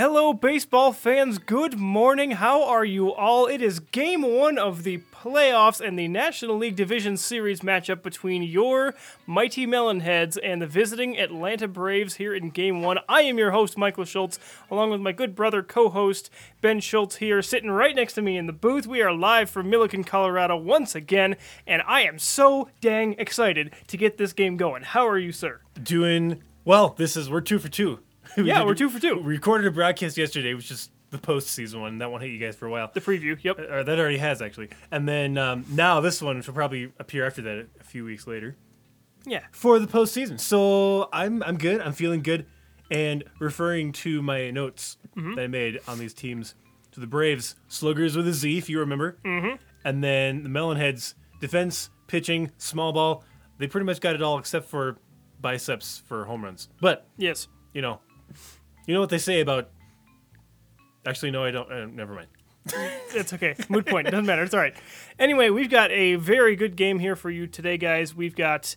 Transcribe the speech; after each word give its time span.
Hello, 0.00 0.32
baseball 0.32 0.94
fans. 0.94 1.36
Good 1.36 1.78
morning. 1.78 2.30
How 2.30 2.64
are 2.64 2.86
you 2.86 3.12
all? 3.12 3.46
It 3.46 3.60
is 3.60 3.80
game 3.80 4.22
one 4.22 4.56
of 4.56 4.82
the 4.82 5.02
playoffs 5.12 5.86
and 5.86 5.98
the 5.98 6.08
National 6.08 6.56
League 6.56 6.74
Division 6.74 7.18
Series 7.18 7.60
matchup 7.60 8.02
between 8.02 8.42
your 8.42 8.94
mighty 9.26 9.66
Melonheads 9.66 10.38
and 10.42 10.62
the 10.62 10.66
visiting 10.66 11.18
Atlanta 11.18 11.68
Braves 11.68 12.14
here 12.14 12.34
in 12.34 12.48
game 12.48 12.80
one. 12.80 12.96
I 13.10 13.20
am 13.24 13.36
your 13.36 13.50
host, 13.50 13.76
Michael 13.76 14.06
Schultz, 14.06 14.38
along 14.70 14.88
with 14.88 15.02
my 15.02 15.12
good 15.12 15.34
brother, 15.34 15.62
co 15.62 15.90
host, 15.90 16.30
Ben 16.62 16.80
Schultz, 16.80 17.16
here, 17.16 17.42
sitting 17.42 17.70
right 17.70 17.94
next 17.94 18.14
to 18.14 18.22
me 18.22 18.38
in 18.38 18.46
the 18.46 18.54
booth. 18.54 18.86
We 18.86 19.02
are 19.02 19.12
live 19.12 19.50
from 19.50 19.68
Milliken, 19.68 20.02
Colorado 20.02 20.56
once 20.56 20.94
again, 20.94 21.36
and 21.66 21.82
I 21.86 22.04
am 22.04 22.18
so 22.18 22.70
dang 22.80 23.16
excited 23.18 23.74
to 23.88 23.98
get 23.98 24.16
this 24.16 24.32
game 24.32 24.56
going. 24.56 24.82
How 24.82 25.06
are 25.06 25.18
you, 25.18 25.30
sir? 25.30 25.60
Doing 25.82 26.42
well. 26.64 26.94
This 26.96 27.18
is 27.18 27.28
we're 27.28 27.42
two 27.42 27.58
for 27.58 27.68
two. 27.68 27.98
We 28.36 28.42
Yeah, 28.48 28.64
we're 28.64 28.74
two 28.74 28.88
for 28.90 29.00
two. 29.00 29.16
We 29.16 29.34
recorded 29.34 29.66
a 29.66 29.70
broadcast 29.70 30.16
yesterday, 30.16 30.54
which 30.54 30.70
is 30.70 30.90
the 31.10 31.18
postseason 31.18 31.80
one. 31.80 31.98
That 31.98 32.10
one 32.12 32.20
hit 32.20 32.30
you 32.30 32.38
guys 32.38 32.56
for 32.56 32.66
a 32.66 32.70
while. 32.70 32.90
The 32.92 33.00
preview, 33.00 33.36
yep. 33.42 33.58
or 33.58 33.82
that 33.84 33.98
already 33.98 34.18
has 34.18 34.40
actually. 34.42 34.68
And 34.90 35.08
then 35.08 35.36
um, 35.38 35.64
now 35.70 36.00
this 36.00 36.22
one, 36.22 36.36
which 36.36 36.46
will 36.46 36.54
probably 36.54 36.92
appear 36.98 37.26
after 37.26 37.42
that 37.42 37.66
a 37.80 37.84
few 37.84 38.04
weeks 38.04 38.26
later 38.26 38.56
Yeah. 39.26 39.40
for 39.52 39.78
the 39.78 39.86
postseason. 39.86 40.38
So 40.38 41.08
I'm 41.12 41.42
I'm 41.42 41.58
good. 41.58 41.80
I'm 41.80 41.92
feeling 41.92 42.22
good. 42.22 42.46
And 42.90 43.24
referring 43.38 43.92
to 43.92 44.22
my 44.22 44.50
notes 44.50 44.96
Mm-hmm. 45.16 45.34
that 45.34 45.42
I 45.42 45.46
made 45.48 45.80
on 45.88 45.98
these 45.98 46.14
teams, 46.14 46.54
to 46.92 47.00
the 47.00 47.06
Braves, 47.06 47.56
sluggers 47.66 48.16
with 48.16 48.28
a 48.28 48.32
Z, 48.32 48.56
if 48.58 48.70
you 48.70 48.78
remember. 48.78 49.18
Mm-hmm. 49.24 49.56
And 49.84 50.04
then 50.04 50.44
the 50.44 50.48
Melonheads, 50.48 51.14
defense, 51.40 51.90
pitching, 52.06 52.52
small 52.58 52.92
ball. 52.92 53.24
They 53.58 53.66
pretty 53.66 53.86
much 53.86 54.00
got 54.00 54.14
it 54.14 54.22
all 54.22 54.38
except 54.38 54.68
for 54.68 54.98
biceps 55.40 56.02
for 56.06 56.24
home 56.26 56.44
runs. 56.44 56.68
But 56.80 57.08
Yes. 57.16 57.48
you 57.74 57.82
know, 57.82 58.00
you 58.86 58.94
know 58.94 59.00
what 59.00 59.10
they 59.10 59.18
say 59.18 59.40
about. 59.40 59.70
Actually, 61.06 61.30
no, 61.30 61.44
I 61.44 61.50
don't. 61.50 61.70
Uh, 61.70 61.86
never 61.86 62.14
mind. 62.14 62.28
It's 63.12 63.32
okay. 63.32 63.56
Moot 63.68 63.86
point. 63.86 64.08
Doesn't 64.08 64.26
matter. 64.26 64.44
It's 64.44 64.54
all 64.54 64.60
right. 64.60 64.76
Anyway, 65.18 65.50
we've 65.50 65.68
got 65.68 65.90
a 65.90 66.14
very 66.14 66.54
good 66.54 66.76
game 66.76 67.00
here 67.00 67.16
for 67.16 67.28
you 67.28 67.48
today, 67.48 67.76
guys. 67.76 68.14
We've 68.14 68.36
got 68.36 68.76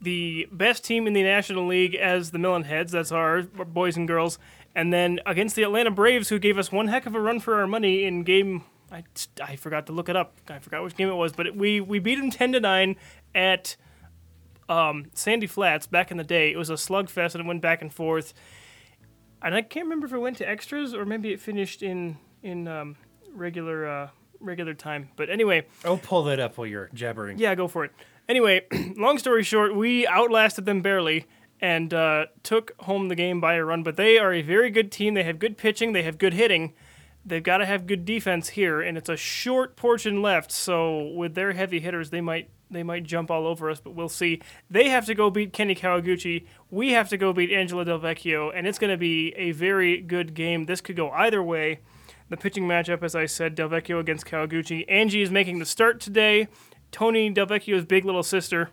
the 0.00 0.48
best 0.50 0.84
team 0.84 1.06
in 1.06 1.12
the 1.12 1.22
National 1.22 1.66
League 1.66 1.94
as 1.94 2.30
the 2.30 2.38
Melonheads. 2.38 2.90
That's 2.90 3.12
our 3.12 3.42
boys 3.42 3.98
and 3.98 4.08
girls. 4.08 4.38
And 4.74 4.90
then 4.90 5.20
against 5.26 5.54
the 5.54 5.64
Atlanta 5.64 5.90
Braves, 5.90 6.30
who 6.30 6.38
gave 6.38 6.56
us 6.56 6.72
one 6.72 6.88
heck 6.88 7.04
of 7.04 7.14
a 7.14 7.20
run 7.20 7.40
for 7.40 7.60
our 7.60 7.66
money 7.66 8.04
in 8.04 8.22
game. 8.24 8.64
I, 8.90 9.04
I 9.42 9.56
forgot 9.56 9.86
to 9.86 9.92
look 9.92 10.08
it 10.08 10.16
up. 10.16 10.36
I 10.48 10.60
forgot 10.60 10.82
which 10.82 10.96
game 10.96 11.08
it 11.08 11.14
was, 11.14 11.32
but 11.32 11.46
it, 11.46 11.56
we 11.56 11.80
we 11.80 11.98
beat 11.98 12.16
them 12.16 12.30
ten 12.30 12.52
to 12.52 12.60
nine 12.60 12.96
at 13.34 13.76
um, 14.68 15.06
Sandy 15.14 15.46
Flats 15.46 15.86
back 15.86 16.10
in 16.10 16.16
the 16.16 16.24
day. 16.24 16.52
It 16.52 16.56
was 16.56 16.70
a 16.70 16.74
slugfest 16.74 17.34
and 17.34 17.44
it 17.44 17.46
went 17.46 17.60
back 17.60 17.82
and 17.82 17.92
forth. 17.92 18.32
And 19.44 19.54
I 19.54 19.62
can't 19.62 19.84
remember 19.84 20.06
if 20.06 20.12
it 20.12 20.18
went 20.18 20.38
to 20.38 20.48
extras 20.48 20.94
or 20.94 21.04
maybe 21.04 21.32
it 21.32 21.40
finished 21.40 21.82
in 21.82 22.16
in 22.42 22.66
um, 22.66 22.96
regular 23.34 23.86
uh, 23.86 24.08
regular 24.40 24.74
time. 24.74 25.10
But 25.16 25.28
anyway, 25.30 25.66
I'll 25.84 25.98
pull 25.98 26.24
that 26.24 26.40
up 26.40 26.56
while 26.56 26.66
you're 26.66 26.90
jabbering. 26.94 27.38
yeah, 27.38 27.54
go 27.54 27.68
for 27.68 27.84
it. 27.84 27.92
Anyway, 28.28 28.66
long 28.96 29.18
story 29.18 29.42
short, 29.42 29.76
we 29.76 30.06
outlasted 30.06 30.64
them 30.64 30.80
barely 30.80 31.26
and 31.60 31.92
uh, 31.92 32.26
took 32.42 32.72
home 32.80 33.08
the 33.08 33.14
game 33.14 33.40
by 33.40 33.54
a 33.54 33.64
run. 33.64 33.82
But 33.82 33.96
they 33.96 34.18
are 34.18 34.32
a 34.32 34.42
very 34.42 34.70
good 34.70 34.90
team. 34.90 35.14
They 35.14 35.24
have 35.24 35.38
good 35.38 35.58
pitching. 35.58 35.92
They 35.92 36.02
have 36.02 36.18
good 36.18 36.32
hitting. 36.34 36.72
They've 37.26 37.42
got 37.42 37.58
to 37.58 37.66
have 37.66 37.86
good 37.86 38.04
defense 38.04 38.50
here, 38.50 38.82
and 38.82 38.98
it's 38.98 39.08
a 39.08 39.16
short 39.16 39.76
portion 39.76 40.20
left. 40.20 40.52
So 40.52 41.06
with 41.14 41.34
their 41.34 41.52
heavy 41.52 41.80
hitters, 41.80 42.10
they 42.10 42.20
might 42.20 42.50
they 42.70 42.82
might 42.82 43.04
jump 43.04 43.30
all 43.30 43.46
over 43.46 43.70
us. 43.70 43.80
But 43.80 43.94
we'll 43.94 44.08
see. 44.08 44.42
They 44.68 44.90
have 44.90 45.06
to 45.06 45.14
go 45.14 45.30
beat 45.30 45.52
Kenny 45.52 45.74
Kawaguchi. 45.74 46.46
We 46.70 46.92
have 46.92 47.08
to 47.08 47.16
go 47.16 47.32
beat 47.32 47.50
Angela 47.50 47.84
Del 47.84 47.98
Vecchio, 47.98 48.50
and 48.54 48.66
it's 48.66 48.78
going 48.78 48.90
to 48.90 48.98
be 48.98 49.32
a 49.36 49.52
very 49.52 50.00
good 50.00 50.34
game. 50.34 50.66
This 50.66 50.80
could 50.80 50.96
go 50.96 51.10
either 51.10 51.42
way. 51.42 51.80
The 52.28 52.36
pitching 52.36 52.64
matchup, 52.64 53.02
as 53.02 53.14
I 53.14 53.26
said, 53.26 53.54
Del 53.54 53.68
Vecchio 53.68 54.00
against 54.00 54.26
Kawaguchi. 54.26 54.84
Angie 54.88 55.22
is 55.22 55.30
making 55.30 55.58
the 55.58 55.66
start 55.66 56.00
today. 56.00 56.48
Tony 56.90 57.30
Del 57.30 57.46
Vecchio's 57.46 57.84
big 57.84 58.04
little 58.04 58.22
sister, 58.22 58.70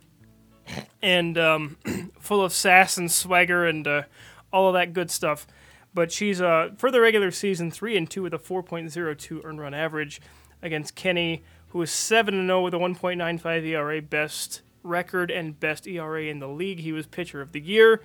and 1.02 1.38
um, 1.38 1.78
full 2.20 2.44
of 2.44 2.54
sass 2.54 2.98
and 2.98 3.12
swagger 3.12 3.66
and 3.66 3.88
uh, 3.88 4.04
all 4.52 4.68
of 4.68 4.74
that 4.74 4.94
good 4.94 5.10
stuff. 5.10 5.48
But 5.94 6.12
she's 6.12 6.42
uh, 6.42 6.70
for 6.78 6.92
the 6.92 7.02
regular 7.02 7.32
season 7.32 7.72
three 7.72 7.98
and 7.98 8.10
two 8.10 8.24
with 8.24 8.34
a 8.34 8.40
4.02 8.40 9.44
earned 9.44 9.60
run 9.60 9.74
average 9.74 10.22
against 10.62 10.96
Kenny, 10.96 11.44
who 11.70 11.82
is 11.82 11.92
seven 11.92 12.36
and 12.36 12.48
zero 12.48 12.64
with 12.64 12.74
a 12.74 12.78
1.95 12.78 13.66
ERA, 13.66 14.02
best 14.02 14.62
record 14.84 15.30
and 15.32 15.60
best 15.60 15.88
ERA 15.88 16.24
in 16.24 16.40
the 16.40 16.48
league. 16.48 16.80
He 16.80 16.92
was 16.92 17.08
pitcher 17.08 17.42
of 17.42 17.52
the 17.52 17.60
year, 17.60 18.02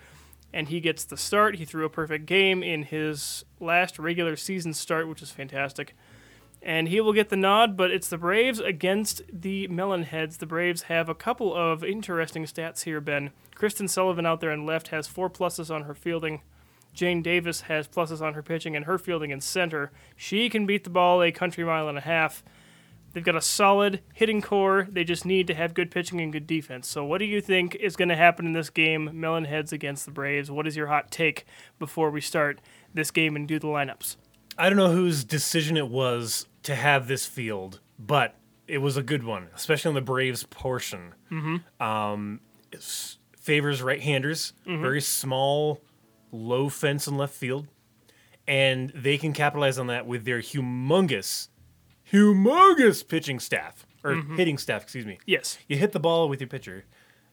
and 0.53 0.69
he 0.69 0.81
gets 0.81 1.05
the 1.05 1.17
start. 1.17 1.57
He 1.57 1.65
threw 1.65 1.85
a 1.85 1.91
perfect 1.91 2.27
game 2.27 2.63
in 2.63 2.85
his 2.85 3.45
last 3.61 3.99
regular 3.99 4.37
season 4.37 4.73
start, 4.73 5.09
which 5.09 5.23
is 5.23 5.31
fantastic 5.31 5.95
and 6.67 6.89
he 6.89 7.01
will 7.01 7.13
get 7.13 7.29
the 7.29 7.37
nod, 7.37 7.77
but 7.77 7.93
it's 7.93 8.09
the 8.09 8.19
Braves 8.19 8.59
against 8.59 9.23
the 9.33 9.69
Melonheads. 9.69 10.39
The 10.39 10.47
Braves 10.47 10.83
have 10.83 11.09
a 11.09 11.15
couple 11.15 11.55
of 11.55 11.85
interesting 11.85 12.45
stats 12.45 12.83
here, 12.83 13.01
Ben. 13.01 13.31
Kristen 13.55 13.87
Sullivan 13.87 14.27
out 14.27 14.41
there 14.41 14.51
on 14.51 14.67
left 14.67 14.89
has 14.89 15.07
four 15.07 15.31
pluses 15.31 15.73
on 15.73 15.83
her 15.83 15.95
fielding. 15.95 16.43
Jane 16.97 17.23
Davis 17.23 17.63
has 17.63 17.87
pluses 17.87 18.23
on 18.23 18.35
her 18.35 18.43
pitching 18.43 18.75
and 18.75 18.87
her 18.87 18.99
fielding 18.99 19.31
in 19.31 19.41
center. 19.41 19.93
She 20.17 20.49
can 20.49 20.67
beat 20.67 20.83
the 20.83 20.91
ball 20.91 21.23
a 21.23 21.31
country 21.31 21.63
mile 21.63 21.89
and 21.89 21.99
a 21.99 22.01
half. 22.01 22.43
They've 23.13 23.23
got 23.23 23.37
a 23.37 23.41
solid 23.41 24.01
hitting 24.15 24.43
core. 24.43 24.89
They 24.91 25.05
just 25.05 25.25
need 25.25 25.47
to 25.47 25.55
have 25.55 25.75
good 25.75 25.91
pitching 25.91 26.21
and 26.21 26.33
good 26.33 26.47
defense. 26.47 26.89
So, 26.89 27.05
what 27.05 27.19
do 27.19 27.25
you 27.25 27.41
think 27.41 27.75
is 27.77 27.97
going 27.97 28.09
to 28.09 28.17
happen 28.17 28.47
in 28.47 28.53
this 28.53 28.71
game, 28.71 29.11
Melonheads 29.15 29.73
against 29.73 30.05
the 30.05 30.11
Braves? 30.11 30.51
What 30.51 30.67
is 30.67 30.77
your 30.77 30.89
hot 30.89 31.11
take 31.11 31.47
before 31.79 32.11
we 32.11 32.21
start 32.21 32.61
this 32.93 33.11
game 33.11 33.37
and 33.37 33.47
do 33.47 33.59
the 33.59 33.69
lineups? 33.69 34.17
I 34.59 34.69
don't 34.69 34.77
know 34.77 34.91
whose 34.91 35.23
decision 35.23 35.77
it 35.77 35.89
was 35.89 36.47
to 36.63 36.75
have 36.75 37.09
this 37.09 37.27
field, 37.27 37.81
but 37.99 38.35
it 38.67 38.79
was 38.79 38.97
a 38.97 39.03
good 39.03 39.23
one, 39.23 39.49
especially 39.55 39.91
on 39.91 39.95
the 39.95 40.01
Braves 40.01 40.45
portion. 40.45 41.15
Mm-hmm. 41.31 41.83
Um, 41.83 42.41
it 42.73 42.83
favors 43.39 43.83
right-handers, 43.83 44.53
very 44.67 45.01
small, 45.01 45.81
low 46.33 46.69
fence 46.69 47.07
in 47.07 47.17
left 47.17 47.35
field, 47.35 47.67
and 48.47 48.91
they 48.91 49.19
can 49.19 49.33
capitalize 49.33 49.79
on 49.79 49.87
that 49.89 50.07
with 50.07 50.25
their 50.25 50.41
humongous, 50.41 51.49
humongous 52.13 53.07
pitching 53.07 53.41
staff 53.41 53.87
or 54.05 54.15
hitting 54.37 54.59
staff. 54.59 54.83
Excuse 54.83 55.07
me. 55.07 55.19
Yes. 55.27 55.59
You 55.69 55.77
hit 55.77 55.93
the 55.93 56.01
ball 56.01 56.29
with 56.29 56.41
your 56.41 56.49
pitcher. 56.49 56.85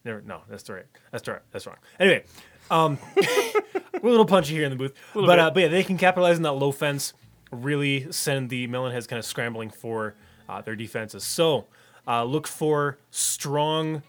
Never, 0.06 0.22
no, 0.22 0.42
that's 0.50 0.70
right. 0.70 0.86
That's 1.12 1.28
right. 1.28 1.42
That's 1.52 1.66
wrong. 1.66 1.78
Anyway, 2.00 2.26
um, 2.70 2.98
we're 4.02 4.10
a 4.10 4.12
little 4.12 4.26
punchy 4.26 4.54
here 4.54 4.66
in 4.66 4.72
the 4.72 4.76
booth, 4.76 4.94
but 5.14 5.40
uh, 5.40 5.52
but 5.52 5.62
yeah, 5.62 5.68
they 5.70 5.84
can 5.84 5.98
capitalize 5.98 6.36
on 6.36 6.44
that 6.44 6.54
low 6.54 6.72
fence, 6.72 7.14
really 7.52 8.12
send 8.12 8.50
the 8.50 8.68
Melonheads 8.68 9.08
kind 9.08 9.20
of 9.20 9.26
scrambling 9.26 9.70
for 9.70 10.16
uh, 10.50 10.62
their 10.62 10.76
defenses. 10.76 11.24
So 11.24 11.68
uh, 12.08 12.24
look 12.26 12.48
for 12.48 12.98
strong 13.12 14.04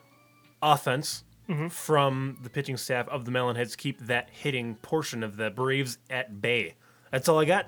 offense 0.62 1.23
from 1.70 2.38
the 2.42 2.50
pitching 2.50 2.76
staff 2.76 3.08
of 3.08 3.24
the 3.24 3.30
Melonheads. 3.30 3.76
Keep 3.76 4.00
that 4.06 4.28
hitting 4.30 4.76
portion 4.76 5.22
of 5.22 5.36
the 5.36 5.50
Braves 5.50 5.98
at 6.08 6.40
bay. 6.40 6.74
That's 7.10 7.28
all 7.28 7.38
I 7.38 7.44
got. 7.44 7.66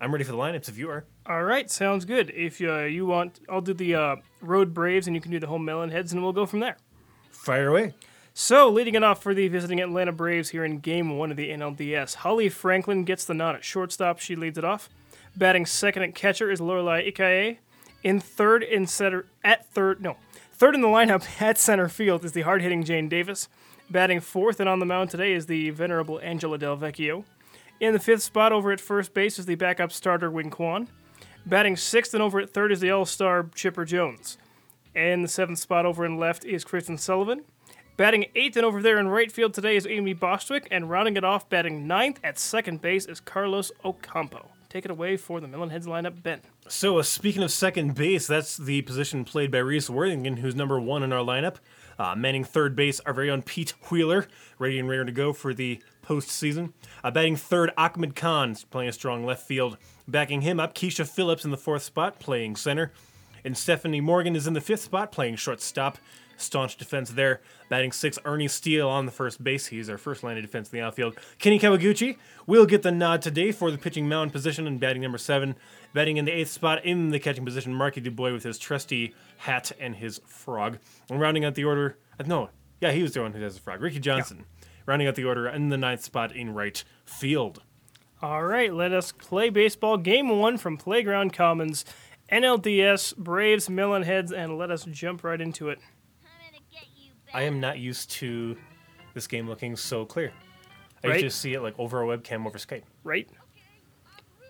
I'm 0.00 0.12
ready 0.12 0.24
for 0.24 0.32
the 0.32 0.38
lineups 0.38 0.68
if 0.68 0.78
you 0.78 0.90
are. 0.90 1.04
All 1.26 1.42
right, 1.42 1.70
sounds 1.70 2.04
good. 2.04 2.30
If 2.34 2.60
uh, 2.60 2.80
you 2.80 3.06
want, 3.06 3.40
I'll 3.48 3.60
do 3.60 3.72
the 3.74 3.94
uh, 3.94 4.16
Road 4.40 4.74
Braves, 4.74 5.06
and 5.06 5.16
you 5.16 5.22
can 5.22 5.32
do 5.32 5.40
the 5.40 5.46
home 5.46 5.64
Melon 5.64 5.90
Heads, 5.90 6.12
and 6.12 6.22
we'll 6.22 6.32
go 6.32 6.46
from 6.46 6.60
there. 6.60 6.76
Fire 7.30 7.68
away. 7.68 7.94
So, 8.34 8.68
leading 8.68 8.94
it 8.94 9.02
off 9.02 9.22
for 9.22 9.32
the 9.32 9.48
visiting 9.48 9.80
Atlanta 9.80 10.12
Braves 10.12 10.50
here 10.50 10.64
in 10.64 10.80
Game 10.80 11.16
One 11.16 11.30
of 11.30 11.38
the 11.38 11.48
NLDS, 11.48 12.16
Holly 12.16 12.50
Franklin 12.50 13.04
gets 13.04 13.24
the 13.24 13.32
nod 13.32 13.56
at 13.56 13.64
shortstop. 13.64 14.18
She 14.18 14.36
leads 14.36 14.58
it 14.58 14.64
off. 14.64 14.90
Batting 15.34 15.64
second 15.64 16.02
at 16.02 16.14
catcher 16.14 16.50
is 16.50 16.60
Lorelai 16.60 17.10
Ikaye. 17.10 17.58
In 18.02 18.20
third 18.20 18.62
and 18.62 18.88
center 18.88 19.24
at 19.42 19.66
third, 19.72 20.02
no, 20.02 20.16
third 20.56 20.74
in 20.74 20.80
the 20.80 20.88
lineup 20.88 21.24
at 21.42 21.58
center 21.58 21.88
field 21.88 22.24
is 22.24 22.32
the 22.32 22.42
hard-hitting 22.42 22.84
Jane 22.84 23.08
Davis. 23.08 23.48
Batting 23.90 24.20
fourth 24.20 24.58
and 24.58 24.68
on 24.68 24.80
the 24.80 24.86
mound 24.86 25.10
today 25.10 25.32
is 25.32 25.46
the 25.46 25.70
venerable 25.70 26.18
Angela 26.20 26.58
Del 26.58 26.76
Vecchio. 26.76 27.24
In 27.78 27.92
the 27.92 28.00
fifth 28.00 28.22
spot 28.22 28.52
over 28.52 28.72
at 28.72 28.80
first 28.80 29.12
base 29.12 29.38
is 29.38 29.46
the 29.46 29.54
backup 29.54 29.92
starter 29.92 30.30
Wing 30.30 30.50
Kwan. 30.50 30.88
Batting 31.44 31.76
sixth 31.76 32.14
and 32.14 32.22
over 32.22 32.40
at 32.40 32.50
third 32.50 32.72
is 32.72 32.80
the 32.80 32.90
all-star 32.90 33.48
Chipper 33.54 33.84
Jones. 33.84 34.38
And 34.94 35.22
the 35.22 35.28
seventh 35.28 35.58
spot 35.58 35.84
over 35.84 36.04
in 36.06 36.18
left 36.18 36.44
is 36.44 36.64
Kristen 36.64 36.96
Sullivan. 36.96 37.42
Batting 37.96 38.26
eighth 38.34 38.56
and 38.56 38.64
over 38.64 38.82
there 38.82 38.98
in 38.98 39.08
right 39.08 39.30
field 39.30 39.54
today 39.54 39.76
is 39.76 39.86
Amy 39.86 40.14
Bostwick, 40.14 40.66
and 40.70 40.90
rounding 40.90 41.16
it 41.16 41.24
off, 41.24 41.48
batting 41.48 41.86
ninth 41.86 42.18
at 42.24 42.38
second 42.38 42.82
base 42.82 43.06
is 43.06 43.20
Carlos 43.20 43.70
Ocampo. 43.84 44.50
Take 44.76 44.84
it 44.84 44.90
away 44.90 45.16
for 45.16 45.40
the 45.40 45.46
Melonheads 45.46 45.86
lineup, 45.86 46.22
Ben. 46.22 46.42
So, 46.68 46.98
uh, 46.98 47.02
speaking 47.02 47.42
of 47.42 47.50
second 47.50 47.94
base, 47.94 48.26
that's 48.26 48.58
the 48.58 48.82
position 48.82 49.24
played 49.24 49.50
by 49.50 49.56
Reese 49.56 49.88
Worthington, 49.88 50.36
who's 50.36 50.54
number 50.54 50.78
one 50.78 51.02
in 51.02 51.14
our 51.14 51.24
lineup. 51.24 51.54
Uh, 51.98 52.14
manning 52.14 52.44
third 52.44 52.76
base, 52.76 53.00
our 53.06 53.14
very 53.14 53.30
own 53.30 53.40
Pete 53.40 53.70
Wheeler, 53.90 54.26
ready 54.58 54.78
and 54.78 54.86
ready 54.86 55.06
to 55.06 55.12
go 55.12 55.32
for 55.32 55.54
the 55.54 55.82
postseason. 56.04 56.74
Uh, 57.02 57.10
batting 57.10 57.36
third, 57.36 57.70
Ahmed 57.78 58.14
Khan, 58.14 58.54
playing 58.70 58.90
a 58.90 58.92
strong 58.92 59.24
left 59.24 59.46
field. 59.46 59.78
Backing 60.06 60.42
him 60.42 60.60
up, 60.60 60.74
Keisha 60.74 61.08
Phillips 61.08 61.46
in 61.46 61.50
the 61.50 61.56
fourth 61.56 61.82
spot, 61.82 62.20
playing 62.20 62.56
center. 62.56 62.92
And 63.46 63.56
Stephanie 63.56 64.02
Morgan 64.02 64.36
is 64.36 64.46
in 64.46 64.52
the 64.52 64.60
fifth 64.60 64.82
spot, 64.82 65.10
playing 65.10 65.36
shortstop. 65.36 65.96
Staunch 66.36 66.76
defense 66.76 67.10
there. 67.10 67.40
Batting 67.68 67.92
six, 67.92 68.18
Ernie 68.24 68.48
Steele 68.48 68.88
on 68.88 69.06
the 69.06 69.12
first 69.12 69.42
base. 69.42 69.66
He's 69.66 69.88
our 69.88 69.98
first 69.98 70.22
line 70.22 70.36
of 70.36 70.42
defense 70.42 70.72
in 70.72 70.78
the 70.78 70.84
outfield. 70.84 71.16
Kenny 71.38 71.58
Kawaguchi 71.58 72.16
will 72.46 72.66
get 72.66 72.82
the 72.82 72.92
nod 72.92 73.22
today 73.22 73.52
for 73.52 73.70
the 73.70 73.78
pitching 73.78 74.08
mound 74.08 74.32
position 74.32 74.66
and 74.66 74.78
batting 74.78 75.02
number 75.02 75.18
seven. 75.18 75.56
Batting 75.92 76.16
in 76.16 76.24
the 76.24 76.32
eighth 76.32 76.50
spot 76.50 76.84
in 76.84 77.10
the 77.10 77.18
catching 77.18 77.44
position, 77.44 77.74
Marky 77.74 78.00
Dubois 78.00 78.32
with 78.32 78.42
his 78.42 78.58
trusty 78.58 79.14
hat 79.38 79.72
and 79.80 79.96
his 79.96 80.20
frog. 80.26 80.78
And 81.10 81.20
rounding 81.20 81.44
out 81.44 81.54
the 81.54 81.64
order, 81.64 81.98
uh, 82.20 82.24
no, 82.26 82.50
yeah, 82.80 82.92
he 82.92 83.02
was 83.02 83.12
the 83.14 83.22
one 83.22 83.32
who 83.32 83.42
has 83.42 83.54
the 83.54 83.60
frog. 83.60 83.80
Ricky 83.80 84.00
Johnson. 84.00 84.44
Rounding 84.84 85.08
out 85.08 85.16
the 85.16 85.24
order 85.24 85.48
in 85.48 85.70
the 85.70 85.76
ninth 85.76 86.04
spot 86.04 86.34
in 86.34 86.54
right 86.54 86.84
field. 87.04 87.62
All 88.22 88.44
right, 88.44 88.72
let 88.72 88.92
us 88.92 89.12
play 89.12 89.50
baseball. 89.50 89.96
Game 89.96 90.28
one 90.38 90.56
from 90.58 90.76
Playground 90.76 91.32
Commons, 91.32 91.84
NLDS, 92.30 93.16
Braves, 93.16 93.68
Melonheads, 93.68 94.32
and 94.32 94.56
let 94.56 94.70
us 94.70 94.84
jump 94.84 95.22
right 95.22 95.40
into 95.40 95.68
it. 95.68 95.80
I 97.34 97.42
am 97.42 97.60
not 97.60 97.78
used 97.78 98.10
to 98.12 98.56
this 99.14 99.26
game 99.26 99.48
looking 99.48 99.76
so 99.76 100.04
clear. 100.04 100.32
I 101.04 101.08
Right. 101.08 101.20
just 101.20 101.40
see 101.40 101.54
it 101.54 101.60
like 101.60 101.78
over 101.78 102.02
a 102.02 102.06
webcam 102.06 102.46
over 102.46 102.58
Skype. 102.58 102.82
Right? 103.04 103.28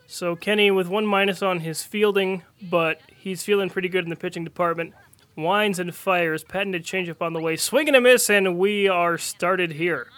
So 0.07 0.37
Kenny 0.37 0.71
with 0.71 0.87
one 0.89 1.05
minus 1.07 1.43
on 1.43 1.61
his 1.61 1.83
fielding, 1.83 2.43
but 2.63 3.01
he's 3.17 3.43
feeling 3.43 3.69
pretty 3.71 3.89
good 3.89 4.05
in 4.05 4.11
the 4.11 4.17
pitching 4.17 4.45
department. 4.45 4.95
Wines 5.35 5.79
and 5.79 5.95
fires, 5.95 6.45
patented 6.45 6.85
changeup 6.85 7.21
on 7.21 7.33
the 7.33 7.41
way, 7.41 7.57
swing 7.57 7.89
and 7.89 7.97
a 7.97 8.01
miss, 8.01 8.31
and 8.31 8.57
we 8.57 8.89
are 8.89 9.19
started 9.19 9.73
here. 9.73 10.09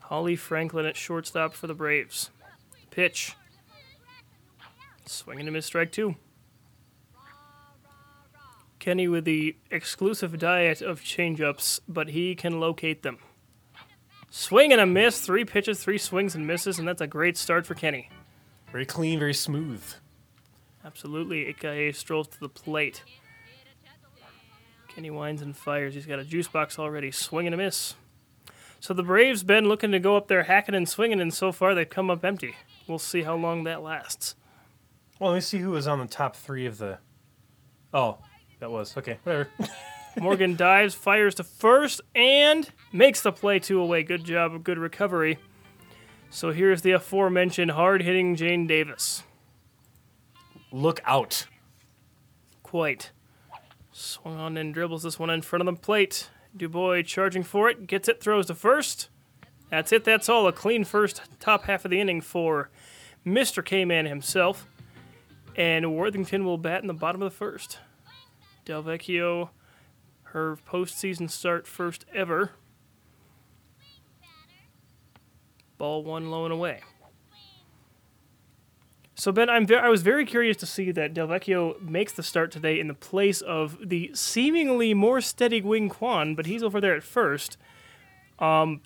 Holly 0.00 0.36
Franklin 0.36 0.84
at 0.84 0.96
shortstop 0.96 1.54
for 1.54 1.66
the 1.66 1.74
Braves. 1.74 2.30
Pitch. 2.90 3.34
Swing 5.06 5.38
and 5.40 5.48
a 5.48 5.52
miss, 5.52 5.66
strike 5.66 5.92
two. 5.92 6.16
Kenny 8.78 9.08
with 9.08 9.24
the 9.24 9.56
exclusive 9.70 10.38
diet 10.38 10.80
of 10.82 11.00
changeups, 11.00 11.80
but 11.88 12.10
he 12.10 12.34
can 12.34 12.60
locate 12.60 13.02
them. 13.02 13.18
Swing 14.30 14.72
and 14.72 14.80
a 14.80 14.86
miss, 14.86 15.20
three 15.20 15.44
pitches, 15.44 15.82
three 15.82 15.98
swings 15.98 16.34
and 16.34 16.46
misses, 16.46 16.78
and 16.78 16.86
that's 16.86 17.00
a 17.00 17.06
great 17.06 17.36
start 17.36 17.66
for 17.66 17.74
Kenny. 17.74 18.10
Very 18.70 18.84
clean, 18.86 19.18
very 19.18 19.34
smooth. 19.34 19.82
Absolutely, 20.84 21.52
Ikaye 21.52 21.94
strolls 21.94 22.28
to 22.28 22.40
the 22.40 22.48
plate. 22.48 23.02
Kenny 24.88 25.10
winds 25.10 25.42
and 25.42 25.56
fires. 25.56 25.94
He's 25.94 26.06
got 26.06 26.18
a 26.18 26.24
juice 26.24 26.48
box 26.48 26.78
already. 26.78 27.10
Swing 27.10 27.46
and 27.46 27.54
a 27.54 27.58
miss. 27.58 27.94
So 28.80 28.94
the 28.94 29.02
Braves 29.02 29.42
been 29.42 29.66
looking 29.66 29.92
to 29.92 29.98
go 29.98 30.16
up 30.16 30.28
there 30.28 30.44
hacking 30.44 30.74
and 30.74 30.88
swinging, 30.88 31.20
and 31.20 31.32
so 31.32 31.50
far 31.50 31.74
they've 31.74 31.88
come 31.88 32.10
up 32.10 32.24
empty. 32.24 32.54
We'll 32.86 32.98
see 32.98 33.22
how 33.22 33.36
long 33.36 33.64
that 33.64 33.82
lasts. 33.82 34.34
Well, 35.18 35.30
let 35.30 35.36
me 35.36 35.40
see 35.40 35.58
who 35.58 35.70
was 35.70 35.88
on 35.88 35.98
the 35.98 36.06
top 36.06 36.36
three 36.36 36.66
of 36.66 36.78
the. 36.78 36.98
Oh, 37.92 38.18
that 38.60 38.70
was 38.70 38.96
okay. 38.96 39.18
Whatever. 39.22 39.48
Morgan 40.20 40.56
dives, 40.56 40.94
fires 40.94 41.34
to 41.36 41.44
first, 41.44 42.00
and 42.14 42.68
makes 42.92 43.20
the 43.20 43.32
play 43.32 43.58
two 43.58 43.80
away. 43.80 44.02
Good 44.02 44.24
job, 44.24 44.64
good 44.64 44.78
recovery. 44.78 45.38
So 46.30 46.50
here's 46.50 46.82
the 46.82 46.92
aforementioned 46.92 47.70
hard 47.70 48.02
hitting 48.02 48.36
Jane 48.36 48.66
Davis. 48.66 49.22
Look 50.70 51.00
out! 51.04 51.46
Quite. 52.62 53.12
Swung 53.92 54.38
on 54.38 54.56
and 54.56 54.74
dribbles 54.74 55.02
this 55.02 55.18
one 55.18 55.30
in 55.30 55.42
front 55.42 55.66
of 55.66 55.74
the 55.74 55.80
plate. 55.80 56.28
Dubois 56.56 57.02
charging 57.02 57.42
for 57.42 57.68
it, 57.68 57.86
gets 57.86 58.08
it, 58.08 58.20
throws 58.20 58.46
to 58.46 58.54
first. 58.54 59.08
That's 59.70 59.92
it, 59.92 60.04
that's 60.04 60.28
all. 60.28 60.46
A 60.46 60.52
clean 60.52 60.84
first 60.84 61.22
top 61.40 61.64
half 61.64 61.84
of 61.84 61.90
the 61.90 62.00
inning 62.00 62.20
for 62.20 62.70
Mr. 63.26 63.64
K 63.64 63.84
Man 63.84 64.06
himself. 64.06 64.66
And 65.56 65.96
Worthington 65.96 66.44
will 66.44 66.58
bat 66.58 66.82
in 66.82 66.86
the 66.86 66.94
bottom 66.94 67.22
of 67.22 67.30
the 67.32 67.36
first. 67.36 67.78
Delvecchio, 68.68 69.48
her 70.24 70.58
postseason 70.68 71.30
start 71.30 71.66
first 71.66 72.04
ever. 72.14 72.52
Ball 75.78 76.04
one 76.04 76.30
low 76.30 76.44
and 76.44 76.52
away. 76.52 76.80
So 79.14 79.32
Ben, 79.32 79.48
I'm 79.48 79.66
ve- 79.66 79.76
I 79.76 79.88
was 79.88 80.02
very 80.02 80.26
curious 80.26 80.56
to 80.58 80.66
see 80.66 80.92
that 80.92 81.14
Delvecchio 81.14 81.80
makes 81.80 82.12
the 82.12 82.22
start 82.22 82.52
today 82.52 82.78
in 82.78 82.88
the 82.88 82.94
place 82.94 83.40
of 83.40 83.78
the 83.82 84.10
seemingly 84.12 84.92
more 84.92 85.20
steady 85.20 85.62
Wing 85.62 85.88
Quan, 85.88 86.34
but 86.34 86.46
he's 86.46 86.62
over 86.62 86.80
there 86.80 86.94
at 86.94 87.02
first. 87.02 87.56
Um, 88.38 88.82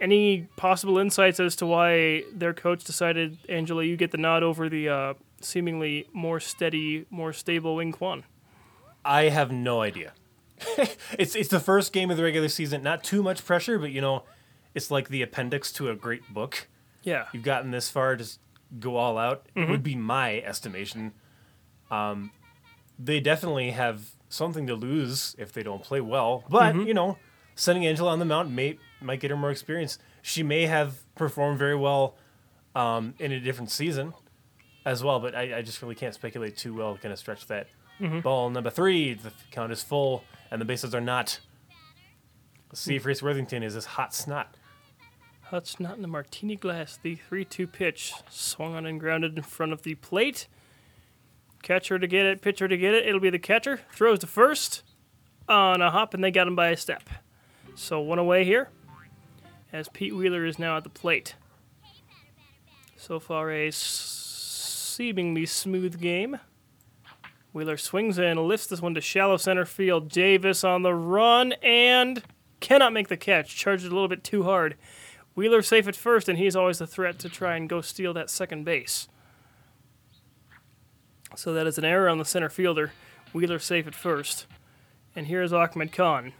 any 0.00 0.48
possible 0.56 0.96
insights 0.96 1.40
as 1.40 1.56
to 1.56 1.66
why 1.66 2.22
their 2.32 2.54
coach 2.54 2.84
decided, 2.84 3.38
Angela, 3.48 3.82
you 3.82 3.96
get 3.96 4.12
the 4.12 4.16
nod 4.16 4.42
over 4.42 4.68
the 4.68 4.88
uh, 4.88 5.14
seemingly 5.40 6.06
more 6.12 6.38
steady, 6.38 7.04
more 7.10 7.32
stable 7.32 7.74
Wing 7.76 7.92
Quan? 7.92 8.24
I 9.04 9.24
have 9.30 9.50
no 9.52 9.80
idea. 9.82 10.12
it's 11.18 11.34
it's 11.36 11.48
the 11.48 11.60
first 11.60 11.92
game 11.92 12.10
of 12.10 12.16
the 12.16 12.22
regular 12.22 12.48
season. 12.48 12.82
Not 12.82 13.04
too 13.04 13.22
much 13.22 13.44
pressure, 13.44 13.78
but 13.78 13.90
you 13.92 14.00
know, 14.00 14.24
it's 14.74 14.90
like 14.90 15.08
the 15.08 15.22
appendix 15.22 15.72
to 15.72 15.88
a 15.88 15.94
great 15.94 16.32
book. 16.32 16.68
Yeah, 17.04 17.26
You've 17.32 17.44
gotten 17.44 17.70
this 17.70 17.88
far, 17.88 18.16
just 18.16 18.40
go 18.80 18.96
all 18.96 19.16
out. 19.18 19.46
Mm-hmm. 19.56 19.70
Would 19.70 19.82
be 19.82 19.94
my 19.94 20.40
estimation. 20.40 21.12
Um, 21.90 22.32
they 22.98 23.20
definitely 23.20 23.70
have 23.70 24.10
something 24.28 24.66
to 24.66 24.74
lose 24.74 25.34
if 25.38 25.52
they 25.52 25.62
don't 25.62 25.82
play 25.82 26.00
well. 26.00 26.44
But 26.50 26.74
Mm-hmm. 26.74 26.86
you 26.88 26.94
know, 26.94 27.18
sending 27.54 27.86
Angela 27.86 28.10
on 28.10 28.18
the 28.18 28.24
mound 28.24 28.54
may 28.54 28.78
might 29.00 29.20
get 29.20 29.30
her 29.30 29.36
more 29.36 29.50
experience. 29.52 29.98
She 30.22 30.42
may 30.42 30.66
have 30.66 30.96
performed 31.14 31.58
very 31.58 31.76
well 31.76 32.16
um, 32.74 33.14
in 33.20 33.30
a 33.32 33.38
different 33.40 33.70
season 33.70 34.12
as 34.84 35.02
well. 35.04 35.20
But 35.20 35.34
I, 35.36 35.58
I 35.58 35.62
just 35.62 35.80
really 35.80 35.94
can't 35.94 36.14
speculate 36.14 36.56
too 36.56 36.74
well. 36.74 36.94
Going 36.96 37.14
to 37.14 37.16
stretch 37.16 37.46
that 37.46 37.68
Mm-hmm. 38.00 38.20
ball 38.20 38.50
number 38.50 38.70
three. 38.70 39.14
The 39.14 39.32
count 39.50 39.72
is 39.72 39.82
full, 39.82 40.24
and 40.50 40.60
the 40.60 40.64
bases 40.64 40.94
are 40.94 41.00
not. 41.00 41.40
Let's 42.70 42.80
see 42.80 42.96
if 42.96 43.04
Reese 43.04 43.22
Worthington 43.22 43.62
is 43.62 43.74
this 43.74 43.86
hot 43.86 44.14
snot. 44.14 44.54
Hot 45.44 45.74
not 45.80 45.96
in 45.96 46.02
the 46.02 46.08
martini 46.08 46.56
glass. 46.56 46.98
The 47.02 47.14
3 47.14 47.44
2 47.44 47.66
pitch 47.66 48.12
swung 48.28 48.74
on 48.74 48.84
and 48.84 49.00
grounded 49.00 49.36
in 49.36 49.42
front 49.42 49.72
of 49.72 49.82
the 49.82 49.94
plate. 49.94 50.46
Catcher 51.62 51.98
to 51.98 52.06
get 52.06 52.26
it, 52.26 52.42
pitcher 52.42 52.68
to 52.68 52.76
get 52.76 52.94
it. 52.94 53.06
It'll 53.06 53.20
be 53.20 53.30
the 53.30 53.38
catcher. 53.38 53.80
Throws 53.92 54.18
to 54.20 54.26
first 54.26 54.82
on 55.48 55.80
a 55.80 55.90
hop, 55.90 56.12
and 56.12 56.22
they 56.22 56.30
got 56.30 56.46
him 56.46 56.54
by 56.54 56.68
a 56.68 56.76
step. 56.76 57.08
So 57.74 58.00
one 58.00 58.18
away 58.18 58.44
here 58.44 58.68
as 59.72 59.88
Pete 59.88 60.14
Wheeler 60.14 60.44
is 60.44 60.58
now 60.58 60.76
at 60.76 60.84
the 60.84 60.90
plate. 60.90 61.34
So 62.96 63.18
far, 63.18 63.50
a 63.50 63.70
seemingly 63.70 65.46
smooth 65.46 66.00
game. 66.00 66.38
Wheeler 67.52 67.76
swings 67.76 68.18
in, 68.18 68.36
lifts 68.46 68.66
this 68.66 68.82
one 68.82 68.94
to 68.94 69.00
shallow 69.00 69.36
center 69.36 69.64
field. 69.64 70.08
Davis 70.08 70.64
on 70.64 70.82
the 70.82 70.94
run 70.94 71.52
and 71.62 72.22
cannot 72.60 72.92
make 72.92 73.08
the 73.08 73.16
catch. 73.16 73.56
Charges 73.56 73.86
a 73.86 73.90
little 73.90 74.08
bit 74.08 74.22
too 74.22 74.44
hard. 74.44 74.76
Wheeler 75.34 75.62
safe 75.62 75.86
at 75.86 75.96
first, 75.96 76.28
and 76.28 76.38
he's 76.38 76.56
always 76.56 76.78
the 76.78 76.86
threat 76.86 77.18
to 77.20 77.28
try 77.28 77.56
and 77.56 77.68
go 77.68 77.80
steal 77.80 78.12
that 78.14 78.28
second 78.30 78.64
base. 78.64 79.08
So 81.36 81.52
that 81.52 81.66
is 81.66 81.78
an 81.78 81.84
error 81.84 82.08
on 82.08 82.18
the 82.18 82.24
center 82.24 82.48
fielder. 82.48 82.92
Wheeler 83.32 83.58
safe 83.58 83.86
at 83.86 83.94
first. 83.94 84.46
And 85.14 85.26
here's 85.26 85.52
Ahmed 85.52 85.92
Khan. 85.92 86.32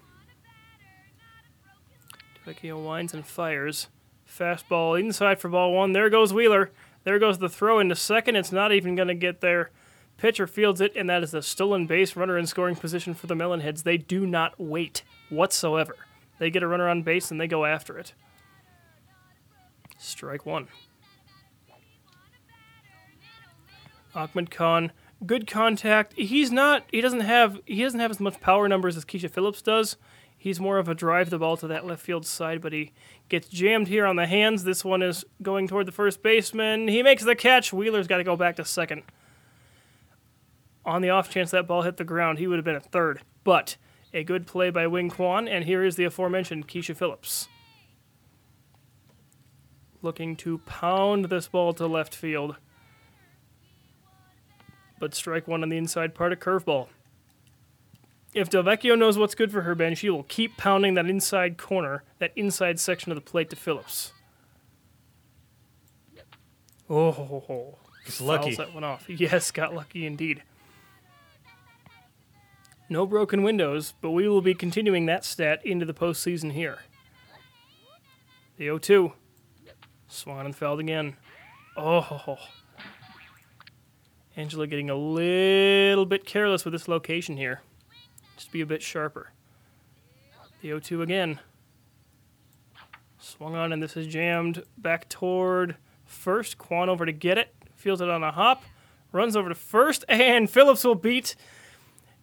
Vecchio 2.47 2.85
winds 2.85 3.15
and 3.15 3.27
fires. 3.27 3.88
Fastball 4.29 4.99
inside 4.99 5.41
for 5.41 5.49
ball 5.49 5.73
one. 5.73 5.93
There 5.93 6.11
goes 6.11 6.33
Wheeler. 6.33 6.71
There 7.05 7.19
goes 7.19 7.38
the 7.38 7.49
throw 7.49 7.79
into 7.79 7.95
second. 7.95 8.37
It's 8.37 8.53
not 8.53 8.73
even 8.73 8.95
going 8.95 9.09
to 9.09 9.15
get 9.15 9.41
there. 9.41 9.71
Pitcher 10.19 10.49
fields 10.49 10.81
it, 10.81 10.93
and 10.97 11.09
that 11.09 11.23
is 11.23 11.33
a 11.33 11.43
stolen 11.43 11.87
base 11.87 12.17
runner 12.17 12.37
in 12.37 12.47
scoring 12.47 12.75
position 12.77 13.15
for 13.15 13.29
the 13.29 13.35
Melonheads. 13.35 13.85
They 13.85 13.97
do 13.97 14.27
not 14.27 14.55
wait 14.59 15.03
whatsoever. 15.31 15.95
They 16.39 16.51
get 16.51 16.63
a 16.63 16.69
runner 16.69 16.89
on 16.89 17.03
base 17.03 17.31
and 17.31 17.41
they 17.41 17.47
go 17.47 17.65
after 17.65 17.97
it. 17.97 18.15
Strike 19.97 20.45
one. 20.45 20.69
Ahmed 24.15 24.51
Khan, 24.51 24.93
good 25.25 25.47
contact. 25.47 26.15
He's 26.15 26.51
not. 26.51 26.85
He 26.91 27.01
doesn't 27.01 27.21
have. 27.21 27.61
He 27.67 27.83
doesn't 27.83 28.01
have 28.01 28.11
as 28.11 28.21
much 28.21 28.41
power 28.41 28.69
numbers 28.69 28.97
as 28.97 29.05
Keisha 29.05 29.31
Phillips 29.31 29.63
does. 29.63 29.97
He's 30.37 30.61
more 30.61 30.79
of 30.79 30.89
a 30.89 30.95
drive 30.95 31.31
the 31.31 31.39
ball 31.39 31.57
to 31.57 31.67
that 31.67 31.85
left 31.85 32.01
field 32.01 32.25
side, 32.25 32.61
but 32.61 32.73
he 32.73 32.93
gets 33.29 33.49
jammed 33.49 33.89
here 33.89 34.07
on 34.07 34.15
the 34.17 34.27
hands. 34.27 34.63
This 34.63 34.85
one 34.85 35.03
is 35.03 35.25
going 35.43 35.67
toward 35.67 35.87
the 35.87 35.93
first 35.93 36.23
baseman. 36.23 36.87
He 36.87 37.03
makes 37.03 37.25
the 37.25 37.35
catch. 37.35 37.73
Wheeler's 37.73 38.07
got 38.07 38.19
to 38.19 38.25
go 38.25 38.37
back 38.37 38.57
to 38.57 38.65
second. 38.65 39.03
On 40.88 41.02
the 41.02 41.11
off 41.11 41.28
chance 41.28 41.50
that 41.50 41.66
ball 41.66 41.83
hit 41.83 41.99
the 41.99 42.04
ground, 42.04 42.38
he 42.38 42.47
would 42.47 42.57
have 42.57 42.64
been 42.64 42.75
at 42.75 42.90
third. 42.90 43.21
But 43.45 43.76
a 44.14 44.25
good 44.25 44.47
play 44.47 44.71
by 44.71 44.87
Wing 44.87 45.11
Kwan, 45.11 45.47
and 45.47 45.64
here 45.66 45.85
is 45.85 45.97
the 45.97 46.04
aforementioned 46.04 46.66
Keisha 46.66 46.97
Phillips. 46.97 47.47
Looking 50.00 50.35
to 50.37 50.59
pound 50.59 51.26
this 51.26 51.47
ball 51.47 51.75
to 51.75 51.87
left 51.87 52.14
field. 52.14 52.57
But 54.99 55.14
strike 55.14 55.47
one 55.47 55.62
on 55.62 55.68
the 55.68 55.76
inside 55.76 56.14
part, 56.14 56.33
a 56.33 56.37
curveball. 56.37 56.88
If 58.33 58.49
Delvecchio 58.49 58.97
knows 58.99 59.18
what's 59.18 59.35
good 59.35 59.52
for 59.52 59.62
her, 59.62 59.75
Ben, 59.75 59.95
she 59.95 60.09
will 60.09 60.23
keep 60.23 60.57
pounding 60.57 60.95
that 60.95 61.04
inside 61.07 61.59
corner, 61.59 62.02
that 62.18 62.33
inside 62.35 62.80
section 62.80 63.12
of 63.12 63.16
the 63.16 63.23
plate 63.23 63.50
to 63.50 63.57
Phillips. 63.57 64.12
Oh, 66.88 67.76
It's 68.07 68.23
lucky. 68.23 68.54
fouls 68.54 68.57
that 68.57 68.75
one 68.75 68.85
off. 68.85 69.04
Yes, 69.09 69.50
got 69.50 69.75
lucky 69.75 70.07
indeed. 70.07 70.42
No 72.90 73.07
broken 73.07 73.42
windows, 73.42 73.92
but 74.00 74.12
we 74.12 74.26
will 74.28 74.40
be 74.40 74.54
continuing 74.54 75.07
that 75.07 75.25
stat 75.25 75.61
into 75.64 75.85
the 75.85 75.92
postseason 75.92 76.52
here. 76.52 76.78
The 78.57 78.64
0 78.64 78.78
2. 78.78 79.12
Swanenfeld 80.11 80.80
again. 80.80 81.16
Oh. 81.76 82.38
Angela 84.37 84.66
getting 84.66 84.88
a 84.88 84.95
little 84.95 86.07
bit 86.07 86.25
careless 86.25 86.64
with 86.64 86.73
this 86.73 86.88
location 86.88 87.37
here. 87.37 87.61
Just 88.37 88.52
be 88.52 88.62
a 88.62 88.66
bit 88.66 88.83
sharper. 88.83 89.33
The 90.62 90.68
0 90.68 90.80
2 90.80 91.02
again. 91.02 91.40
Swung 93.18 93.54
on, 93.54 93.73
and 93.73 93.83
this 93.83 93.97
is 93.99 94.07
jammed 94.07 94.62
back 94.78 95.09
toward 95.11 95.76
first. 96.07 96.57
Quan 96.57 96.88
over 96.88 97.04
to 97.04 97.12
get 97.12 97.37
it. 97.37 97.54
Feels 97.76 98.00
it 98.00 98.09
on 98.09 98.25
a 98.25 98.33
hop. 98.33 98.62
Runs 99.12 99.37
over 99.37 99.50
to 99.50 99.54
first, 99.54 100.04
and 100.09 100.49
Phillips 100.49 100.85
will 100.85 100.95
beat 100.95 101.37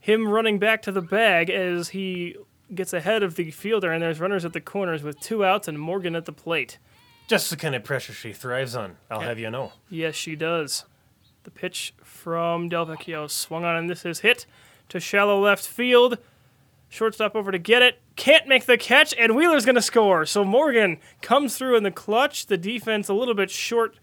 him 0.05 0.27
running 0.27 0.59
back 0.59 0.83
to 0.83 0.91
the 0.91 1.01
bag 1.01 1.49
as 1.49 1.89
he 1.89 2.35
gets 2.75 2.93
ahead 2.93 3.23
of 3.23 3.37
the 3.37 3.49
fielder, 3.49 3.91
and 3.91 4.03
there's 4.03 4.19
runners 4.19 4.45
at 4.45 4.53
the 4.53 4.61
corners 4.61 5.01
with 5.01 5.19
two 5.19 5.43
outs 5.43 5.67
and 5.67 5.79
Morgan 5.79 6.15
at 6.15 6.25
the 6.25 6.31
plate. 6.31 6.77
Just 7.27 7.49
the 7.49 7.55
kind 7.55 7.73
of 7.73 7.83
pressure 7.83 8.13
she 8.13 8.31
thrives 8.31 8.75
on, 8.75 8.97
I'll 9.09 9.21
have 9.21 9.39
you 9.39 9.49
know. 9.49 9.73
Yes, 9.89 10.13
she 10.13 10.35
does. 10.35 10.85
The 11.41 11.49
pitch 11.49 11.95
from 12.03 12.69
Delvecchio 12.69 13.31
swung 13.31 13.65
on, 13.65 13.75
and 13.77 13.89
this 13.89 14.05
is 14.05 14.19
hit 14.19 14.45
to 14.89 14.99
shallow 14.99 15.41
left 15.41 15.67
field. 15.67 16.19
Shortstop 16.87 17.35
over 17.35 17.51
to 17.51 17.57
get 17.57 17.81
it. 17.81 17.99
Can't 18.15 18.47
make 18.47 18.67
the 18.67 18.77
catch, 18.77 19.11
and 19.17 19.35
Wheeler's 19.35 19.65
going 19.65 19.73
to 19.73 19.81
score. 19.81 20.27
So 20.27 20.45
Morgan 20.45 20.99
comes 21.23 21.57
through 21.57 21.77
in 21.77 21.81
the 21.83 21.89
clutch. 21.89 22.45
The 22.45 22.57
defense 22.57 23.09
a 23.09 23.15
little 23.15 23.33
bit 23.33 23.49
short, 23.49 23.97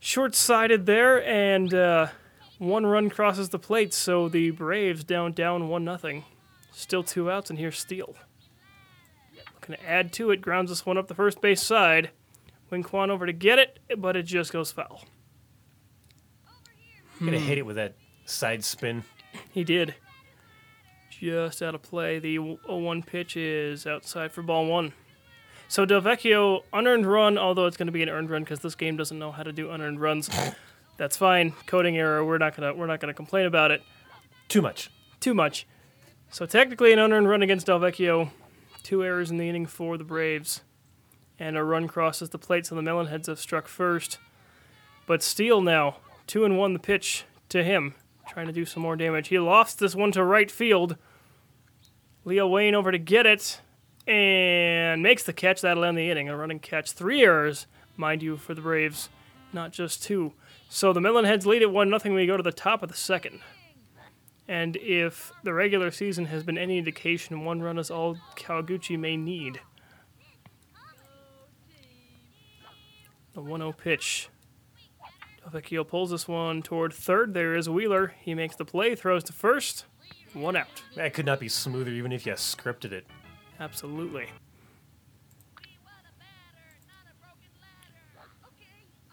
short-sighted 0.00 0.86
there, 0.86 1.22
and 1.22 1.74
uh, 1.74 2.06
one 2.62 2.86
run 2.86 3.10
crosses 3.10 3.48
the 3.48 3.58
plate. 3.58 3.92
So 3.92 4.28
the 4.28 4.50
Braves 4.50 5.04
down 5.04 5.32
down 5.32 5.68
one 5.68 5.84
nothing. 5.84 6.24
Still 6.72 7.02
two 7.02 7.30
outs, 7.30 7.50
and 7.50 7.58
here's 7.58 7.78
Steele. 7.78 8.14
Looking 9.54 9.76
to 9.76 9.88
add 9.88 10.12
to 10.14 10.30
it, 10.30 10.40
grounds 10.40 10.70
this 10.70 10.86
one 10.86 10.96
up 10.96 11.08
the 11.08 11.14
first 11.14 11.40
base 11.40 11.62
side. 11.62 12.10
Wing 12.70 12.82
Quan 12.82 13.10
over 13.10 13.26
to 13.26 13.32
get 13.32 13.58
it, 13.58 13.78
but 13.98 14.16
it 14.16 14.22
just 14.22 14.52
goes 14.52 14.72
foul. 14.72 15.04
Gonna 17.18 17.38
hmm. 17.38 17.44
hit 17.44 17.58
it 17.58 17.66
with 17.66 17.76
that 17.76 17.94
side 18.24 18.64
spin. 18.64 19.04
He 19.50 19.64
did. 19.64 19.94
Just 21.10 21.62
out 21.62 21.74
of 21.74 21.82
play. 21.82 22.18
The 22.18 22.36
0 22.36 22.58
1 22.64 23.02
pitch 23.02 23.36
is 23.36 23.86
outside 23.86 24.32
for 24.32 24.42
ball 24.42 24.66
one. 24.66 24.92
So 25.68 25.86
Delvecchio, 25.86 26.62
unearned 26.72 27.06
run, 27.06 27.38
although 27.38 27.66
it's 27.66 27.76
going 27.76 27.86
to 27.86 27.92
be 27.92 28.02
an 28.02 28.08
earned 28.08 28.30
run 28.30 28.42
because 28.42 28.60
this 28.60 28.74
game 28.74 28.96
doesn't 28.96 29.18
know 29.18 29.30
how 29.30 29.42
to 29.42 29.52
do 29.52 29.70
unearned 29.70 30.00
runs. 30.00 30.28
That's 31.02 31.16
fine. 31.16 31.52
Coding 31.66 31.98
error. 31.98 32.24
We're 32.24 32.38
not 32.38 32.54
gonna 32.54 32.74
we're 32.74 32.86
not 32.86 33.00
gonna 33.00 33.12
complain 33.12 33.46
about 33.46 33.72
it 33.72 33.82
Too 34.46 34.62
much. 34.62 34.88
too 35.18 35.34
much. 35.34 35.66
So 36.30 36.46
technically 36.46 36.92
an 36.92 37.00
unearned 37.00 37.28
run 37.28 37.42
against 37.42 37.66
Delvecchio. 37.66 38.30
Two 38.84 39.02
errors 39.02 39.28
in 39.28 39.36
the 39.36 39.48
inning 39.48 39.66
for 39.66 39.98
the 39.98 40.04
Braves. 40.04 40.60
And 41.40 41.56
a 41.56 41.64
run 41.64 41.88
crosses 41.88 42.30
the 42.30 42.38
plate, 42.38 42.66
so 42.66 42.76
the 42.76 42.82
Melonheads 42.82 43.26
have 43.26 43.40
struck 43.40 43.66
first. 43.66 44.18
But 45.04 45.24
Steele 45.24 45.60
now, 45.60 45.96
two 46.28 46.44
and 46.44 46.56
one 46.56 46.72
the 46.72 46.78
pitch 46.78 47.24
to 47.48 47.64
him, 47.64 47.94
trying 48.28 48.46
to 48.46 48.52
do 48.52 48.64
some 48.64 48.84
more 48.84 48.94
damage. 48.94 49.26
He 49.26 49.40
lost 49.40 49.80
this 49.80 49.96
one 49.96 50.12
to 50.12 50.22
right 50.22 50.52
field. 50.52 50.96
Leo 52.24 52.46
Wayne 52.46 52.76
over 52.76 52.92
to 52.92 52.98
get 52.98 53.26
it 53.26 53.60
and 54.06 55.02
makes 55.02 55.24
the 55.24 55.32
catch. 55.32 55.62
That'll 55.62 55.82
end 55.82 55.98
the 55.98 56.12
inning. 56.12 56.28
A 56.28 56.36
running 56.36 56.60
catch. 56.60 56.92
Three 56.92 57.24
errors, 57.24 57.66
mind 57.96 58.22
you, 58.22 58.36
for 58.36 58.54
the 58.54 58.62
Braves, 58.62 59.08
not 59.52 59.72
just 59.72 60.04
two. 60.04 60.34
So 60.74 60.94
the 60.94 61.00
Melonheads 61.00 61.44
lead 61.44 61.60
at 61.60 61.70
1 61.70 61.88
0 61.88 62.00
when 62.02 62.14
we 62.14 62.26
go 62.26 62.38
to 62.38 62.42
the 62.42 62.50
top 62.50 62.82
of 62.82 62.88
the 62.88 62.96
second. 62.96 63.40
And 64.48 64.74
if 64.76 65.30
the 65.44 65.52
regular 65.52 65.90
season 65.90 66.24
has 66.24 66.44
been 66.44 66.56
any 66.56 66.78
indication, 66.78 67.44
one 67.44 67.60
run 67.60 67.78
is 67.78 67.90
all 67.90 68.16
Kawaguchi 68.36 68.98
may 68.98 69.18
need. 69.18 69.60
The 73.34 73.42
1 73.42 73.60
0 73.60 73.72
pitch. 73.72 74.30
Delvecchio 75.44 75.86
pulls 75.86 76.10
this 76.10 76.26
one 76.26 76.62
toward 76.62 76.94
third. 76.94 77.34
There 77.34 77.54
is 77.54 77.68
Wheeler. 77.68 78.14
He 78.22 78.34
makes 78.34 78.56
the 78.56 78.64
play, 78.64 78.94
throws 78.94 79.24
to 79.24 79.34
first. 79.34 79.84
One 80.32 80.56
out. 80.56 80.82
That 80.96 81.12
could 81.12 81.26
not 81.26 81.38
be 81.38 81.50
smoother 81.50 81.90
even 81.90 82.12
if 82.12 82.24
you 82.24 82.32
scripted 82.32 82.92
it. 82.92 83.06
Absolutely. 83.60 84.28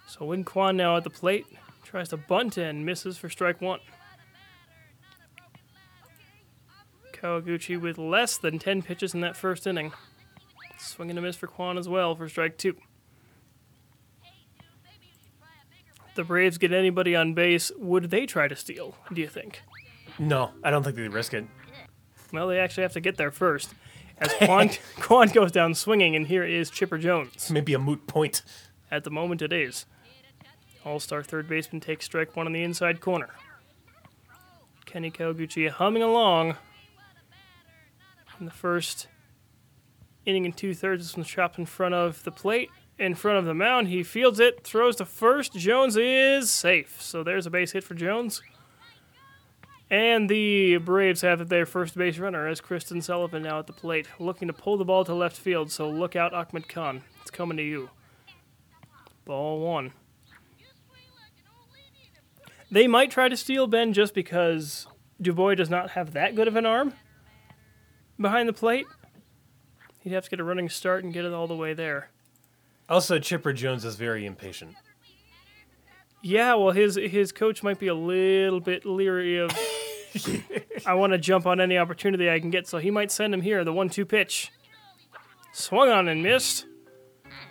So 0.09 0.25
Wing 0.25 0.43
Kwan 0.43 0.75
now 0.75 0.97
at 0.97 1.03
the 1.03 1.11
plate. 1.11 1.45
Tries 1.83 2.09
to 2.09 2.17
bunt 2.17 2.57
and 2.57 2.83
misses 2.83 3.17
for 3.17 3.29
strike 3.29 3.61
one. 3.61 3.79
Kawaguchi 7.13 7.79
with 7.79 7.99
less 7.99 8.37
than 8.37 8.57
10 8.57 8.81
pitches 8.81 9.13
in 9.13 9.21
that 9.21 9.37
first 9.37 9.67
inning. 9.67 9.91
Swinging 10.79 11.17
a 11.17 11.21
miss 11.21 11.35
for 11.35 11.45
Kwan 11.45 11.77
as 11.77 11.87
well 11.87 12.15
for 12.15 12.27
strike 12.27 12.57
two. 12.57 12.75
The 16.15 16.23
Braves 16.23 16.57
get 16.57 16.73
anybody 16.73 17.15
on 17.15 17.35
base. 17.35 17.71
Would 17.77 18.05
they 18.05 18.25
try 18.25 18.47
to 18.47 18.55
steal, 18.55 18.95
do 19.13 19.21
you 19.21 19.27
think? 19.27 19.61
No, 20.17 20.51
I 20.63 20.71
don't 20.71 20.83
think 20.83 20.95
they'd 20.95 21.13
risk 21.13 21.35
it. 21.35 21.45
Well, 22.33 22.47
they 22.47 22.59
actually 22.59 22.83
have 22.83 22.93
to 22.93 22.99
get 22.99 23.17
there 23.17 23.31
first. 23.31 23.73
As 24.17 24.33
Quan, 24.33 24.71
Quan 24.99 25.27
goes 25.29 25.51
down 25.51 25.75
swinging, 25.75 26.15
and 26.15 26.27
here 26.27 26.43
is 26.43 26.69
Chipper 26.69 26.97
Jones. 26.97 27.51
Maybe 27.51 27.73
a 27.73 27.79
moot 27.79 28.07
point. 28.07 28.41
At 28.91 29.03
the 29.03 29.11
moment, 29.11 29.41
it 29.41 29.53
is. 29.53 29.85
All 30.89 30.99
star 30.99 31.21
third 31.21 31.47
baseman 31.47 31.81
takes 31.81 32.05
strike 32.05 32.35
one 32.35 32.47
on 32.47 32.51
the 32.51 32.63
inside 32.63 32.99
corner. 32.99 33.29
Kenny 34.87 35.11
Kawaguchi 35.11 35.69
humming 35.69 36.01
along. 36.01 36.55
In 38.39 38.47
the 38.47 38.51
first 38.51 39.07
inning 40.25 40.45
and 40.45 40.57
two 40.57 40.73
thirds, 40.73 41.05
this 41.05 41.15
one's 41.15 41.27
chopped 41.27 41.59
in 41.59 41.67
front 41.67 41.93
of 41.93 42.23
the 42.23 42.31
plate, 42.31 42.71
in 42.97 43.13
front 43.13 43.37
of 43.37 43.45
the 43.45 43.53
mound. 43.53 43.89
He 43.89 44.01
fields 44.01 44.39
it, 44.39 44.63
throws 44.63 44.95
to 44.95 45.05
first. 45.05 45.53
Jones 45.53 45.95
is 45.95 46.49
safe. 46.49 46.99
So 46.99 47.21
there's 47.21 47.45
a 47.45 47.51
base 47.51 47.73
hit 47.73 47.83
for 47.83 47.93
Jones. 47.93 48.41
And 49.91 50.27
the 50.27 50.77
Braves 50.77 51.21
have 51.21 51.49
their 51.49 51.67
first 51.67 51.95
base 51.95 52.17
runner 52.17 52.47
as 52.47 52.61
Kristen 52.61 53.03
Sullivan 53.03 53.43
now 53.43 53.59
at 53.59 53.67
the 53.67 53.73
plate, 53.73 54.07
looking 54.17 54.47
to 54.47 54.53
pull 54.55 54.77
the 54.77 54.85
ball 54.85 55.05
to 55.05 55.13
left 55.13 55.37
field. 55.37 55.71
So 55.71 55.87
look 55.87 56.15
out, 56.15 56.33
Ahmed 56.33 56.67
Khan. 56.67 57.03
It's 57.21 57.29
coming 57.29 57.57
to 57.57 57.63
you. 57.63 57.91
Ball 59.25 59.59
one. 59.59 59.93
They 62.71 62.87
might 62.87 63.11
try 63.11 63.29
to 63.29 63.37
steal 63.37 63.67
Ben 63.67 63.93
just 63.93 64.13
because 64.13 64.87
Dubois 65.21 65.55
does 65.55 65.69
not 65.69 65.91
have 65.91 66.13
that 66.13 66.35
good 66.35 66.47
of 66.47 66.55
an 66.55 66.65
arm 66.65 66.93
behind 68.19 68.47
the 68.47 68.53
plate. 68.53 68.85
He'd 69.99 70.13
have 70.13 70.25
to 70.25 70.29
get 70.29 70.39
a 70.39 70.43
running 70.43 70.69
start 70.69 71.03
and 71.03 71.13
get 71.13 71.25
it 71.25 71.33
all 71.33 71.47
the 71.47 71.55
way 71.55 71.73
there. 71.73 72.09
Also, 72.87 73.19
Chipper 73.19 73.53
Jones 73.53 73.85
is 73.85 73.95
very 73.95 74.25
impatient. 74.25 74.75
Yeah, 76.21 76.55
well, 76.55 76.71
his 76.71 76.95
his 76.95 77.31
coach 77.31 77.63
might 77.63 77.79
be 77.79 77.87
a 77.87 77.93
little 77.93 78.59
bit 78.59 78.85
leery 78.85 79.37
of. 79.37 79.51
I 80.85 80.93
want 80.95 81.13
to 81.13 81.19
jump 81.19 81.45
on 81.45 81.61
any 81.61 81.77
opportunity 81.77 82.29
I 82.29 82.39
can 82.39 82.49
get, 82.49 82.67
so 82.67 82.77
he 82.77 82.91
might 82.91 83.11
send 83.11 83.33
him 83.33 83.41
here. 83.41 83.63
The 83.63 83.71
one-two 83.71 84.05
pitch, 84.05 84.51
swung 85.53 85.89
on 85.89 86.07
and 86.07 86.23
missed. 86.23 86.65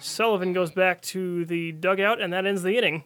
Sullivan 0.00 0.52
goes 0.52 0.70
back 0.70 1.00
to 1.02 1.44
the 1.44 1.72
dugout, 1.72 2.20
and 2.20 2.32
that 2.32 2.46
ends 2.46 2.62
the 2.62 2.76
inning. 2.76 3.04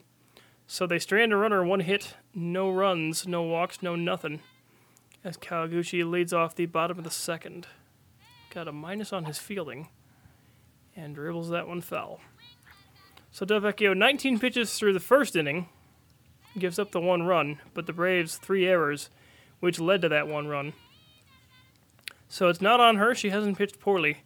So 0.67 0.87
they 0.87 0.99
strand 0.99 1.33
a 1.33 1.37
runner, 1.37 1.63
one 1.63 1.81
hit, 1.81 2.15
no 2.33 2.71
runs, 2.71 3.27
no 3.27 3.43
walks, 3.43 3.81
no 3.81 3.95
nothing. 3.95 4.41
As 5.23 5.37
Kawaguchi 5.37 6.09
leads 6.09 6.33
off 6.33 6.55
the 6.55 6.65
bottom 6.65 6.97
of 6.97 7.03
the 7.03 7.11
second, 7.11 7.67
got 8.49 8.67
a 8.67 8.71
minus 8.71 9.13
on 9.13 9.25
his 9.25 9.39
fielding, 9.39 9.89
and 10.95 11.15
dribbles 11.15 11.49
that 11.49 11.67
one 11.67 11.81
foul. 11.81 12.19
So 13.31 13.45
Delvecchio, 13.45 13.95
19 13.95 14.39
pitches 14.39 14.77
through 14.77 14.93
the 14.93 14.99
first 14.99 15.35
inning, 15.35 15.69
gives 16.57 16.77
up 16.77 16.91
the 16.91 16.99
one 16.99 17.23
run, 17.23 17.59
but 17.73 17.87
the 17.87 17.93
Braves 17.93 18.37
three 18.37 18.67
errors, 18.67 19.09
which 19.59 19.79
led 19.79 20.01
to 20.01 20.09
that 20.09 20.27
one 20.27 20.47
run. 20.47 20.73
So 22.27 22.47
it's 22.49 22.61
not 22.61 22.79
on 22.79 22.97
her; 22.97 23.15
she 23.15 23.29
hasn't 23.29 23.57
pitched 23.57 23.79
poorly. 23.79 24.23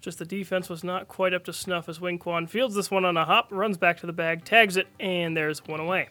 Just 0.00 0.18
the 0.18 0.24
defense 0.24 0.68
was 0.68 0.84
not 0.84 1.08
quite 1.08 1.34
up 1.34 1.44
to 1.44 1.52
snuff 1.52 1.88
as 1.88 2.00
Wing 2.00 2.18
Quan 2.18 2.46
fields 2.46 2.74
this 2.74 2.90
one 2.90 3.04
on 3.04 3.16
a 3.16 3.24
hop, 3.24 3.48
runs 3.50 3.76
back 3.76 3.98
to 3.98 4.06
the 4.06 4.12
bag, 4.12 4.44
tags 4.44 4.76
it, 4.76 4.86
and 5.00 5.36
there's 5.36 5.64
one 5.66 5.80
away. 5.80 6.08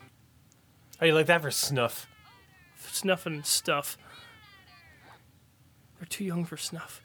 How 0.98 1.06
do 1.06 1.08
you 1.08 1.14
like 1.14 1.28
that 1.28 1.42
for 1.42 1.52
snuff? 1.52 2.08
Snuffing 2.78 3.44
stuff. 3.44 3.98
They're 6.00 6.08
too 6.08 6.26
young 6.26 6.44
for 6.44 6.58
snuff. 6.58 7.02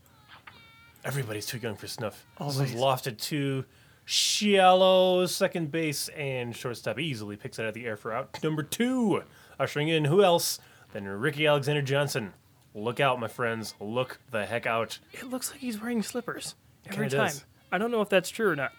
Everybody's 1.04 1.46
too 1.46 1.58
young 1.58 1.76
for 1.76 1.86
snuff. 1.86 2.26
This 2.38 2.56
Always. 2.56 2.72
one's 2.72 2.74
lofted 2.74 3.18
to 3.22 3.64
shallow 4.04 5.24
second 5.26 5.70
base 5.70 6.08
and 6.08 6.54
shortstop 6.54 6.98
easily 6.98 7.36
picks 7.36 7.58
it 7.58 7.62
out 7.62 7.68
of 7.68 7.74
the 7.74 7.86
air 7.86 7.96
for 7.96 8.12
out 8.12 8.42
number 8.42 8.62
two. 8.62 9.22
Ushering 9.58 9.88
in 9.88 10.04
who 10.06 10.22
else 10.22 10.58
than 10.92 11.06
Ricky 11.06 11.46
Alexander 11.46 11.82
Johnson. 11.82 12.32
Look 12.74 13.00
out, 13.00 13.20
my 13.20 13.28
friends. 13.28 13.74
Look 13.80 14.18
the 14.30 14.46
heck 14.46 14.66
out. 14.66 14.98
It 15.12 15.24
looks 15.24 15.50
like 15.50 15.60
he's 15.60 15.80
wearing 15.80 16.02
slippers 16.02 16.54
every 16.86 17.06
Kinda 17.08 17.16
time. 17.16 17.26
does. 17.28 17.44
I 17.70 17.78
don't 17.78 17.90
know 17.90 18.00
if 18.02 18.08
that's 18.08 18.30
true 18.30 18.50
or 18.50 18.56
not. 18.56 18.72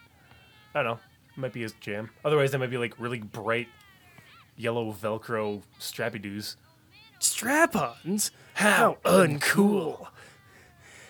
I 0.74 0.82
don't 0.82 0.94
know. 0.94 1.00
It 1.36 1.38
Might 1.38 1.52
be 1.52 1.62
his 1.62 1.72
jam. 1.80 2.10
Otherwise, 2.24 2.52
that 2.52 2.58
might 2.58 2.70
be 2.70 2.78
like 2.78 2.94
really 2.98 3.18
bright 3.18 3.68
yellow 4.56 4.92
Velcro 4.92 5.62
strappy 5.80 6.20
doos. 6.22 6.56
Strap-ons? 7.18 8.30
How 8.54 8.98
uncool. 9.04 10.08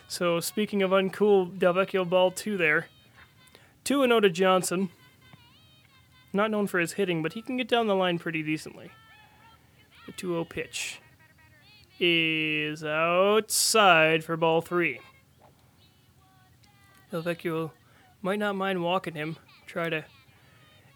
So 0.09 0.41
speaking 0.41 0.83
of 0.83 0.93
uncool, 0.93 1.59
Delvecchio 1.59 2.09
ball 2.09 2.31
two 2.31 2.57
there. 2.57 2.87
2 3.85 4.03
0 4.07 4.21
to 4.21 4.31
Johnson. 4.31 4.89
Not 6.33 6.51
known 6.51 6.67
for 6.67 6.79
his 6.79 6.93
hitting, 6.93 7.23
but 7.23 7.35
he 7.35 7.43
can 7.43 7.57
get 7.57 7.69
down 7.69 7.87
the 7.87 7.95
line 7.95 8.19
pretty 8.19 8.43
decently. 8.43 8.91
The 10.07 10.13
2 10.13 10.29
0 10.29 10.45
pitch 10.45 11.01
is 12.01 12.83
outside 12.85 14.25
for 14.25 14.37
ball 14.37 14.61
three. 14.61 15.01
Delvecchio 17.15 17.71
might 18.23 18.41
not 18.41 18.57
mind 18.57 18.83
walking 18.83 19.15
him, 19.15 19.37
try 19.67 19.89
to 19.89 20.05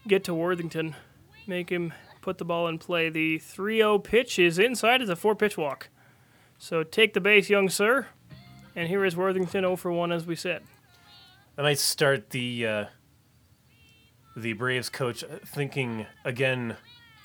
get 0.08 0.24
to 0.24 0.34
Worthington, 0.34 0.96
make 1.46 1.70
him 1.70 1.92
put 2.22 2.38
the 2.38 2.44
ball 2.44 2.66
in 2.66 2.78
play. 2.78 3.08
The 3.08 3.38
3 3.38 3.76
0 3.76 3.98
pitch 4.00 4.36
is 4.38 4.58
inside, 4.58 5.00
it's 5.00 5.10
a 5.10 5.16
four 5.16 5.36
pitch 5.36 5.56
walk. 5.56 5.90
So 6.58 6.82
take 6.82 7.14
the 7.14 7.20
base, 7.20 7.48
young 7.48 7.68
sir. 7.68 8.08
And 8.74 8.88
here 8.88 9.04
is 9.04 9.16
Worthington 9.16 9.62
0 9.62 9.76
for 9.76 9.92
1, 9.92 10.10
as 10.10 10.26
we 10.26 10.34
said. 10.34 10.62
I 11.56 11.62
might 11.62 11.78
start 11.78 12.30
the 12.30 12.66
uh, 12.66 12.84
the 14.36 14.54
Braves 14.54 14.88
coach 14.88 15.22
thinking 15.46 16.04
again 16.24 16.76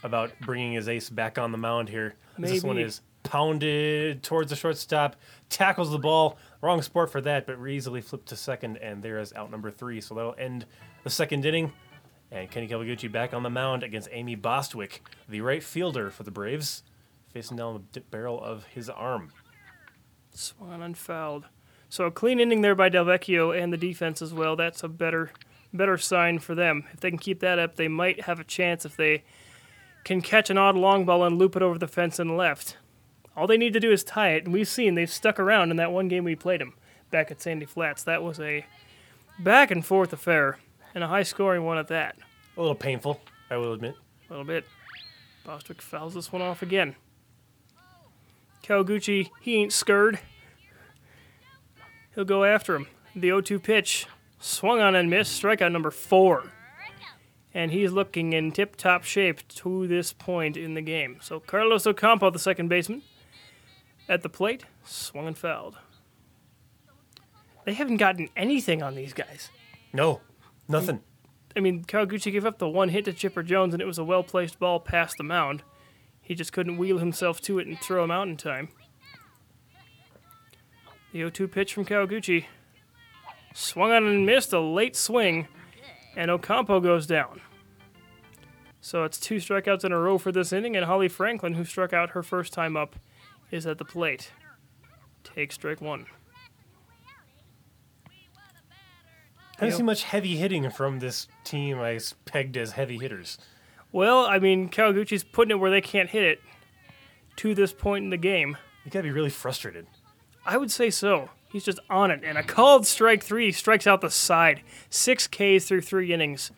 about 0.03 0.33
bringing 0.41 0.73
his 0.73 0.87
ace 0.87 1.09
back 1.09 1.39
on 1.39 1.51
the 1.51 1.57
mound 1.57 1.89
here. 1.89 2.15
This 2.37 2.63
one 2.63 2.77
is 2.77 3.01
pounded 3.23 4.21
towards 4.23 4.49
the 4.49 4.55
shortstop, 4.55 5.15
tackles 5.49 5.91
the 5.91 5.97
ball. 5.97 6.37
Wrong 6.61 6.81
sport 6.81 7.11
for 7.11 7.21
that, 7.21 7.45
but 7.45 7.63
easily 7.65 8.01
flipped 8.01 8.27
to 8.27 8.35
second, 8.35 8.77
and 8.77 9.01
there 9.01 9.19
is 9.19 9.33
out 9.33 9.51
number 9.51 9.71
three. 9.71 10.01
So 10.01 10.15
that'll 10.15 10.35
end 10.37 10.65
the 11.03 11.09
second 11.09 11.45
inning. 11.45 11.73
And 12.31 12.49
Kenny 12.49 12.67
Kawaguchi 12.67 13.11
back 13.11 13.33
on 13.33 13.43
the 13.43 13.49
mound 13.49 13.83
against 13.83 14.09
Amy 14.11 14.35
Bostwick, 14.35 15.03
the 15.29 15.41
right 15.41 15.63
fielder 15.63 16.09
for 16.09 16.23
the 16.23 16.31
Braves, 16.31 16.83
facing 17.31 17.57
down 17.57 17.85
the 17.91 17.99
barrel 18.01 18.41
of 18.41 18.65
his 18.65 18.89
arm. 18.89 19.31
Swan 20.31 20.81
unfouled. 20.81 21.45
So 21.89 22.05
a 22.05 22.11
clean 22.11 22.39
inning 22.39 22.61
there 22.61 22.73
by 22.73 22.89
Delvecchio 22.89 23.55
and 23.55 23.71
the 23.71 23.77
defense 23.77 24.21
as 24.21 24.33
well. 24.33 24.55
That's 24.55 24.83
a 24.83 24.87
better 24.87 25.31
better 25.71 25.97
sign 25.97 26.39
for 26.39 26.55
them. 26.55 26.85
If 26.93 26.99
they 26.99 27.09
can 27.09 27.19
keep 27.19 27.39
that 27.41 27.59
up, 27.59 27.75
they 27.75 27.87
might 27.87 28.21
have 28.21 28.39
a 28.39 28.43
chance 28.43 28.85
if 28.85 28.95
they 28.95 29.23
can 30.03 30.21
catch 30.21 30.49
an 30.49 30.57
odd 30.57 30.75
long 30.75 31.05
ball 31.05 31.23
and 31.23 31.37
loop 31.37 31.55
it 31.55 31.61
over 31.61 31.77
the 31.77 31.87
fence 31.87 32.19
and 32.19 32.37
left. 32.37 32.77
All 33.35 33.47
they 33.47 33.57
need 33.57 33.73
to 33.73 33.79
do 33.79 33.91
is 33.91 34.03
tie 34.03 34.31
it, 34.31 34.45
and 34.45 34.53
we've 34.53 34.67
seen 34.67 34.95
they've 34.95 35.09
stuck 35.09 35.39
around 35.39 35.71
in 35.71 35.77
that 35.77 35.91
one 35.91 36.07
game 36.07 36.23
we 36.23 36.35
played 36.35 36.61
them 36.61 36.73
back 37.09 37.31
at 37.31 37.41
Sandy 37.41 37.65
Flats. 37.65 38.03
That 38.03 38.23
was 38.23 38.39
a 38.39 38.65
back 39.39 39.71
and 39.71 39.85
forth 39.85 40.13
affair, 40.13 40.59
and 40.93 41.03
a 41.03 41.07
high 41.07 41.23
scoring 41.23 41.63
one 41.63 41.77
at 41.77 41.87
that. 41.87 42.15
A 42.55 42.61
little 42.61 42.75
painful, 42.75 43.19
I 43.49 43.57
will 43.57 43.73
admit. 43.73 43.95
A 44.29 44.33
little 44.33 44.45
bit. 44.45 44.65
Bostwick 45.45 45.81
fouls 45.81 46.13
this 46.13 46.31
one 46.31 46.41
off 46.41 46.61
again. 46.61 46.95
Kawaguchi, 48.63 49.29
he 49.41 49.55
ain't 49.55 49.73
scared. 49.73 50.19
He'll 52.15 52.23
go 52.23 52.43
after 52.43 52.75
him. 52.75 52.87
The 53.15 53.27
0 53.27 53.41
2 53.41 53.59
pitch 53.59 54.07
swung 54.39 54.79
on 54.79 54.95
and 54.95 55.09
missed. 55.09 55.41
Strikeout 55.41 55.71
number 55.71 55.91
four. 55.91 56.51
And 57.53 57.71
he's 57.71 57.91
looking 57.91 58.33
in 58.33 58.51
tip 58.51 58.75
top 58.75 59.03
shape 59.03 59.47
to 59.49 59.85
this 59.87 60.13
point 60.13 60.57
in 60.57 60.73
the 60.73 60.81
game. 60.81 61.17
So 61.21 61.39
Carlos 61.39 61.85
Ocampo, 61.85 62.31
the 62.31 62.39
second 62.39 62.67
baseman, 62.67 63.03
at 64.09 64.21
the 64.21 64.29
plate, 64.29 64.65
swung 64.83 65.27
and 65.27 65.37
fouled. 65.37 65.77
They 67.65 67.73
haven't 67.73 67.97
gotten 67.97 68.29
anything 68.35 68.83
on 68.83 68.95
these 68.95 69.13
guys. 69.13 69.49
No, 69.93 70.21
nothing. 70.67 71.01
I 71.55 71.59
mean, 71.59 71.83
Kawaguchi 71.83 72.31
gave 72.31 72.45
up 72.45 72.57
the 72.57 72.67
one 72.67 72.89
hit 72.89 73.05
to 73.05 73.13
Chipper 73.13 73.43
Jones, 73.43 73.73
and 73.73 73.81
it 73.81 73.85
was 73.85 73.97
a 73.97 74.03
well 74.03 74.23
placed 74.23 74.59
ball 74.59 74.79
past 74.79 75.17
the 75.17 75.23
mound. 75.23 75.63
He 76.21 76.35
just 76.35 76.53
couldn't 76.53 76.77
wheel 76.77 76.97
himself 76.97 77.41
to 77.41 77.59
it 77.59 77.67
and 77.67 77.79
throw 77.79 78.03
him 78.03 78.11
out 78.11 78.27
in 78.27 78.37
time. 78.37 78.69
The 81.11 81.19
0 81.19 81.29
2 81.29 81.47
pitch 81.47 81.73
from 81.73 81.85
Kawaguchi. 81.85 82.45
Swung 83.53 83.91
on 83.91 84.07
and 84.07 84.25
missed 84.25 84.51
a 84.51 84.59
late 84.59 84.95
swing, 84.95 85.47
and 86.15 86.31
Ocampo 86.31 86.79
goes 86.79 87.05
down. 87.05 87.39
So 88.81 89.03
it's 89.03 89.19
two 89.19 89.35
strikeouts 89.35 89.85
in 89.85 89.91
a 89.91 89.99
row 89.99 90.17
for 90.17 90.31
this 90.31 90.51
inning, 90.51 90.75
and 90.75 90.85
Holly 90.85 91.07
Franklin, 91.07 91.53
who 91.53 91.63
struck 91.63 91.93
out 91.93 92.11
her 92.11 92.23
first 92.23 92.51
time 92.51 92.75
up, 92.75 92.95
is 93.51 93.65
at 93.65 93.77
the 93.77 93.85
plate. 93.85 94.31
Take 95.23 95.51
strike 95.51 95.81
one. 95.81 96.05
Haven't 99.55 99.69
Yep. 99.69 99.77
seen 99.77 99.85
much 99.85 100.03
heavy 100.03 100.35
hitting 100.37 100.69
from 100.71 100.99
this 100.99 101.27
team 101.43 101.79
I 101.79 101.99
pegged 102.25 102.57
as 102.57 102.73
heavy 102.73 102.97
hitters. 102.97 103.37
Well, 103.91 104.25
I 104.25 104.39
mean, 104.39 104.69
Kawaguchi's 104.69 105.23
putting 105.23 105.51
it 105.51 105.59
where 105.59 105.69
they 105.71 105.81
can't 105.81 106.09
hit 106.09 106.23
it 106.23 106.41
to 107.37 107.53
this 107.53 107.71
point 107.71 108.03
in 108.03 108.09
the 108.09 108.17
game. 108.17 108.57
You 108.83 108.91
gotta 108.91 109.03
be 109.03 109.11
really 109.11 109.29
frustrated. 109.29 109.85
I 110.45 110.57
would 110.57 110.71
say 110.71 110.89
so. 110.89 111.29
He's 111.51 111.63
just 111.63 111.79
on 111.89 112.09
it. 112.09 112.21
And 112.23 112.37
a 112.37 112.43
called 112.43 112.87
strike 112.87 113.23
three 113.23 113.51
strikes 113.51 113.85
out 113.85 114.01
the 114.01 114.09
side. 114.09 114.63
Six 114.89 115.27
Ks 115.27 115.65
through 115.65 115.81
three 115.81 116.11
innings. 116.11 116.51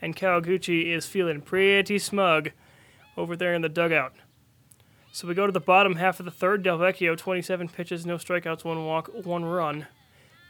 And 0.00 0.16
Kawaguchi 0.16 0.86
is 0.92 1.06
feeling 1.06 1.40
pretty 1.40 1.98
smug 2.00 2.50
over 3.16 3.36
there 3.36 3.54
in 3.54 3.62
the 3.62 3.68
dugout. 3.68 4.14
So 5.14 5.28
we 5.28 5.34
go 5.34 5.44
to 5.44 5.52
the 5.52 5.60
bottom 5.60 5.96
half 5.96 6.18
of 6.20 6.24
the 6.24 6.30
third. 6.30 6.64
Delvecchio, 6.64 7.18
27 7.18 7.68
pitches, 7.68 8.06
no 8.06 8.16
strikeouts, 8.16 8.64
one 8.64 8.86
walk, 8.86 9.10
one 9.24 9.44
run. 9.44 9.86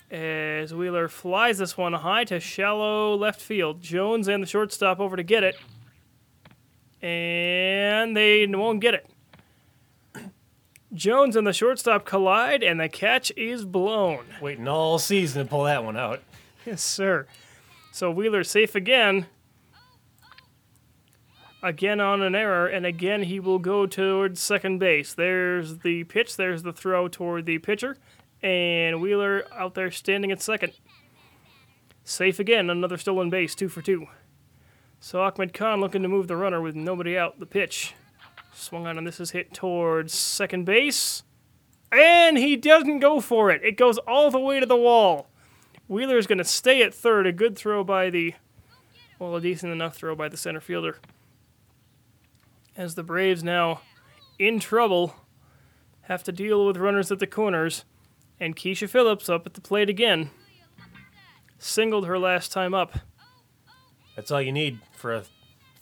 As 0.08 0.72
Wheeler 0.72 1.08
flies 1.08 1.58
this 1.58 1.76
one 1.76 1.94
high 1.94 2.22
to 2.24 2.38
shallow 2.38 3.16
left 3.16 3.40
field. 3.40 3.82
Jones 3.82 4.28
and 4.28 4.40
the 4.40 4.46
shortstop 4.46 5.00
over 5.00 5.16
to 5.16 5.24
get 5.24 5.42
it. 5.42 5.56
And 7.02 8.16
they 8.16 8.46
won't 8.46 8.80
get 8.80 8.94
it. 8.94 9.06
Jones 10.94 11.34
and 11.34 11.46
the 11.46 11.52
shortstop 11.52 12.04
collide, 12.04 12.62
and 12.62 12.78
the 12.78 12.88
catch 12.88 13.32
is 13.36 13.64
blown. 13.64 14.26
Waiting 14.40 14.68
all 14.68 14.98
season 15.00 15.44
to 15.44 15.50
pull 15.50 15.64
that 15.64 15.82
one 15.82 15.96
out. 15.96 16.20
Yes, 16.64 16.82
sir. 16.82 17.26
So 17.90 18.12
Wheeler 18.12 18.44
safe 18.44 18.76
again. 18.76 19.26
Again 21.62 22.00
on 22.00 22.22
an 22.22 22.34
error, 22.34 22.66
and 22.66 22.84
again 22.84 23.22
he 23.22 23.38
will 23.38 23.60
go 23.60 23.86
towards 23.86 24.40
second 24.40 24.78
base. 24.78 25.14
There's 25.14 25.78
the 25.78 26.04
pitch, 26.04 26.36
there's 26.36 26.64
the 26.64 26.72
throw 26.72 27.06
toward 27.06 27.46
the 27.46 27.58
pitcher, 27.58 27.98
and 28.42 29.00
Wheeler 29.00 29.44
out 29.52 29.74
there 29.74 29.92
standing 29.92 30.32
at 30.32 30.42
second. 30.42 30.72
Safe 32.04 32.40
again, 32.40 32.68
another 32.68 32.98
stolen 32.98 33.30
base, 33.30 33.54
two 33.54 33.68
for 33.68 33.80
two. 33.80 34.06
So 34.98 35.22
Ahmed 35.22 35.54
Khan 35.54 35.80
looking 35.80 36.02
to 36.02 36.08
move 36.08 36.26
the 36.26 36.36
runner 36.36 36.60
with 36.60 36.74
nobody 36.74 37.16
out. 37.16 37.38
The 37.38 37.46
pitch 37.46 37.94
swung 38.52 38.88
on, 38.88 38.98
and 38.98 39.06
this 39.06 39.20
is 39.20 39.30
hit 39.30 39.54
towards 39.54 40.12
second 40.12 40.64
base. 40.64 41.22
And 41.92 42.38
he 42.38 42.56
doesn't 42.56 43.00
go 43.00 43.20
for 43.20 43.50
it. 43.50 43.62
It 43.62 43.76
goes 43.76 43.98
all 43.98 44.30
the 44.30 44.40
way 44.40 44.58
to 44.58 44.66
the 44.66 44.76
wall. 44.76 45.28
Wheeler 45.86 46.18
is 46.18 46.26
going 46.26 46.38
to 46.38 46.44
stay 46.44 46.82
at 46.82 46.94
third. 46.94 47.26
A 47.26 47.32
good 47.32 47.56
throw 47.56 47.84
by 47.84 48.10
the, 48.10 48.34
well, 49.18 49.36
a 49.36 49.40
decent 49.40 49.72
enough 49.72 49.94
throw 49.94 50.16
by 50.16 50.28
the 50.28 50.36
center 50.36 50.60
fielder. 50.60 50.98
As 52.76 52.94
the 52.94 53.02
Braves 53.02 53.44
now 53.44 53.80
in 54.38 54.58
trouble, 54.58 55.14
have 56.02 56.24
to 56.24 56.32
deal 56.32 56.66
with 56.66 56.76
runners 56.76 57.12
at 57.12 57.18
the 57.18 57.26
corners, 57.26 57.84
and 58.40 58.56
Keisha 58.56 58.88
Phillips 58.88 59.28
up 59.28 59.46
at 59.46 59.54
the 59.54 59.60
plate 59.60 59.90
again. 59.90 60.30
Singled 61.58 62.06
her 62.06 62.18
last 62.18 62.50
time 62.50 62.74
up. 62.74 62.98
That's 64.16 64.30
all 64.30 64.42
you 64.42 64.52
need 64.52 64.80
for 64.92 65.14
a 65.14 65.24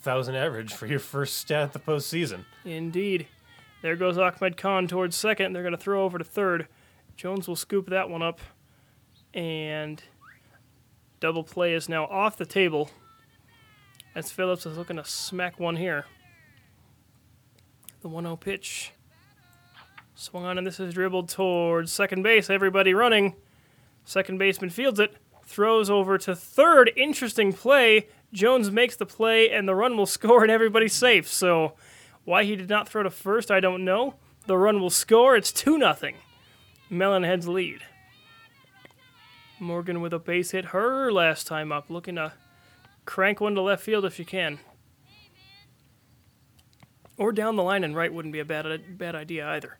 thousand 0.00 0.34
average 0.34 0.72
for 0.72 0.86
your 0.86 0.98
first 0.98 1.38
stat 1.38 1.62
at 1.62 1.72
the 1.72 1.78
postseason. 1.78 2.44
Indeed. 2.64 3.26
There 3.82 3.96
goes 3.96 4.18
Ahmed 4.18 4.56
Khan 4.56 4.88
towards 4.88 5.16
second. 5.16 5.52
They're 5.52 5.62
going 5.62 5.72
to 5.72 5.78
throw 5.78 6.04
over 6.04 6.18
to 6.18 6.24
third. 6.24 6.68
Jones 7.16 7.48
will 7.48 7.56
scoop 7.56 7.88
that 7.88 8.10
one 8.10 8.22
up. 8.22 8.40
And 9.32 10.02
double 11.18 11.44
play 11.44 11.72
is 11.74 11.88
now 11.88 12.04
off 12.06 12.36
the 12.36 12.46
table. 12.46 12.90
As 14.14 14.32
Phillips 14.32 14.66
is 14.66 14.76
looking 14.76 14.96
to 14.96 15.04
smack 15.04 15.58
one 15.58 15.76
here. 15.76 16.04
The 18.02 18.08
1 18.08 18.24
0 18.24 18.36
pitch. 18.36 18.92
Swung 20.14 20.44
on, 20.44 20.58
and 20.58 20.66
this 20.66 20.80
is 20.80 20.94
dribbled 20.94 21.28
towards 21.28 21.92
second 21.92 22.22
base. 22.22 22.50
Everybody 22.50 22.94
running. 22.94 23.36
Second 24.04 24.38
baseman 24.38 24.70
fields 24.70 25.00
it. 25.00 25.16
Throws 25.44 25.90
over 25.90 26.18
to 26.18 26.36
third. 26.36 26.90
Interesting 26.96 27.52
play. 27.52 28.08
Jones 28.32 28.70
makes 28.70 28.96
the 28.96 29.06
play, 29.06 29.50
and 29.50 29.68
the 29.68 29.74
run 29.74 29.96
will 29.96 30.06
score, 30.18 30.42
and 30.42 30.50
everybody's 30.50 30.94
safe. 30.94 31.28
So. 31.28 31.74
Why 32.24 32.44
he 32.44 32.56
did 32.56 32.68
not 32.68 32.88
throw 32.88 33.02
to 33.02 33.10
first, 33.10 33.50
I 33.50 33.60
don't 33.60 33.84
know. 33.84 34.14
The 34.46 34.56
run 34.56 34.80
will 34.80 34.90
score. 34.90 35.36
It's 35.36 35.52
2 35.52 35.78
0. 35.78 36.12
Melonhead's 36.90 37.48
lead. 37.48 37.80
Morgan 39.58 40.00
with 40.00 40.12
a 40.12 40.18
base 40.18 40.52
hit 40.52 40.66
her 40.66 41.12
last 41.12 41.46
time 41.46 41.70
up, 41.72 41.90
looking 41.90 42.16
to 42.16 42.32
crank 43.04 43.40
one 43.40 43.54
to 43.54 43.60
left 43.60 43.82
field 43.82 44.04
if 44.04 44.18
you 44.18 44.24
can. 44.24 44.58
Or 47.20 47.32
down 47.32 47.56
the 47.56 47.62
line 47.62 47.84
and 47.84 47.94
right 47.94 48.10
wouldn't 48.10 48.32
be 48.32 48.38
a 48.38 48.46
bad, 48.46 48.96
bad 48.96 49.14
idea 49.14 49.46
either. 49.46 49.76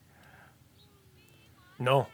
No. 1.79 2.05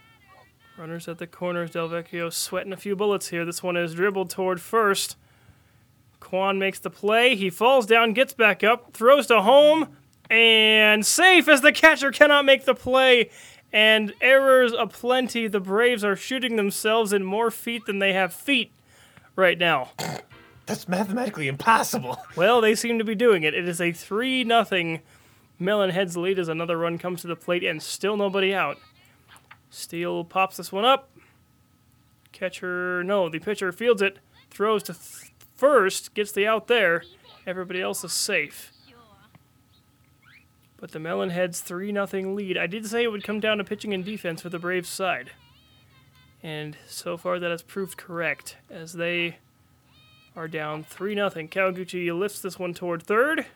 Runners 0.77 1.09
at 1.09 1.17
the 1.17 1.27
corners. 1.27 1.71
Delvecchio 1.71 2.31
sweating 2.31 2.71
a 2.71 2.77
few 2.77 2.95
bullets 2.95 3.27
here. 3.27 3.43
This 3.43 3.61
one 3.61 3.75
is 3.75 3.93
dribbled 3.93 4.29
toward 4.29 4.61
first. 4.61 5.17
Quan 6.21 6.57
makes 6.57 6.79
the 6.79 6.89
play. 6.89 7.35
He 7.35 7.49
falls 7.49 7.85
down, 7.85 8.13
gets 8.13 8.33
back 8.33 8.63
up, 8.63 8.93
throws 8.93 9.27
to 9.27 9.41
home. 9.41 9.89
and 10.29 11.05
safe 11.05 11.47
as 11.47 11.61
the 11.61 11.71
catcher 11.71 12.11
cannot 12.11 12.45
make 12.45 12.65
the 12.65 12.75
play. 12.75 13.29
And 13.71 14.13
errors 14.21 14.71
aplenty. 14.71 15.47
The 15.47 15.59
Braves 15.59 16.03
are 16.03 16.15
shooting 16.15 16.55
themselves 16.55 17.11
in 17.11 17.23
more 17.23 17.51
feet 17.51 17.85
than 17.85 17.99
they 17.99 18.13
have 18.13 18.33
feet 18.33 18.71
right 19.35 19.57
now. 19.57 19.91
That's 20.65 20.87
mathematically 20.87 21.47
impossible. 21.47 22.17
Well, 22.35 22.61
they 22.61 22.75
seem 22.75 22.97
to 22.97 23.05
be 23.05 23.15
doing 23.15 23.43
it. 23.43 23.53
It 23.53 23.67
is 23.67 23.79
a 23.81 23.91
3 23.91 24.43
nothing 24.43 25.01
Melon 25.59 25.89
Heads 25.89 26.15
lead 26.15 26.37
as 26.39 26.49
another 26.49 26.77
run 26.77 26.97
comes 26.97 27.21
to 27.21 27.27
the 27.27 27.35
plate 27.35 27.63
and 27.63 27.81
still 27.81 28.15
nobody 28.15 28.53
out. 28.53 28.77
Steele 29.69 30.23
pops 30.23 30.57
this 30.57 30.71
one 30.71 30.85
up. 30.85 31.09
Catcher, 32.31 33.03
no, 33.03 33.29
the 33.29 33.39
pitcher 33.39 33.71
fields 33.71 34.01
it, 34.01 34.19
throws 34.51 34.83
to 34.83 34.93
th- 34.93 35.31
first, 35.55 36.13
gets 36.13 36.31
the 36.31 36.45
out 36.45 36.67
there. 36.67 37.03
Everybody 37.45 37.81
else 37.81 38.03
is 38.03 38.13
safe. 38.13 38.71
But 40.77 40.91
the 40.91 40.99
Melon 40.99 41.31
Heads 41.31 41.61
3 41.61 41.91
0 41.91 42.33
lead. 42.35 42.57
I 42.57 42.67
did 42.67 42.85
say 42.85 43.03
it 43.03 43.11
would 43.11 43.23
come 43.23 43.39
down 43.39 43.57
to 43.57 43.63
pitching 43.63 43.93
and 43.93 44.05
defense 44.05 44.43
for 44.43 44.49
the 44.49 44.59
Braves 44.59 44.89
side. 44.89 45.31
And 46.43 46.77
so 46.87 47.17
far 47.17 47.39
that 47.39 47.49
has 47.49 47.63
proved 47.63 47.97
correct 47.97 48.57
as 48.69 48.93
they 48.93 49.37
are 50.35 50.47
down 50.47 50.83
3 50.83 51.15
0. 51.15 51.29
Kawaguchi 51.29 52.17
lifts 52.17 52.41
this 52.41 52.59
one 52.59 52.75
toward 52.75 53.01
third. 53.01 53.47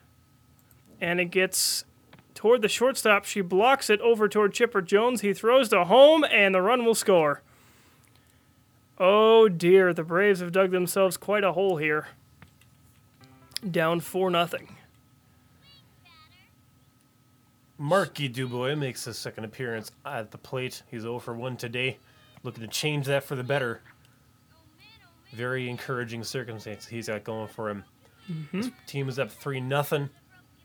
And 1.00 1.20
it 1.20 1.26
gets 1.26 1.86
toward 2.41 2.63
the 2.63 2.67
shortstop. 2.67 3.23
She 3.23 3.41
blocks 3.41 3.88
it 3.88 4.01
over 4.01 4.27
toward 4.27 4.51
Chipper 4.51 4.82
Jones. 4.82 5.21
He 5.21 5.32
throws 5.32 5.69
to 5.69 5.84
home, 5.84 6.23
and 6.23 6.56
the 6.56 6.62
run 6.63 6.84
will 6.84 6.95
score. 6.95 7.43
Oh 8.97 9.47
dear, 9.47 9.93
the 9.93 10.04
Braves 10.04 10.39
have 10.39 10.51
dug 10.51 10.71
themselves 10.71 11.17
quite 11.17 11.43
a 11.43 11.51
hole 11.51 11.77
here. 11.77 12.08
Down 13.69 13.99
4 13.99 14.32
0. 14.32 14.47
Marky 17.77 18.27
Dubois 18.27 18.75
makes 18.75 19.06
his 19.06 19.19
second 19.19 19.43
appearance 19.43 19.91
at 20.04 20.32
the 20.32 20.39
plate. 20.39 20.82
He's 20.89 21.04
0 21.04 21.19
for 21.19 21.36
1 21.36 21.58
today, 21.58 21.99
looking 22.41 22.63
to 22.63 22.67
change 22.67 23.06
that 23.06 23.23
for 23.23 23.36
the 23.36 23.43
better. 23.43 23.82
Very 25.32 25.69
encouraging 25.69 26.23
circumstance 26.23 26.88
he's 26.88 27.08
got 27.08 27.23
going 27.23 27.49
for 27.49 27.69
him. 27.69 27.84
Mm-hmm. 28.32 28.58
His 28.58 28.71
team 28.88 29.10
is 29.10 29.19
up 29.19 29.30
3 29.32 29.60
nothing. 29.60 30.10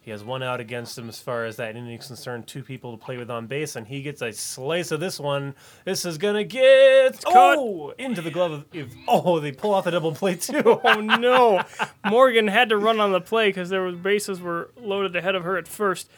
He 0.07 0.13
has 0.13 0.23
one 0.23 0.41
out 0.41 0.61
against 0.61 0.97
him 0.97 1.09
as 1.09 1.19
far 1.19 1.47
as 1.47 1.57
that 1.57 1.75
inning 1.75 1.91
is 1.99 2.07
concerned. 2.07 2.47
Two 2.47 2.63
people 2.63 2.97
to 2.97 3.05
play 3.05 3.17
with 3.17 3.29
on 3.29 3.49
base, 3.49 3.75
and 3.75 3.85
he 3.85 4.03
gets 4.03 4.23
a 4.23 4.33
slice 4.33 4.93
of 4.93 5.01
this 5.01 5.19
one. 5.19 5.57
This 5.85 6.05
is 6.05 6.17
gonna 6.17 6.45
get 6.45 7.25
caught. 7.25 7.59
oh 7.59 7.91
into 7.99 8.23
the 8.23 8.31
glove. 8.31 8.53
Of, 8.53 8.65
if, 8.73 8.95
oh, 9.09 9.41
they 9.41 9.51
pull 9.51 9.75
off 9.75 9.83
the 9.83 9.91
double 9.91 10.15
play 10.15 10.37
too. 10.37 10.81
Oh 10.85 11.01
no! 11.01 11.61
Morgan 12.05 12.47
had 12.47 12.69
to 12.69 12.79
run 12.79 13.01
on 13.01 13.11
the 13.11 13.21
play 13.21 13.49
because 13.49 13.69
there 13.69 13.83
was 13.83 13.97
bases 13.97 14.41
were 14.41 14.71
loaded 14.81 15.17
ahead 15.17 15.35
of 15.35 15.43
her 15.43 15.57
at 15.57 15.67
first, 15.67 16.09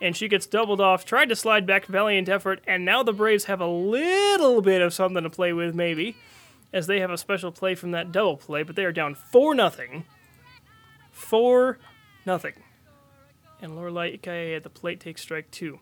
and 0.00 0.16
she 0.16 0.26
gets 0.26 0.44
doubled 0.44 0.80
off. 0.80 1.04
Tried 1.04 1.28
to 1.28 1.36
slide 1.36 1.64
back, 1.64 1.86
valiant 1.86 2.28
effort, 2.28 2.60
and 2.66 2.84
now 2.84 3.04
the 3.04 3.12
Braves 3.12 3.44
have 3.44 3.60
a 3.60 3.68
little 3.68 4.60
bit 4.62 4.82
of 4.82 4.92
something 4.92 5.22
to 5.22 5.30
play 5.30 5.52
with, 5.52 5.76
maybe, 5.76 6.16
as 6.72 6.88
they 6.88 6.98
have 6.98 7.12
a 7.12 7.16
special 7.16 7.52
play 7.52 7.76
from 7.76 7.92
that 7.92 8.10
double 8.10 8.36
play. 8.36 8.64
But 8.64 8.74
they 8.74 8.84
are 8.84 8.90
down 8.90 9.14
four 9.14 9.54
nothing. 9.54 10.06
Four 11.12 11.78
nothing, 12.26 12.54
and 13.60 13.72
Lorelai 13.72 14.20
Ikaye 14.20 14.56
at 14.56 14.62
the 14.62 14.70
plate 14.70 15.00
takes 15.00 15.22
strike 15.22 15.50
two. 15.50 15.80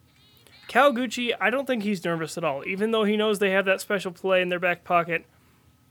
Kawaguchi, 0.69 1.33
I 1.41 1.51
don't 1.51 1.67
think 1.67 1.83
he's 1.83 2.05
nervous 2.05 2.37
at 2.37 2.45
all, 2.45 2.67
even 2.67 2.91
though 2.91 3.05
he 3.05 3.17
knows 3.17 3.39
they 3.39 3.51
have 3.51 3.67
that 3.67 3.81
special 3.81 4.11
play 4.11 4.43
in 4.43 4.49
their 4.49 4.59
back 4.59 4.83
pocket. 4.83 5.25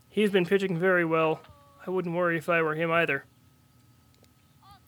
He's 0.10 0.32
been 0.32 0.46
pitching 0.46 0.78
very 0.78 1.06
well. 1.06 1.42
I 1.86 1.90
wouldn't 1.90 2.16
worry 2.16 2.38
if 2.38 2.50
I 2.50 2.62
were 2.62 2.76
him 2.76 2.92
either. 2.92 3.26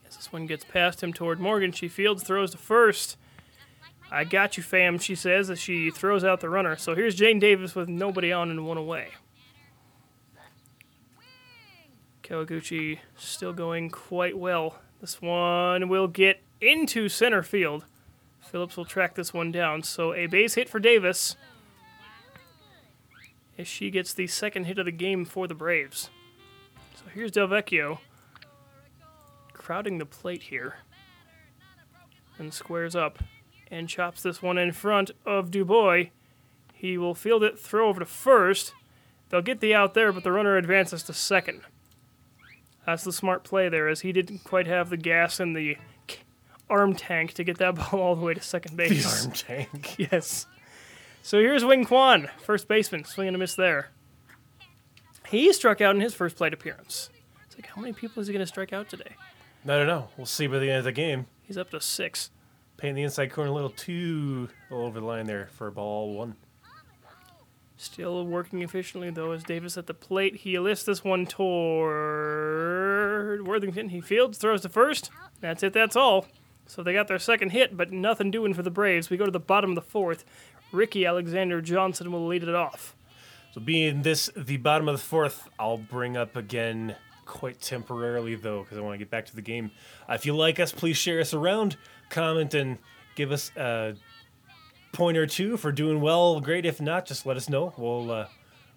As 0.07 0.15
this 0.15 0.31
one 0.31 0.45
gets 0.45 0.65
past 0.65 1.03
him 1.03 1.13
toward 1.13 1.39
Morgan, 1.39 1.71
she 1.71 1.88
fields, 1.88 2.23
throws 2.23 2.51
to 2.51 2.57
first. 2.57 3.17
I 4.10 4.23
got 4.23 4.57
you, 4.57 4.63
fam, 4.63 4.99
she 4.99 5.15
says 5.15 5.49
as 5.49 5.60
she 5.60 5.91
throws 5.91 6.23
out 6.23 6.39
the 6.39 6.49
runner. 6.49 6.77
So 6.77 6.95
here's 6.95 7.15
Jane 7.15 7.39
Davis 7.39 7.75
with 7.75 7.89
nobody 7.89 8.31
on 8.31 8.49
and 8.49 8.65
one 8.65 8.77
away. 8.77 9.10
Kawaguchi 12.23 12.99
still 13.15 13.53
going 13.53 13.89
quite 13.89 14.38
well. 14.38 14.79
This 14.99 15.21
one 15.21 15.88
will 15.88 16.07
get 16.07 16.41
into 16.62 17.10
center 17.10 17.43
field. 17.43 17.86
Phillips 18.39 18.78
will 18.78 18.86
track 18.86 19.15
this 19.15 19.34
one 19.34 19.52
down. 19.52 19.84
So 19.84 20.13
a 20.13 20.28
base 20.28 20.56
hit 20.56 20.70
for 20.70 20.80
Davis 20.80 21.36
as 23.58 23.67
she 23.67 23.89
gets 23.89 24.13
the 24.13 24.28
second 24.28 24.65
hit 24.65 24.80
of 24.80 24.86
the 24.86 24.91
game 24.91 25.26
for 25.26 25.48
the 25.48 25.56
Braves. 25.56 26.10
So 26.96 27.04
here's 27.13 27.32
Del 27.32 27.48
Vecchio 27.48 28.00
crowding 29.54 29.98
the 29.98 30.06
plate 30.06 30.43
here 30.43 30.78
and 32.39 32.54
squares 32.54 32.96
up 32.96 33.20
and 33.70 33.89
chops 33.89 34.24
this 34.24 34.41
one 34.41 34.58
in 34.58 34.72
front 34.72 35.12
of 35.26 35.52
Dubois. 35.52 36.06
He 36.74 36.98
will 36.98 37.15
field 37.15 37.43
it, 37.43 37.60
throw 37.60 37.89
over 37.89 38.00
to 38.00 38.06
first. 38.06 38.74
They'll 39.28 39.41
get 39.41 39.60
the 39.60 39.76
out 39.76 39.93
there, 39.93 40.13
but 40.13 40.24
the 40.24 40.32
runner 40.32 40.56
advances 40.56 41.04
to 41.04 41.13
second. 41.13 41.63
That's 42.86 43.04
the 43.04 43.12
smart 43.12 43.43
play 43.43 43.67
there, 43.67 43.89
as 43.89 44.02
he 44.02 44.13
didn't 44.13 44.46
quite 44.46 44.67
have 44.67 44.89
the 44.89 44.96
gas 44.96 45.41
in 45.41 45.52
the 45.52 45.76
arm 46.69 46.93
tank 46.95 47.34
to 47.34 47.43
get 47.43 47.58
that 47.60 47.75
ball 47.91 47.99
all 48.01 48.15
the 48.15 48.25
way 48.25 48.34
to 48.34 48.41
second 48.41 48.71
The 48.77 48.89
base. 48.89 49.23
arm 49.25 49.34
tank. 49.34 49.95
Yes. 50.12 50.45
So 51.23 51.39
here's 51.39 51.65
Wing 51.65 51.84
Kwan, 51.86 52.30
first 52.43 52.67
baseman, 52.69 53.03
swinging 53.03 53.36
a 53.36 53.38
miss 53.38 53.53
there. 53.56 53.89
He 55.27 55.51
struck 55.51 55.82
out 55.82 55.93
in 55.93 55.99
his 56.01 56.13
first 56.13 56.38
plate 56.38 56.53
appearance. 56.53 57.10
It's 57.45 57.56
like, 57.58 57.65
how 57.67 57.82
many 57.82 57.91
people 57.91 58.21
is 58.21 58.27
he 58.27 58.34
going 58.34 58.43
to 58.43 58.47
strike 58.47 58.71
out 58.71 58.89
today? 58.89 59.12
I 59.65 59.67
don't 59.67 59.88
know. 59.88 60.08
We'll 60.15 60.25
see 60.25 60.47
by 60.47 60.60
the 60.60 60.69
end 60.69 60.77
of 60.80 60.84
the 60.86 60.93
game. 60.93 61.25
He's 61.43 61.58
up 61.58 61.69
to 61.71 61.82
six. 61.82 62.32
Painting 62.77 62.95
the 62.95 63.03
inside 63.03 63.34
corner 63.34 63.49
a 63.49 63.53
little 63.53 63.71
too 63.71 64.47
over 64.71 65.01
the 65.01 65.06
line 65.06 65.25
there 65.25 65.49
for 65.51 65.69
ball 65.69 66.13
one. 66.13 66.36
Still 67.75 68.25
working 68.25 68.62
efficiently, 68.62 69.10
though, 69.10 69.32
as 69.34 69.43
Davis 69.43 69.77
at 69.77 69.86
the 69.88 69.93
plate. 69.93 70.38
He 70.38 70.58
lifts 70.58 70.84
this 70.86 71.03
one 71.03 71.25
toward 72.08 73.45
Worthington. 73.47 73.89
He 73.89 73.99
fields, 74.01 74.38
throws 74.38 74.62
to 74.62 74.69
first. 74.69 75.10
That's 75.41 75.62
it, 75.63 75.73
that's 75.73 75.95
all. 75.97 76.25
So 76.67 76.84
they 76.84 76.93
got 76.93 77.08
their 77.08 77.19
second 77.19 77.49
hit, 77.51 77.75
but 77.75 77.91
nothing 77.91 78.30
doing 78.30 78.53
for 78.53 78.62
the 78.62 78.69
Braves. 78.69 79.10
We 79.10 79.17
go 79.17 79.25
to 79.25 79.32
the 79.32 79.39
bottom 79.39 79.71
of 79.71 79.75
the 79.75 79.82
fourth. 79.82 80.25
Ricky 80.71 81.06
Alexander 81.06 81.62
Johnson 81.62 82.12
will 82.12 82.27
lead 82.27 82.43
it 82.43 82.53
off. 82.53 82.95
So 83.53 83.62
being 83.62 84.01
this 84.03 84.30
the 84.36 84.58
bottom 84.58 84.88
of 84.88 84.95
the 84.95 85.03
fourth, 85.03 85.49
I'll 85.58 85.77
bring 85.77 86.17
up 86.17 86.36
again 86.36 86.95
quite 87.25 87.62
temporarily 87.62 88.36
though, 88.36 88.63
because 88.63 88.77
I 88.77 88.82
want 88.82 88.93
to 88.93 88.97
get 88.97 89.10
back 89.10 89.25
to 89.27 89.36
the 89.36 89.41
game. 89.41 89.71
Uh, 90.10 90.13
if 90.13 90.25
you 90.25 90.36
like 90.36 90.60
us, 90.60 90.71
please 90.71 90.97
share 90.97 91.19
us 91.19 91.34
around, 91.34 91.77
comment, 92.10 92.53
and 92.53 92.77
give 93.15 93.32
us 93.32 93.51
a 93.56 93.95
point 94.91 95.17
or 95.17 95.25
two 95.25 95.58
for 95.58 95.71
doing 95.71 96.01
well. 96.01 96.39
Great. 96.41 96.65
If 96.65 96.82
not, 96.82 97.06
just 97.06 97.25
let 97.25 97.38
us 97.38 97.49
know. 97.49 97.73
We'll 97.77 98.12
uh, 98.12 98.27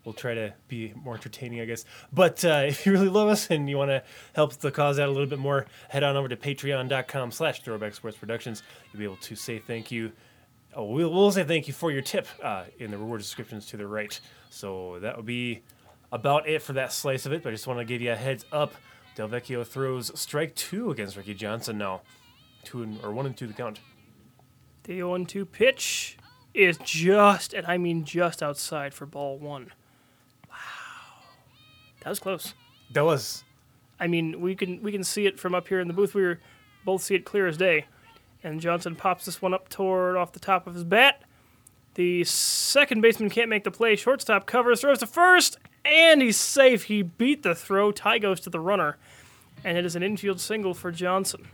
we'll 0.04 0.12
try 0.12 0.34
to 0.34 0.54
be 0.68 0.92
more 1.02 1.14
entertaining, 1.14 1.60
I 1.60 1.64
guess. 1.64 1.84
But 2.12 2.44
uh, 2.44 2.64
if 2.66 2.86
you 2.86 2.92
really 2.92 3.08
love 3.08 3.28
us 3.28 3.50
and 3.50 3.68
you 3.68 3.78
want 3.78 3.90
to 3.90 4.02
help 4.34 4.54
the 4.54 4.70
cause 4.70 4.98
out 4.98 5.08
a 5.08 5.12
little 5.12 5.26
bit 5.26 5.38
more, 5.38 5.66
head 5.88 6.02
on 6.02 6.16
over 6.16 6.28
to 6.28 6.36
patreon.com 6.36 7.30
slash 7.30 7.62
throwback 7.62 7.94
sports 7.94 8.16
productions. 8.16 8.62
You'll 8.92 8.98
be 8.98 9.04
able 9.04 9.16
to 9.16 9.36
say 9.36 9.58
thank 9.58 9.90
you 9.90 10.12
Oh, 10.74 10.84
we'll, 10.84 11.12
we'll 11.12 11.32
say 11.32 11.42
thank 11.42 11.66
you 11.66 11.74
for 11.74 11.90
your 11.90 12.02
tip 12.02 12.28
uh, 12.42 12.64
in 12.78 12.92
the 12.92 12.98
reward 12.98 13.20
descriptions 13.20 13.66
to 13.66 13.76
the 13.76 13.86
right. 13.86 14.18
So 14.50 15.00
that 15.00 15.16
would 15.16 15.26
be 15.26 15.62
about 16.12 16.48
it 16.48 16.62
for 16.62 16.74
that 16.74 16.92
slice 16.92 17.26
of 17.26 17.32
it. 17.32 17.42
But 17.42 17.50
I 17.50 17.52
just 17.52 17.66
want 17.66 17.80
to 17.80 17.84
give 17.84 18.00
you 18.00 18.12
a 18.12 18.16
heads 18.16 18.44
up. 18.52 18.74
Del 19.16 19.28
Vecchio 19.28 19.66
throws 19.66 20.18
strike 20.18 20.54
two 20.54 20.90
against 20.90 21.16
Ricky 21.16 21.34
Johnson 21.34 21.76
now. 21.76 22.02
Two 22.62 22.82
and, 22.82 23.02
or 23.02 23.12
one 23.12 23.26
and 23.26 23.36
two 23.36 23.48
the 23.48 23.52
count. 23.52 23.80
The 24.84 24.96
0 24.96 25.24
2 25.24 25.44
pitch 25.44 26.16
is 26.54 26.78
just, 26.78 27.52
and 27.52 27.66
I 27.66 27.76
mean 27.76 28.04
just 28.04 28.42
outside 28.42 28.94
for 28.94 29.06
ball 29.06 29.38
one. 29.38 29.72
That 32.00 32.08
was 32.10 32.18
close. 32.18 32.54
That 32.92 33.04
was 33.04 33.44
I 34.00 34.06
mean, 34.06 34.40
we 34.40 34.56
can 34.56 34.82
we 34.82 34.90
can 34.90 35.04
see 35.04 35.26
it 35.26 35.38
from 35.38 35.54
up 35.54 35.68
here 35.68 35.78
in 35.78 35.86
the 35.86 35.94
booth. 35.94 36.14
We 36.14 36.22
were 36.22 36.40
both 36.84 37.02
see 37.02 37.14
it 37.14 37.24
clear 37.26 37.46
as 37.46 37.58
day. 37.58 37.84
And 38.42 38.58
Johnson 38.58 38.96
pops 38.96 39.26
this 39.26 39.42
one 39.42 39.52
up 39.52 39.68
toward 39.68 40.16
off 40.16 40.32
the 40.32 40.40
top 40.40 40.66
of 40.66 40.72
his 40.72 40.82
bat. 40.84 41.22
The 41.94 42.24
second 42.24 43.02
baseman 43.02 43.28
can't 43.28 43.50
make 43.50 43.64
the 43.64 43.70
play. 43.70 43.96
Shortstop 43.96 44.46
covers, 44.46 44.80
throws 44.80 45.00
to 45.00 45.06
first, 45.06 45.58
and 45.84 46.22
he's 46.22 46.38
safe. 46.38 46.84
He 46.84 47.02
beat 47.02 47.42
the 47.42 47.54
throw. 47.54 47.92
Tie 47.92 48.18
goes 48.18 48.40
to 48.40 48.50
the 48.50 48.60
runner, 48.60 48.96
and 49.62 49.76
it 49.76 49.84
is 49.84 49.94
an 49.96 50.02
infield 50.02 50.40
single 50.40 50.72
for 50.72 50.90
Johnson. 50.90 51.48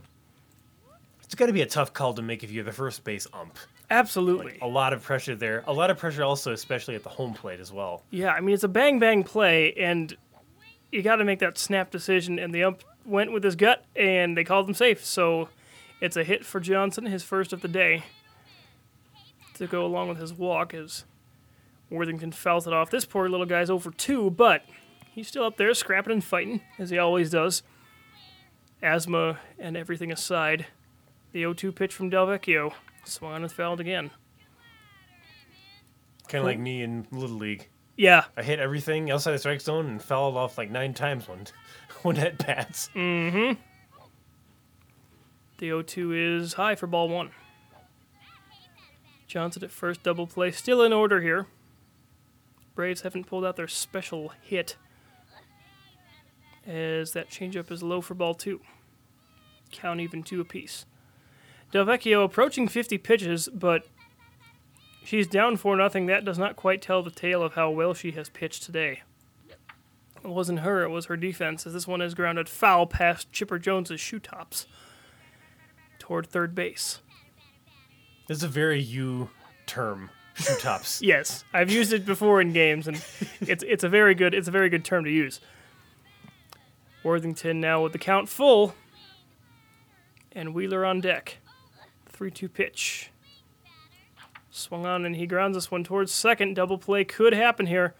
it's 1.24 1.34
got 1.34 1.46
to 1.46 1.52
be 1.52 1.62
a 1.62 1.66
tough 1.66 1.92
call 1.92 2.14
to 2.14 2.22
make 2.22 2.44
if 2.44 2.52
you're 2.52 2.62
the 2.62 2.70
first 2.70 3.02
base 3.02 3.26
ump. 3.32 3.58
Absolutely. 3.90 4.58
A 4.62 4.66
lot 4.68 4.92
of 4.92 5.02
pressure 5.02 5.34
there. 5.34 5.64
A 5.66 5.72
lot 5.72 5.90
of 5.90 5.98
pressure 5.98 6.22
also, 6.22 6.52
especially 6.52 6.94
at 6.94 7.02
the 7.02 7.08
home 7.08 7.34
plate 7.34 7.58
as 7.58 7.72
well. 7.72 8.04
Yeah, 8.10 8.32
I 8.32 8.40
mean 8.40 8.54
it's 8.54 8.64
a 8.64 8.68
bang 8.68 9.00
bang 9.00 9.24
play, 9.24 9.72
and 9.74 10.16
you 10.96 11.02
got 11.02 11.16
to 11.16 11.24
make 11.24 11.38
that 11.40 11.58
snap 11.58 11.90
decision. 11.90 12.38
And 12.38 12.54
the 12.54 12.64
ump 12.64 12.82
went 13.04 13.30
with 13.32 13.44
his 13.44 13.54
gut, 13.54 13.84
and 13.94 14.36
they 14.36 14.44
called 14.44 14.66
him 14.66 14.74
safe. 14.74 15.04
So 15.04 15.50
it's 16.00 16.16
a 16.16 16.24
hit 16.24 16.44
for 16.44 16.58
Johnson, 16.58 17.06
his 17.06 17.22
first 17.22 17.52
of 17.52 17.60
the 17.60 17.68
day, 17.68 18.04
to 19.54 19.66
go 19.66 19.84
along 19.84 20.08
with 20.08 20.18
his 20.18 20.32
walk 20.32 20.74
as 20.74 21.04
Worthington 21.90 22.32
fouls 22.32 22.66
it 22.66 22.72
off. 22.72 22.90
This 22.90 23.04
poor 23.04 23.28
little 23.28 23.46
guy's 23.46 23.70
over 23.70 23.90
two, 23.90 24.30
but 24.30 24.64
he's 25.12 25.28
still 25.28 25.44
up 25.44 25.56
there 25.56 25.72
scrapping 25.74 26.12
and 26.12 26.24
fighting 26.24 26.62
as 26.78 26.90
he 26.90 26.98
always 26.98 27.30
does. 27.30 27.62
Asthma 28.82 29.38
and 29.58 29.76
everything 29.76 30.10
aside, 30.10 30.66
The 31.32 31.40
0 31.40 31.54
2 31.54 31.72
pitch 31.72 31.94
from 31.94 32.10
Delvecchio. 32.10 32.72
Swung 33.04 33.42
and 33.42 33.52
fouled 33.52 33.80
again. 33.80 34.10
Kind 36.28 36.40
of 36.40 36.46
like 36.46 36.58
me 36.58 36.82
in 36.82 37.06
Little 37.12 37.36
League. 37.36 37.68
Yeah, 37.96 38.24
I 38.36 38.42
hit 38.42 38.58
everything 38.58 39.10
outside 39.10 39.32
the 39.32 39.38
strike 39.38 39.60
zone 39.60 39.86
and 39.86 40.02
fouled 40.02 40.36
off 40.36 40.58
like 40.58 40.70
nine 40.70 40.92
times 40.92 41.28
one, 41.28 41.46
one 42.02 42.18
at 42.18 42.38
bats. 42.38 42.90
Mm-hmm. 42.94 43.60
The 45.58 45.66
0 45.66 45.82
2 45.82 46.12
is 46.12 46.52
high 46.54 46.74
for 46.74 46.86
ball 46.86 47.08
one. 47.08 47.30
Johnson 49.26 49.64
at 49.64 49.70
first, 49.70 50.02
double 50.02 50.26
play. 50.26 50.50
Still 50.50 50.82
in 50.82 50.92
order 50.92 51.20
here. 51.22 51.46
Braves 52.74 53.00
haven't 53.00 53.26
pulled 53.26 53.44
out 53.44 53.56
their 53.56 53.66
special 53.66 54.32
hit. 54.42 54.76
As 56.66 57.12
that 57.12 57.30
changeup 57.30 57.70
is 57.70 57.82
low 57.82 58.02
for 58.02 58.14
ball 58.14 58.34
two. 58.34 58.60
Count 59.72 60.00
even 60.00 60.22
two 60.22 60.40
apiece. 60.40 60.84
Delvecchio 61.72 62.22
approaching 62.24 62.68
50 62.68 62.98
pitches, 62.98 63.48
but 63.52 63.86
she's 65.06 65.26
down 65.26 65.56
for 65.56 65.76
nothing. 65.76 66.06
That 66.06 66.24
does 66.24 66.38
not 66.38 66.56
quite 66.56 66.82
tell 66.82 67.02
the 67.02 67.10
tale 67.10 67.42
of 67.42 67.54
how 67.54 67.70
well 67.70 67.94
she 67.94 68.10
has 68.12 68.28
pitched 68.28 68.64
today. 68.64 69.02
It 70.22 70.28
wasn't 70.28 70.60
her, 70.60 70.82
it 70.82 70.90
was 70.90 71.06
her 71.06 71.16
defense, 71.16 71.66
as 71.66 71.72
this 71.72 71.86
one 71.86 72.02
is 72.02 72.14
grounded 72.14 72.48
foul 72.48 72.86
past 72.86 73.30
Chipper 73.30 73.58
Jones's 73.58 74.00
shoe 74.00 74.18
tops 74.18 74.66
toward 76.00 76.26
third 76.26 76.54
base. 76.54 77.00
This 78.26 78.38
is 78.38 78.42
a 78.42 78.48
very 78.48 78.80
you 78.80 79.30
term, 79.66 80.10
shoe 80.34 80.56
tops. 80.56 81.00
Yes, 81.02 81.44
I've 81.52 81.70
used 81.70 81.92
it 81.92 82.04
before 82.04 82.40
in 82.40 82.52
games, 82.52 82.88
and 82.88 83.02
it's 83.40 83.62
it's 83.62 83.84
a 83.84 83.88
very 83.88 84.16
good 84.16 84.34
it's 84.34 84.48
a 84.48 84.50
very 84.50 84.68
good 84.68 84.84
term 84.84 85.04
to 85.04 85.10
use. 85.10 85.40
Worthington 87.04 87.60
now 87.60 87.84
with 87.84 87.92
the 87.92 87.98
count 87.98 88.28
full, 88.28 88.74
and 90.32 90.54
Wheeler 90.54 90.84
on 90.84 91.00
deck. 91.00 91.38
Three-two 92.08 92.48
pitch. 92.48 93.10
Swung 94.56 94.86
on, 94.86 95.04
and 95.04 95.16
he 95.16 95.26
grounds 95.26 95.54
this 95.54 95.70
one 95.70 95.84
towards 95.84 96.12
second. 96.12 96.54
Double 96.54 96.78
play 96.78 97.04
could 97.04 97.34
happen 97.34 97.66
here. 97.66 97.94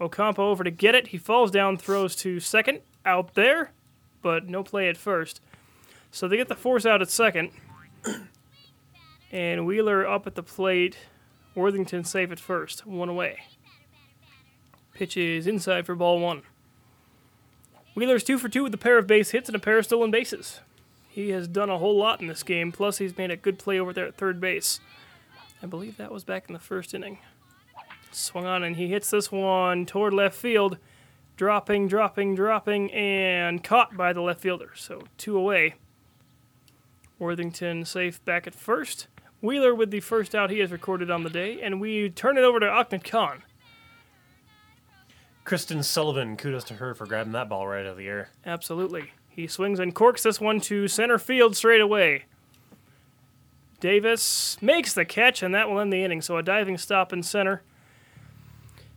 Ocampo 0.00 0.50
over 0.50 0.64
to 0.64 0.70
get 0.70 0.94
it. 0.94 1.08
He 1.08 1.18
falls 1.18 1.50
down, 1.50 1.76
throws 1.76 2.16
to 2.16 2.40
second, 2.40 2.80
out 3.06 3.34
there, 3.34 3.72
but 4.20 4.48
no 4.48 4.64
play 4.64 4.88
at 4.88 4.96
first. 4.96 5.40
So 6.10 6.26
they 6.26 6.36
get 6.36 6.48
the 6.48 6.56
force 6.56 6.84
out 6.84 7.02
at 7.02 7.10
second. 7.10 7.50
And 9.32 9.64
Wheeler 9.64 10.04
up 10.04 10.26
at 10.26 10.34
the 10.34 10.42
plate. 10.42 10.96
Worthington 11.54 12.02
safe 12.02 12.32
at 12.32 12.40
first, 12.40 12.84
one 12.84 13.08
away. 13.08 13.38
Pitch 14.92 15.16
is 15.16 15.46
inside 15.46 15.86
for 15.86 15.94
ball 15.94 16.18
one. 16.18 16.42
Wheeler's 17.94 18.24
two 18.24 18.38
for 18.38 18.48
two 18.48 18.64
with 18.64 18.74
a 18.74 18.76
pair 18.76 18.98
of 18.98 19.06
base 19.06 19.30
hits 19.30 19.48
and 19.48 19.54
a 19.54 19.60
pair 19.60 19.78
of 19.78 19.84
stolen 19.84 20.10
bases. 20.10 20.58
He 21.08 21.30
has 21.30 21.46
done 21.46 21.70
a 21.70 21.78
whole 21.78 21.96
lot 21.96 22.20
in 22.20 22.26
this 22.26 22.42
game, 22.42 22.72
plus 22.72 22.98
he's 22.98 23.16
made 23.16 23.30
a 23.30 23.36
good 23.36 23.56
play 23.56 23.78
over 23.78 23.92
there 23.92 24.06
at 24.06 24.16
third 24.16 24.40
base. 24.40 24.80
I 25.62 25.66
believe 25.66 25.96
that 25.96 26.12
was 26.12 26.24
back 26.24 26.44
in 26.48 26.54
the 26.54 26.58
first 26.58 26.94
inning. 26.94 27.18
Swung 28.10 28.46
on 28.46 28.62
and 28.62 28.76
he 28.76 28.88
hits 28.88 29.10
this 29.10 29.30
one 29.30 29.86
toward 29.86 30.14
left 30.14 30.36
field, 30.36 30.78
dropping, 31.36 31.88
dropping, 31.88 32.34
dropping, 32.34 32.90
and 32.92 33.62
caught 33.62 33.96
by 33.96 34.12
the 34.12 34.20
left 34.20 34.40
fielder. 34.40 34.72
So 34.74 35.02
two 35.18 35.36
away. 35.36 35.74
Worthington 37.18 37.84
safe 37.84 38.24
back 38.24 38.46
at 38.46 38.54
first. 38.54 39.06
Wheeler 39.42 39.74
with 39.74 39.90
the 39.90 40.00
first 40.00 40.34
out 40.34 40.50
he 40.50 40.58
has 40.58 40.70
recorded 40.70 41.10
on 41.10 41.22
the 41.22 41.30
day, 41.30 41.60
and 41.62 41.80
we 41.80 42.10
turn 42.10 42.36
it 42.36 42.44
over 42.44 42.60
to 42.60 42.68
Ahmed 42.68 43.04
Khan. 43.04 43.42
Kristen 45.44 45.82
Sullivan, 45.82 46.36
kudos 46.36 46.64
to 46.64 46.74
her 46.74 46.94
for 46.94 47.06
grabbing 47.06 47.32
that 47.32 47.48
ball 47.48 47.66
right 47.66 47.80
out 47.80 47.92
of 47.92 47.96
the 47.96 48.06
air. 48.06 48.30
Absolutely. 48.44 49.12
He 49.28 49.46
swings 49.46 49.78
and 49.78 49.94
corks 49.94 50.22
this 50.22 50.40
one 50.40 50.60
to 50.62 50.88
center 50.88 51.18
field 51.18 51.56
straight 51.56 51.80
away. 51.80 52.24
Davis 53.80 54.58
makes 54.60 54.92
the 54.92 55.04
catch, 55.04 55.42
and 55.42 55.54
that 55.54 55.68
will 55.68 55.80
end 55.80 55.92
the 55.92 56.04
inning. 56.04 56.20
So 56.20 56.36
a 56.36 56.42
diving 56.42 56.78
stop 56.78 57.12
in 57.12 57.22
center. 57.22 57.62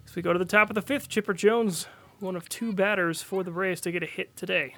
As 0.06 0.16
we 0.16 0.22
go 0.22 0.34
to 0.34 0.40
the 0.40 0.46
top 0.46 0.70
of 0.70 0.76
the 0.76 0.82
fifth, 0.82 1.10
Chipper 1.10 1.34
Jones, 1.34 1.88
one 2.20 2.36
of 2.36 2.50
two 2.50 2.74
batters 2.74 3.22
for 3.22 3.44
the 3.44 3.52
Braves 3.52 3.82
to 3.82 3.92
get 3.92 4.04
a 4.04 4.06
hit 4.06 4.36
today. 4.36 4.76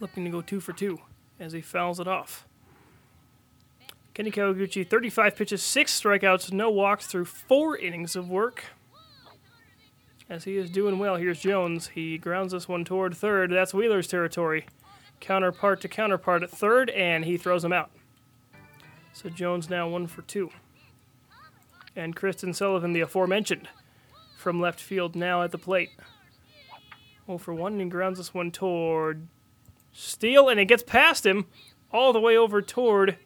Looking 0.00 0.24
to 0.24 0.30
go 0.30 0.40
two 0.40 0.60
for 0.60 0.72
two 0.72 1.00
as 1.40 1.52
he 1.52 1.60
fouls 1.60 2.00
it 2.00 2.08
off. 2.08 2.46
Kenny 4.14 4.30
Kawaguchi, 4.30 4.88
35 4.88 5.36
pitches, 5.36 5.62
six 5.62 6.00
strikeouts, 6.00 6.50
no 6.50 6.70
walks 6.70 7.06
through 7.06 7.26
four 7.26 7.76
innings 7.76 8.16
of 8.16 8.30
work. 8.30 8.64
As 10.28 10.44
he 10.44 10.56
is 10.56 10.70
doing 10.70 10.98
well, 10.98 11.16
here's 11.16 11.40
Jones. 11.40 11.88
He 11.88 12.16
grounds 12.16 12.52
this 12.52 12.66
one 12.66 12.84
toward 12.84 13.16
third. 13.16 13.50
That's 13.50 13.74
Wheeler's 13.74 14.08
territory. 14.08 14.66
Counterpart 15.20 15.80
to 15.82 15.88
counterpart 15.88 16.42
at 16.42 16.50
third, 16.50 16.90
and 16.90 17.24
he 17.24 17.36
throws 17.36 17.64
him 17.64 17.72
out. 17.72 17.90
So 19.16 19.30
Jones 19.30 19.70
now 19.70 19.88
one 19.88 20.08
for 20.08 20.20
two. 20.20 20.50
And 21.96 22.14
Kristen 22.14 22.52
Sullivan, 22.52 22.92
the 22.92 23.00
aforementioned, 23.00 23.66
from 24.36 24.60
left 24.60 24.78
field 24.78 25.16
now 25.16 25.40
at 25.40 25.52
the 25.52 25.58
plate. 25.58 25.88
Oh 27.26 27.38
for 27.38 27.54
one, 27.54 27.72
and 27.72 27.80
he 27.80 27.88
grounds 27.88 28.18
this 28.18 28.34
one 28.34 28.50
toward 28.50 29.26
Steele, 29.90 30.50
and 30.50 30.60
it 30.60 30.66
gets 30.66 30.82
past 30.82 31.24
him 31.24 31.46
all 31.90 32.12
the 32.12 32.20
way 32.20 32.36
over 32.36 32.60
toward 32.60 33.16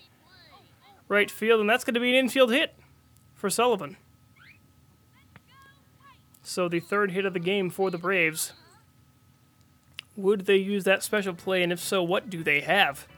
right 1.09 1.29
field, 1.29 1.61
and 1.61 1.68
that's 1.68 1.83
going 1.83 1.94
to 1.94 2.00
be 2.00 2.11
an 2.11 2.24
infield 2.24 2.53
hit 2.53 2.76
for 3.35 3.50
Sullivan. 3.50 3.96
So 6.40 6.68
the 6.68 6.79
third 6.79 7.11
hit 7.11 7.26
of 7.26 7.33
the 7.33 7.40
game 7.40 7.68
for 7.68 7.90
the 7.90 7.98
Braves. 7.98 8.53
Would 10.16 10.46
they 10.46 10.57
use 10.57 10.85
that 10.85 11.03
special 11.03 11.35
play, 11.35 11.64
and 11.64 11.72
if 11.72 11.81
so, 11.81 12.00
what 12.00 12.31
do 12.31 12.44
they 12.44 12.61
have? 12.61 13.09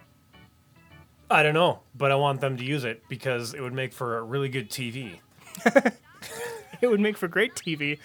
I 1.32 1.42
don't 1.42 1.54
know, 1.54 1.80
but 1.94 2.12
I 2.12 2.14
want 2.16 2.40
them 2.40 2.56
to 2.56 2.64
use 2.64 2.84
it 2.84 3.02
because 3.08 3.54
it 3.54 3.60
would 3.60 3.72
make 3.72 3.92
for 3.92 4.18
a 4.18 4.22
really 4.22 4.48
good 4.48 4.70
TV. 4.70 5.18
It 6.82 6.90
would 6.90 7.00
make 7.00 7.16
for 7.16 7.28
great 7.28 7.54
TV, 7.54 7.98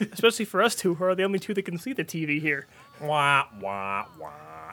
especially 0.00 0.46
for 0.46 0.62
us 0.62 0.74
two, 0.74 0.94
who 0.94 1.04
are 1.04 1.14
the 1.14 1.22
only 1.22 1.38
two 1.38 1.52
that 1.52 1.62
can 1.62 1.76
see 1.78 1.92
the 1.92 2.04
TV 2.04 2.40
here. 2.40 2.66
Wah, 3.00 3.44
wah, 3.60 4.06
wah. 4.18 4.72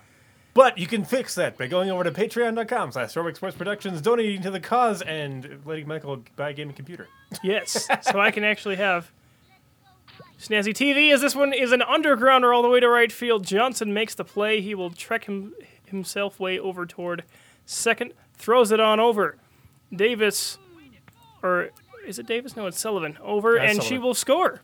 But 0.54 0.78
you 0.78 0.88
can 0.88 1.04
fix 1.04 1.36
that 1.36 1.58
by 1.58 1.68
going 1.68 1.92
over 1.92 2.06
to 2.06 2.12
patreon.com 2.12 2.94
slash 2.94 3.12
Throwback 3.12 3.36
Sports 3.36 3.58
Productions, 3.58 4.02
donating 4.02 4.42
to 4.44 4.52
the 4.52 4.62
cause, 4.62 5.02
and 5.02 5.62
letting 5.66 5.88
Michael 5.88 6.24
buy 6.38 6.52
a 6.52 6.54
gaming 6.54 6.76
computer. 6.76 7.10
Yes, 7.44 7.88
so 8.02 8.20
I 8.20 8.32
can 8.32 8.46
actually 8.46 8.78
have 8.78 9.12
snazzy 10.40 10.74
TV. 10.74 11.12
As 11.12 11.20
this 11.20 11.36
one 11.36 11.52
is 11.52 11.74
an 11.74 11.82
undergrounder 11.82 12.56
all 12.56 12.62
the 12.62 12.70
way 12.70 12.80
to 12.80 12.88
right 12.88 13.12
field. 13.12 13.46
Johnson 13.46 13.94
makes 13.94 14.16
the 14.16 14.24
play. 14.24 14.62
He 14.62 14.74
will 14.74 14.92
trek 14.92 15.26
him 15.26 15.54
himself 15.86 16.40
way 16.40 16.58
over 16.58 16.86
toward 16.86 17.24
second, 17.66 18.14
throws 18.36 18.72
it 18.72 18.80
on 18.80 19.00
over. 19.00 19.38
Davis, 19.96 20.58
or 21.42 21.70
is 22.06 22.20
it 22.20 22.28
Davis? 22.28 22.56
No, 22.56 22.68
it's 22.68 22.80
Sullivan. 22.80 23.18
Over, 23.22 23.58
That's 23.58 23.74
and 23.74 23.84
she 23.84 23.98
will 23.98 24.14
score. 24.14 24.62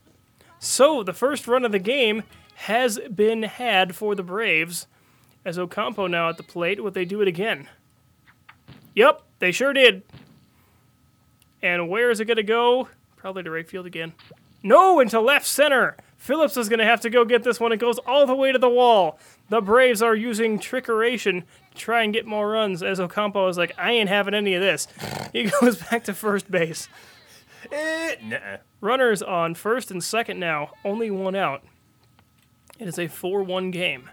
So 0.60 1.04
the 1.04 1.14
first 1.14 1.48
run 1.48 1.64
of 1.64 1.72
the 1.72 1.80
game 1.80 2.24
has 2.56 3.00
been 3.14 3.44
had 3.44 3.96
for 3.96 4.16
the 4.16 4.24
Braves. 4.24 4.88
As 5.46 5.58
Ocampo 5.58 6.08
now 6.08 6.30
at 6.30 6.38
the 6.38 6.44
plate, 6.44 6.84
would 6.84 6.94
they 6.94 7.06
do 7.06 7.22
it 7.22 7.28
again? 7.28 7.70
Yep, 8.96 9.22
they 9.40 9.52
sure 9.52 9.72
did. 9.72 10.04
And 11.62 11.90
where 11.90 12.12
is 12.12 12.20
it 12.20 12.26
going 12.26 12.38
to 12.38 12.44
go? 12.44 12.90
Probably 13.16 13.44
to 13.44 13.52
right 13.52 13.68
field 13.68 13.86
again. 13.86 14.14
No, 14.62 15.00
into 15.00 15.20
left 15.22 15.46
center. 15.46 15.96
Phillips 16.20 16.58
is 16.58 16.68
going 16.68 16.80
to 16.80 16.86
have 16.86 17.00
to 17.02 17.10
go 17.10 17.24
get 17.24 17.44
this 17.44 17.62
one. 17.62 17.72
It 17.72 17.78
goes 17.78 17.98
all 18.00 18.28
the 18.28 18.36
way 18.36 18.52
to 18.52 18.60
the 18.60 18.70
wall. 18.70 19.18
The 19.48 19.62
Braves 19.62 20.02
are 20.02 20.14
using 20.14 20.60
trickeration 20.60 21.44
to 21.72 21.78
try 21.78 22.04
and 22.04 22.14
get 22.14 22.26
more 22.26 22.50
runs. 22.50 22.84
As 22.84 23.00
Ocampo 23.00 23.48
is 23.48 23.58
like, 23.58 23.74
I 23.78 23.94
ain't 23.94 24.10
having 24.10 24.34
any 24.36 24.54
of 24.54 24.62
this. 24.62 24.88
He 25.32 25.44
goes 25.62 25.78
back 25.78 26.04
to 26.06 26.14
first 26.16 26.50
base. 26.50 26.90
Eh, 27.72 28.16
nuh-uh. 28.24 28.58
Runners 28.82 29.22
on 29.22 29.54
first 29.54 29.92
and 29.92 30.04
second 30.04 30.40
now. 30.40 30.72
Only 30.84 31.12
one 31.12 31.36
out. 31.36 31.64
It 32.80 32.88
is 32.88 32.98
a 32.98 33.08
4 33.08 33.44
1 33.44 33.70
game. 33.70 34.10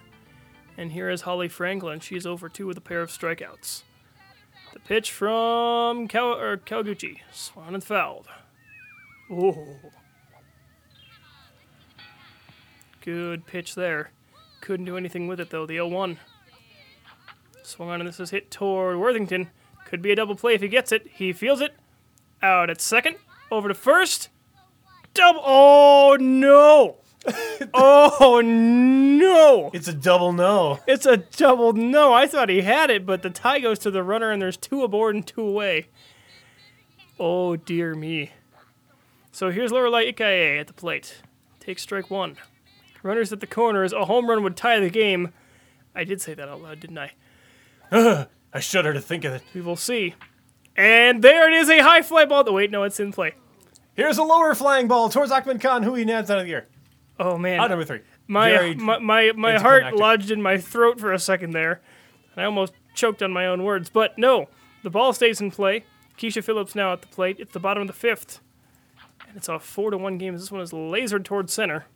And 0.77 0.93
here 0.93 1.09
is 1.09 1.23
Holly 1.23 1.49
Franklin. 1.49 2.01
She's 2.01 2.27
over 2.27 2.51
two 2.51 2.67
with 2.67 2.77
a 2.77 2.83
pair 2.83 3.01
of 3.01 3.09
strikeouts. 3.11 3.83
The 4.75 4.81
pitch 4.81 5.11
from 5.11 6.07
Kaw- 6.07 6.39
or 6.39 6.59
Kawaguchi. 6.59 7.21
Swung 7.33 7.73
and 7.75 7.83
fouled. 7.83 8.29
Oh. 9.31 9.57
Good 13.07 13.47
pitch 13.47 13.77
there. 13.77 14.11
Couldn't 14.61 14.87
do 14.87 14.97
anything 14.97 15.29
with 15.29 15.39
it 15.39 15.51
though. 15.51 15.65
The 15.65 15.75
0 15.75 15.87
1. 15.87 16.19
Swung 17.63 17.89
on 17.89 18.01
and 18.01 18.09
this 18.09 18.19
is 18.19 18.31
hit 18.31 18.51
toward 18.51 18.99
Worthington. 18.99 19.51
Could 19.85 20.03
be 20.03 20.11
a 20.11 20.17
double 20.17 20.35
play 20.35 20.55
if 20.55 20.61
he 20.61 20.67
gets 20.67 20.91
it. 20.91 21.07
He 21.07 21.33
feels 21.33 21.61
it. 21.61 21.77
Out 22.43 22.69
at 22.69 22.81
second. 22.81 23.15
Over 23.49 23.69
to 23.69 23.75
first. 23.75 24.29
Double. 25.15 25.41
Oh 25.45 26.17
no! 26.19 26.97
oh 27.75 28.43
no! 28.45 29.71
It's 29.73 29.87
a 29.87 29.93
double 29.93 30.33
no. 30.33 30.81
It's 30.89 31.07
a 31.07 31.19
double 31.19 31.75
no. 31.75 32.13
I 32.13 32.27
thought 32.27 32.49
he 32.49 32.63
had 32.63 32.91
it, 32.91 33.07
but 33.07 33.23
the 33.23 33.31
tie 33.31 33.61
goes 33.61 33.79
to 33.81 33.91
the 33.93 34.03
runner, 34.03 34.33
and 34.33 34.43
there's 34.43 34.57
two 34.57 34.83
aboard 34.83 35.15
and 35.15 35.25
two 35.25 35.47
away. 35.47 35.87
Oh 37.21 37.55
dear 37.55 37.95
me. 37.95 38.33
So 39.31 39.51
here's 39.53 39.71
Lorelai 39.71 40.13
Ikaye 40.13 40.59
at 40.59 40.67
the 40.67 40.73
plate. 40.73 41.23
Takes 41.61 41.83
strike 41.83 42.11
one. 42.11 42.37
Runners 43.07 43.33
at 43.33 43.41
the 43.41 43.47
corners. 43.47 43.93
A 43.93 44.05
home 44.05 44.29
run 44.29 44.43
would 44.43 44.57
tie 44.57 44.79
the 44.81 44.91
game. 44.91 45.33
I 45.95 46.05
did 46.05 46.21
say 46.21 46.35
that 46.35 46.49
out 46.49 46.61
loud, 46.63 46.81
didn't 46.81 46.99
I? 46.99 47.13
I 48.53 48.61
shudder 48.61 48.93
to 48.93 49.01
think 49.01 49.25
of 49.25 49.33
it. 49.33 49.43
We 49.55 49.61
will 49.61 49.77
see. 49.77 50.15
And 50.77 51.23
there 51.23 51.49
it 51.51 51.55
is, 51.55 51.71
a 51.71 51.79
high 51.79 52.03
fly 52.03 52.25
ball. 52.27 52.45
Oh, 52.47 52.53
wait, 52.53 52.71
no, 52.71 52.83
it's 52.83 53.01
in 53.01 53.13
play. 53.13 53.35
Here's 53.95 54.19
a 54.19 54.23
lower 54.23 54.55
flying 54.55 54.89
ball 54.89 55.09
towards 55.09 55.31
Ahmed 55.33 55.61
Khan, 55.61 55.83
who 55.83 55.95
he 55.95 56.05
nads 56.05 56.29
out 56.29 56.39
of 56.39 56.47
the 56.47 56.53
air. 56.53 56.67
Oh 57.19 57.39
man, 57.39 57.59
Out 57.61 57.71
number 57.71 57.85
three. 57.87 58.01
my 58.27 58.75
my 58.75 58.99
my, 58.99 59.33
my 59.33 59.59
heart 59.59 59.95
lodged 59.95 60.31
in 60.31 60.43
my 60.43 60.59
throat 60.59 61.01
for 61.01 61.15
a 61.15 61.19
second 61.19 61.53
there. 61.53 61.81
And 62.35 62.43
I 62.43 62.45
almost 62.45 62.75
choked 62.95 63.23
on 63.23 63.33
my 63.33 63.47
own 63.47 63.63
words, 63.65 63.89
but 63.89 64.19
no, 64.19 64.49
the 64.83 64.91
ball 64.91 65.15
stays 65.15 65.41
in 65.41 65.51
play. 65.51 65.85
Keisha 66.19 66.45
Phillips 66.45 66.75
now 66.75 66.93
at 66.93 67.01
the 67.01 67.09
plate. 67.09 67.37
It's 67.39 67.53
the 67.55 67.59
bottom 67.61 67.81
of 67.81 67.87
the 67.87 67.95
fifth, 67.95 68.41
and 69.27 69.35
it's 69.35 69.49
a 69.49 69.59
four 69.59 69.91
to 69.91 69.97
one 69.97 70.19
game. 70.19 70.35
This 70.35 70.53
one 70.53 70.61
is 70.61 70.73
lasered 70.73 71.25
towards 71.25 71.55
center. 71.55 71.87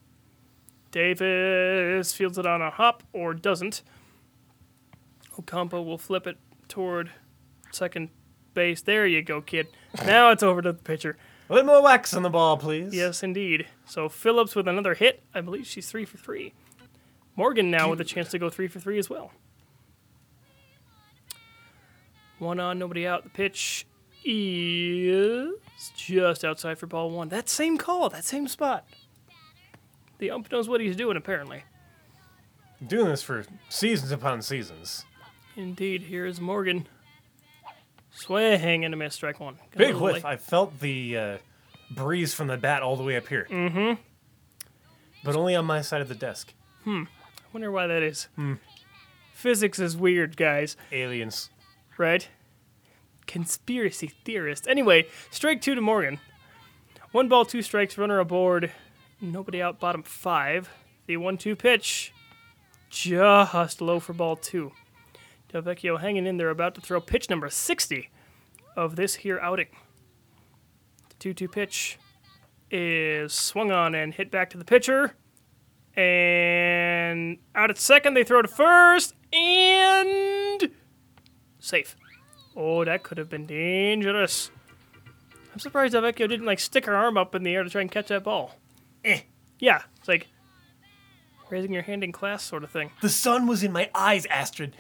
Davis 0.91 2.13
fields 2.13 2.39
it 2.39 2.47
on 2.47 2.61
a 2.63 2.71
hop 2.71 3.03
or 3.13 3.35
doesn't. 3.35 3.83
Ocampo 5.39 5.81
will 5.83 5.99
flip 5.99 6.27
it 6.27 6.37
toward 6.69 7.11
second 7.71 8.11
base. 8.55 8.83
There 8.83 9.07
you 9.07 9.23
go, 9.23 9.41
kid. 9.41 9.69
Now 10.05 10.31
it's 10.31 10.43
over 10.43 10.63
to 10.63 10.73
the 10.73 10.83
pitcher. 10.83 11.17
A 11.49 11.55
little 11.55 11.67
more 11.67 11.83
wax 11.83 12.15
on 12.15 12.23
the 12.23 12.31
ball, 12.31 12.57
please. 12.57 12.95
Yes, 12.95 13.23
indeed. 13.23 13.67
So 13.85 14.09
Phillips 14.09 14.55
with 14.55 14.69
another 14.69 14.95
hit. 14.95 15.23
I 15.35 15.41
believe 15.41 15.67
she's 15.67 15.91
three 15.91 16.05
for 16.05 16.19
three. 16.19 16.53
Morgan 17.37 17.71
now 17.71 17.91
with 17.91 18.01
a 18.01 18.05
chance 18.05 18.29
to 18.31 18.39
go 18.39 18.51
three 18.51 18.69
for 18.69 18.81
three 18.81 18.99
as 18.99 19.09
well. 19.09 19.33
One 22.39 22.61
on, 22.61 22.79
nobody 22.79 23.07
out. 23.07 23.25
The 23.25 23.31
pitch 23.31 23.87
is 24.25 25.53
just 25.97 26.45
outside 26.45 26.79
for 26.79 26.87
ball 26.87 27.11
one. 27.11 27.29
That 27.29 27.49
same 27.49 27.79
call, 27.79 28.09
that 28.11 28.25
same 28.25 28.49
spot. 28.49 28.87
The 30.21 30.31
ump 30.31 30.53
knows 30.53 30.69
what 30.69 30.81
he's 30.81 30.97
doing, 30.97 31.17
apparently. 31.17 31.65
Doing 32.87 33.09
this 33.09 33.23
for 33.23 33.45
seasons 33.69 34.13
upon 34.13 34.43
seasons. 34.43 35.05
Indeed, 35.57 36.03
here 36.03 36.27
is 36.27 36.41
Morgan. 36.41 36.87
Swing 38.13 38.85
and 38.85 38.93
a 38.93 38.97
miss, 38.97 39.15
strike 39.15 39.41
one. 39.41 39.55
Got 39.55 39.79
Big 39.79 39.95
whiff. 39.97 40.25
I 40.25 40.37
felt 40.37 40.79
the 40.81 41.17
uh, 41.17 41.39
breeze 41.91 42.35
from 42.35 42.49
the 42.49 42.59
bat 42.59 42.83
all 42.83 42.97
the 42.97 43.03
way 43.03 43.17
up 43.17 43.29
here. 43.29 43.47
Mm-hmm. 43.51 43.95
But 45.25 45.37
only 45.37 45.55
on 45.57 45.65
my 45.65 45.81
side 45.81 46.03
of 46.03 46.09
the 46.09 46.15
desk. 46.15 46.53
Hmm. 46.85 47.05
I 47.39 47.47
wonder 47.53 47.71
why 47.71 47.87
that 47.87 48.03
is. 48.03 48.29
Hmm. 48.37 48.55
Physics 49.33 49.79
is 49.79 49.97
weird, 49.97 50.37
guys. 50.37 50.77
Aliens. 50.93 51.51
right? 51.97 52.29
Conspiracy 53.27 54.09
theorist. 54.25 54.69
Anyway, 54.69 55.07
strike 55.31 55.63
two 55.63 55.75
to 55.75 55.81
Morgan. 55.81 56.21
One 57.13 57.29
ball, 57.29 57.45
two 57.47 57.63
strikes, 57.63 57.97
runner 57.97 58.19
aboard. 58.19 58.71
Nobody 59.21 59.61
out, 59.61 59.79
bottom 59.79 60.03
five. 60.03 60.71
The 61.07 61.17
one 61.17 61.37
two 61.37 61.57
pitch. 61.57 62.13
Just 62.89 63.81
low 63.81 64.01
for 64.01 64.13
ball 64.13 64.37
two. 64.37 64.73
Delvecchio 65.53 66.01
hanging 66.01 66.27
in 66.27 66.37
there, 66.37 66.51
about 66.51 66.75
to 66.77 66.81
throw 66.81 67.01
pitch 67.01 67.29
number 67.29 67.51
60 67.51 68.09
of 68.77 68.97
this 68.97 69.17
here 69.17 69.39
outing. 69.41 69.67
The 71.09 71.15
2 71.19 71.35
2 71.35 71.49
pitch 71.49 71.99
is 72.71 73.33
swung 73.33 73.73
on 73.73 73.95
and 73.95 74.15
hit 74.15 74.31
back 74.31 74.51
to 74.51 74.59
the 74.59 74.65
pitcher. 74.65 75.17
And 75.97 77.39
out 77.55 77.71
at 77.71 77.79
second, 77.79 78.15
they 78.15 78.23
throw 78.23 78.43
to 78.43 78.49
first. 78.49 79.15
And 79.33 80.71
safe. 81.59 81.97
Oh, 82.57 82.85
that 82.85 83.03
could 83.03 83.19
have 83.19 83.29
been 83.29 83.47
dangerous. 83.47 84.51
I'm 85.53 85.59
surprised 85.59 85.95
Delvecchio 85.95 86.29
didn't 86.29 86.47
like 86.47 86.61
stick 86.61 86.87
her 86.87 86.95
arm 86.95 87.19
up 87.19 87.35
in 87.35 87.43
the 87.43 87.55
air 87.55 87.65
to 87.65 87.71
try 87.71 87.81
and 87.81 87.91
catch 87.91 88.09
that 88.09 88.23
ball. 88.23 88.55
Eh. 89.05 89.21
Yeah, 89.59 89.83
it's 89.99 90.09
like 90.09 90.29
raising 91.51 91.73
your 91.73 91.83
hand 91.83 92.05
in 92.05 92.13
class 92.13 92.43
sort 92.43 92.65
of 92.65 92.71
thing. 92.71 92.91
The 93.03 93.09
sun 93.09 93.47
was 93.47 93.63
in 93.63 93.73
my 93.73 93.91
eyes, 93.95 94.27
Astrid. 94.27 94.77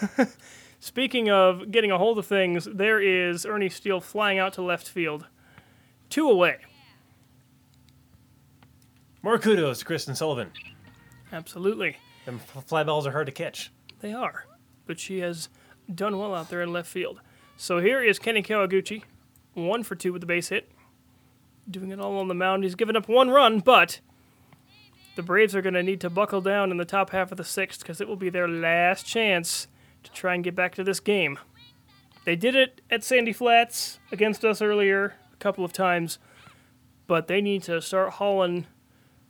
Speaking 0.80 1.30
of 1.30 1.70
getting 1.70 1.90
a 1.90 1.98
hold 1.98 2.18
of 2.18 2.26
things, 2.26 2.68
there 2.72 3.00
is 3.00 3.44
Ernie 3.44 3.68
Steele 3.68 4.00
flying 4.00 4.38
out 4.38 4.52
to 4.54 4.62
left 4.62 4.88
field. 4.88 5.26
Two 6.10 6.28
away. 6.28 6.58
More 9.22 9.38
kudos 9.38 9.80
to 9.80 9.84
Kristen 9.84 10.14
Sullivan. 10.14 10.50
Absolutely. 11.32 11.96
Them 12.24 12.40
f- 12.54 12.64
fly 12.64 12.84
balls 12.84 13.06
are 13.06 13.12
hard 13.12 13.26
to 13.26 13.32
catch. 13.32 13.72
They 14.00 14.12
are. 14.12 14.46
But 14.86 15.00
she 15.00 15.18
has 15.18 15.48
done 15.92 16.18
well 16.18 16.34
out 16.34 16.48
there 16.48 16.62
in 16.62 16.72
left 16.72 16.88
field. 16.88 17.20
So 17.56 17.80
here 17.80 18.00
is 18.02 18.18
Kenny 18.18 18.42
Kawaguchi, 18.42 19.02
one 19.54 19.82
for 19.82 19.96
two 19.96 20.12
with 20.12 20.20
the 20.20 20.26
base 20.26 20.48
hit. 20.48 20.70
Doing 21.70 21.90
it 21.90 22.00
all 22.00 22.18
on 22.18 22.28
the 22.28 22.34
mound. 22.34 22.64
He's 22.64 22.74
given 22.74 22.96
up 22.96 23.08
one 23.08 23.30
run, 23.30 23.60
but 23.60 24.00
the 25.16 25.22
Braves 25.22 25.54
are 25.54 25.62
going 25.62 25.74
to 25.74 25.82
need 25.82 26.00
to 26.00 26.10
buckle 26.10 26.40
down 26.40 26.70
in 26.70 26.76
the 26.76 26.84
top 26.84 27.10
half 27.10 27.30
of 27.30 27.36
the 27.36 27.44
sixth 27.44 27.80
because 27.80 28.00
it 28.00 28.08
will 28.08 28.16
be 28.16 28.30
their 28.30 28.48
last 28.48 29.04
chance 29.04 29.68
to 30.04 30.12
try 30.12 30.34
and 30.34 30.44
get 30.44 30.54
back 30.54 30.74
to 30.76 30.84
this 30.84 31.00
game. 31.00 31.38
They 32.24 32.36
did 32.36 32.54
it 32.54 32.80
at 32.90 33.04
Sandy 33.04 33.32
Flats 33.32 33.98
against 34.12 34.44
us 34.44 34.62
earlier 34.62 35.14
a 35.32 35.36
couple 35.36 35.64
of 35.64 35.72
times, 35.72 36.18
but 37.06 37.26
they 37.26 37.40
need 37.40 37.62
to 37.64 37.82
start 37.82 38.14
hauling, 38.14 38.66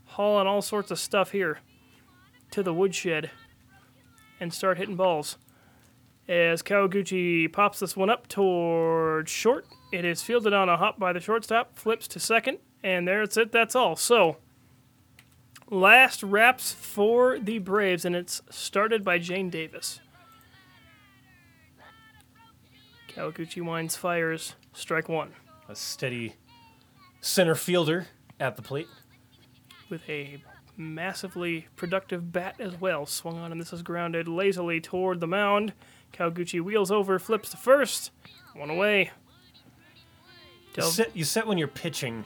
hauling 0.04 0.46
all 0.46 0.62
sorts 0.62 0.90
of 0.90 0.98
stuff 0.98 1.30
here 1.30 1.58
to 2.50 2.62
the 2.62 2.74
woodshed 2.74 3.30
and 4.40 4.52
start 4.52 4.78
hitting 4.78 4.96
balls. 4.96 5.38
As 6.28 6.62
Kawaguchi 6.62 7.50
pops 7.52 7.80
this 7.80 7.96
one 7.96 8.10
up 8.10 8.28
toward 8.28 9.28
short, 9.28 9.66
it 9.92 10.04
is 10.04 10.22
fielded 10.22 10.52
on 10.52 10.68
a 10.68 10.76
hop 10.76 10.98
by 10.98 11.12
the 11.12 11.20
shortstop, 11.20 11.76
flips 11.78 12.06
to 12.08 12.20
second, 12.20 12.58
and 12.82 13.06
there 13.06 13.22
it's 13.22 13.36
it. 13.36 13.52
That's 13.52 13.74
all. 13.74 13.96
So, 13.96 14.36
last 15.70 16.22
wraps 16.22 16.72
for 16.72 17.38
the 17.38 17.58
Braves, 17.58 18.04
and 18.04 18.14
it's 18.14 18.42
started 18.50 19.04
by 19.04 19.18
Jane 19.18 19.50
Davis. 19.50 20.00
Kawaguchi 23.08 23.62
winds, 23.62 23.96
fires, 23.96 24.54
strike 24.72 25.08
one 25.08 25.32
A 25.68 25.74
steady 25.74 26.34
center 27.20 27.54
fielder 27.54 28.06
at 28.38 28.56
the 28.56 28.62
plate. 28.62 28.86
with 29.90 30.08
a 30.08 30.42
massively 30.76 31.66
productive 31.74 32.30
bat 32.32 32.54
as 32.60 32.80
well. 32.80 33.06
Swung 33.06 33.38
on, 33.38 33.50
and 33.50 33.60
this 33.60 33.72
is 33.72 33.82
grounded 33.82 34.28
lazily 34.28 34.80
toward 34.80 35.18
the 35.18 35.26
mound. 35.26 35.72
Kawaguchi 36.12 36.60
wheels 36.60 36.90
over, 36.90 37.18
flips 37.18 37.50
to 37.50 37.56
first, 37.56 38.12
one 38.54 38.70
away. 38.70 39.10
You 40.84 40.90
set, 40.90 41.16
you 41.16 41.24
set 41.24 41.46
when 41.46 41.58
you're 41.58 41.68
pitching. 41.68 42.24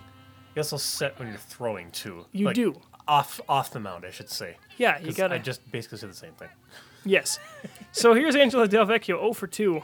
You 0.55 0.61
also 0.61 0.77
set 0.77 1.19
when 1.19 1.29
you're 1.29 1.37
throwing 1.39 1.91
too. 1.91 2.27
You 2.33 2.47
Like, 2.47 2.55
do. 2.57 2.75
off 3.09 3.41
off 3.49 3.71
the 3.71 3.81
mound, 3.81 4.05
I 4.05 4.11
should 4.11 4.29
say. 4.29 4.57
Yeah, 4.77 4.99
you 5.01 5.13
gotta. 5.13 5.37
I 5.37 5.39
just 5.39 5.71
basically 5.73 5.99
said 5.99 6.11
the 6.11 6.15
same 6.15 6.33
thing. 6.35 6.49
Yes. 7.05 7.39
So 7.95 8.15
here's 8.15 8.35
Angela 8.37 8.67
Delvecchio, 8.67 9.19
0 9.21 9.33
for 9.35 9.47
2. 9.47 9.75
I'm 9.75 9.81
gonna 9.81 9.83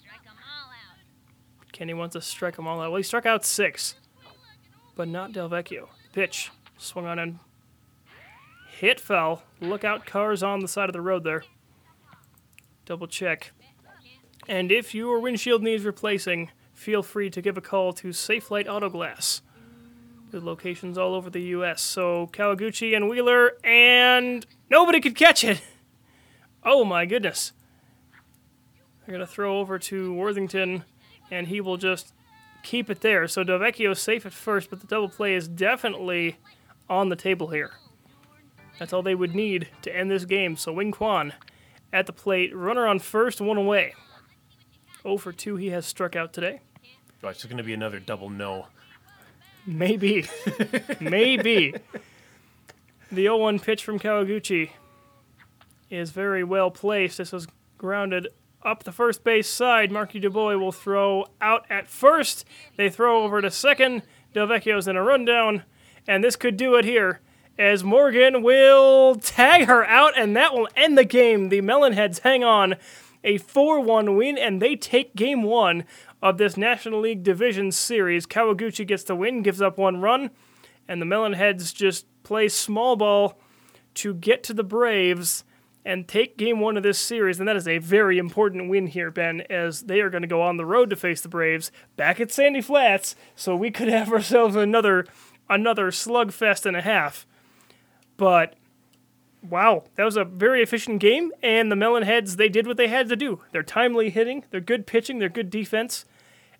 strike 0.00 0.20
'em 0.26 0.32
all 0.38 0.70
out. 0.70 1.72
Kenny 1.72 1.92
wants 1.92 2.14
to 2.14 2.22
strike 2.22 2.56
them 2.56 2.66
all 2.66 2.80
out. 2.80 2.90
Well, 2.90 2.96
he 2.96 3.02
struck 3.02 3.26
out 3.26 3.44
six, 3.44 3.94
but 4.96 5.06
not 5.06 5.32
Delvecchio. 5.32 5.88
Pitch 6.14 6.50
swung 6.78 7.04
on 7.06 7.18
and 7.18 7.38
hit 8.78 9.00
fell. 9.00 9.42
Look 9.60 9.84
out, 9.84 10.06
cars 10.06 10.42
on 10.42 10.60
the 10.60 10.68
side 10.68 10.88
of 10.88 10.94
the 10.94 11.02
road 11.02 11.24
there. 11.24 11.42
Double 12.86 13.06
check. 13.06 13.52
And 14.48 14.72
if 14.72 14.94
your 14.94 15.20
windshield 15.20 15.62
needs 15.62 15.84
replacing, 15.84 16.50
feel 16.78 17.02
free 17.02 17.28
to 17.28 17.42
give 17.42 17.58
a 17.58 17.60
call 17.60 17.92
to 17.92 18.08
Safelite 18.08 18.68
Auto 18.68 18.88
Glass. 18.88 19.42
Locations 20.30 20.96
all 20.96 21.14
over 21.14 21.28
the 21.28 21.40
U.S. 21.40 21.82
So 21.82 22.28
Kawaguchi 22.32 22.94
and 22.94 23.08
Wheeler, 23.08 23.56
and 23.64 24.46
nobody 24.70 25.00
could 25.00 25.16
catch 25.16 25.42
it. 25.42 25.60
Oh 26.62 26.84
my 26.84 27.04
goodness. 27.06 27.52
They're 29.06 29.18
to 29.18 29.26
throw 29.26 29.58
over 29.58 29.78
to 29.78 30.12
Worthington, 30.14 30.84
and 31.30 31.48
he 31.48 31.60
will 31.60 31.78
just 31.78 32.12
keep 32.62 32.90
it 32.90 33.00
there. 33.00 33.26
So 33.26 33.42
Delvecchio 33.42 33.92
is 33.92 34.00
safe 34.00 34.26
at 34.26 34.32
first, 34.32 34.70
but 34.70 34.80
the 34.80 34.86
double 34.86 35.08
play 35.08 35.34
is 35.34 35.48
definitely 35.48 36.36
on 36.88 37.08
the 37.08 37.16
table 37.16 37.48
here. 37.48 37.72
That's 38.78 38.92
all 38.92 39.02
they 39.02 39.14
would 39.14 39.34
need 39.34 39.68
to 39.82 39.96
end 39.96 40.10
this 40.10 40.26
game. 40.26 40.56
So 40.56 40.72
Wing 40.72 40.92
Kwan 40.92 41.32
at 41.92 42.06
the 42.06 42.12
plate, 42.12 42.54
runner 42.54 42.86
on 42.86 42.98
first, 42.98 43.40
one 43.40 43.56
away. 43.56 43.94
0 45.02 45.16
for 45.16 45.32
2, 45.32 45.56
he 45.56 45.68
has 45.68 45.86
struck 45.86 46.14
out 46.14 46.32
today. 46.32 46.60
Oh, 47.22 47.28
it's 47.28 47.38
just 47.38 47.48
going 47.48 47.58
to 47.58 47.64
be 47.64 47.74
another 47.74 47.98
double 47.98 48.30
no. 48.30 48.68
Maybe. 49.66 50.26
Maybe. 51.00 51.74
The 53.10 53.22
0 53.22 53.38
1 53.38 53.58
pitch 53.58 53.84
from 53.84 53.98
Kawaguchi 53.98 54.70
is 55.90 56.10
very 56.10 56.44
well 56.44 56.70
placed. 56.70 57.18
This 57.18 57.32
was 57.32 57.48
grounded 57.76 58.28
up 58.62 58.84
the 58.84 58.92
first 58.92 59.24
base 59.24 59.48
side. 59.48 59.90
Marky 59.90 60.20
Dubois 60.20 60.56
will 60.56 60.72
throw 60.72 61.26
out 61.40 61.66
at 61.70 61.88
first. 61.88 62.44
They 62.76 62.88
throw 62.88 63.24
over 63.24 63.40
to 63.42 63.50
second. 63.50 64.02
Delvecchio's 64.34 64.86
in 64.86 64.96
a 64.96 65.02
rundown. 65.02 65.64
And 66.06 66.22
this 66.22 66.36
could 66.36 66.56
do 66.56 66.76
it 66.76 66.84
here 66.84 67.20
as 67.58 67.82
Morgan 67.82 68.42
will 68.42 69.16
tag 69.16 69.66
her 69.66 69.84
out, 69.84 70.16
and 70.16 70.36
that 70.36 70.54
will 70.54 70.68
end 70.76 70.96
the 70.96 71.04
game. 71.04 71.48
The 71.48 71.60
Melonheads 71.60 72.20
hang 72.20 72.44
on 72.44 72.76
a 73.24 73.38
4 73.38 73.80
1 73.80 74.16
win, 74.16 74.38
and 74.38 74.62
they 74.62 74.76
take 74.76 75.16
game 75.16 75.42
one 75.42 75.84
of 76.22 76.38
this 76.38 76.56
National 76.56 77.00
League 77.00 77.22
Division 77.22 77.72
Series. 77.72 78.26
Kawaguchi 78.26 78.86
gets 78.86 79.04
the 79.04 79.14
win, 79.14 79.42
gives 79.42 79.62
up 79.62 79.78
one 79.78 80.00
run, 80.00 80.30
and 80.88 81.00
the 81.00 81.06
Melonheads 81.06 81.74
just 81.74 82.06
play 82.22 82.48
small 82.48 82.96
ball 82.96 83.38
to 83.94 84.14
get 84.14 84.42
to 84.44 84.54
the 84.54 84.64
Braves 84.64 85.44
and 85.84 86.06
take 86.06 86.36
game 86.36 86.60
one 86.60 86.76
of 86.76 86.82
this 86.82 86.98
series. 86.98 87.38
And 87.38 87.48
that 87.48 87.56
is 87.56 87.66
a 87.66 87.78
very 87.78 88.18
important 88.18 88.68
win 88.68 88.88
here, 88.88 89.10
Ben, 89.10 89.42
as 89.48 89.82
they 89.82 90.00
are 90.00 90.10
going 90.10 90.22
to 90.22 90.28
go 90.28 90.42
on 90.42 90.56
the 90.56 90.66
road 90.66 90.90
to 90.90 90.96
face 90.96 91.20
the 91.20 91.28
Braves 91.28 91.72
back 91.96 92.20
at 92.20 92.30
Sandy 92.30 92.60
Flats. 92.60 93.16
So 93.34 93.56
we 93.56 93.70
could 93.70 93.88
have 93.88 94.12
ourselves 94.12 94.54
another 94.54 95.06
another 95.48 95.90
slugfest 95.90 96.66
and 96.66 96.76
a 96.76 96.82
half. 96.82 97.26
But 98.18 98.54
wow, 99.42 99.84
that 99.94 100.04
was 100.04 100.16
a 100.16 100.24
very 100.24 100.62
efficient 100.62 101.00
game. 101.00 101.32
And 101.42 101.72
the 101.72 101.76
Melonheads, 101.76 102.36
they 102.36 102.48
did 102.48 102.66
what 102.66 102.76
they 102.76 102.88
had 102.88 103.08
to 103.08 103.16
do. 103.16 103.40
They're 103.52 103.62
timely 103.62 104.10
hitting, 104.10 104.44
they're 104.50 104.60
good 104.60 104.86
pitching, 104.86 105.18
they're 105.18 105.28
good 105.28 105.50
defense, 105.50 106.04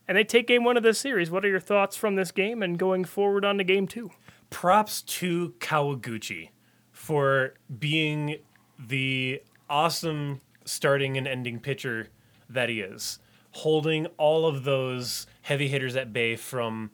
and 0.09 0.16
they 0.16 0.24
take 0.24 0.48
game 0.48 0.64
one 0.64 0.76
of 0.76 0.82
this 0.82 0.98
series. 0.98 1.30
What 1.30 1.44
are 1.44 1.48
your 1.48 1.61
thoughts 1.61 1.96
from 1.96 2.16
this 2.16 2.32
game 2.32 2.62
and 2.62 2.78
going 2.78 3.04
forward 3.04 3.44
on 3.44 3.59
to 3.59 3.64
game 3.64 3.86
two? 3.86 4.11
props 4.50 5.02
to 5.02 5.54
Kawaguchi 5.59 6.50
for 6.90 7.54
being 7.78 8.36
the 8.78 9.42
awesome 9.68 10.40
starting 10.64 11.16
and 11.16 11.26
ending 11.26 11.61
pitcher 11.61 12.09
that 12.48 12.68
he 12.68 12.80
is, 12.80 13.18
holding 13.52 14.06
all 14.16 14.46
of 14.46 14.64
those 14.64 15.26
heavy 15.42 15.68
hitters 15.68 15.96
at 15.96 16.12
bay 16.12 16.36
from 16.36 16.90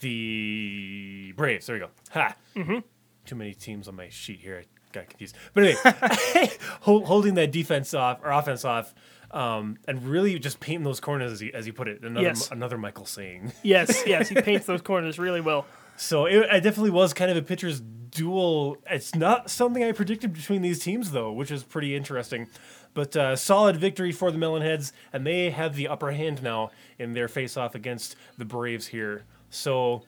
the 0.00 1.32
Braves. 1.36 1.66
There 1.66 1.76
we 1.76 1.80
go. 1.80 1.90
Ha. 2.10 2.34
Mm-hmm. 2.56 2.78
Too 3.24 3.36
many 3.36 3.54
teams 3.54 3.88
on 3.88 3.96
my 3.96 4.08
sheet 4.08 4.40
here. 4.40 4.62
I 4.62 4.64
got 4.92 5.08
confused. 5.08 5.36
But 5.54 5.64
anyway, 5.64 6.50
holding 6.80 7.34
that 7.34 7.52
defense 7.52 7.94
off 7.94 8.20
or 8.22 8.30
offense 8.30 8.64
off. 8.64 8.94
Um, 9.32 9.78
and 9.88 10.04
really 10.04 10.38
just 10.38 10.60
painting 10.60 10.84
those 10.84 11.00
corners 11.00 11.32
as 11.32 11.40
you, 11.40 11.50
as 11.54 11.66
you 11.66 11.72
put 11.72 11.88
it. 11.88 12.02
Another 12.02 12.26
Yes. 12.26 12.50
another 12.50 12.76
Michael 12.76 13.06
saying. 13.06 13.52
Yes, 13.62 14.02
yes, 14.06 14.28
he 14.28 14.34
paints 14.34 14.66
those 14.66 14.82
corners 14.82 15.18
really 15.18 15.40
well. 15.40 15.64
So 15.96 16.26
it, 16.26 16.36
it 16.50 16.60
definitely 16.62 16.90
was 16.90 17.14
kind 17.14 17.30
of 17.30 17.36
a 17.38 17.42
pitcher's 17.42 17.80
duel. 17.80 18.76
It's 18.90 19.14
not 19.14 19.50
something 19.50 19.82
I 19.82 19.92
predicted 19.92 20.32
between 20.34 20.60
these 20.60 20.80
teams, 20.80 21.12
though, 21.12 21.32
which 21.32 21.50
is 21.50 21.62
pretty 21.62 21.96
interesting. 21.96 22.48
But 22.94 23.16
uh, 23.16 23.36
solid 23.36 23.76
victory 23.76 24.12
for 24.12 24.30
the 24.30 24.36
Melonheads, 24.38 24.92
and 25.14 25.26
they 25.26 25.48
have 25.50 25.76
the 25.76 25.88
upper 25.88 26.12
hand 26.12 26.42
now 26.42 26.70
in 26.98 27.14
their 27.14 27.28
face-off 27.28 27.74
against 27.74 28.16
the 28.36 28.44
Braves 28.44 28.88
here. 28.88 29.24
So 29.48 30.02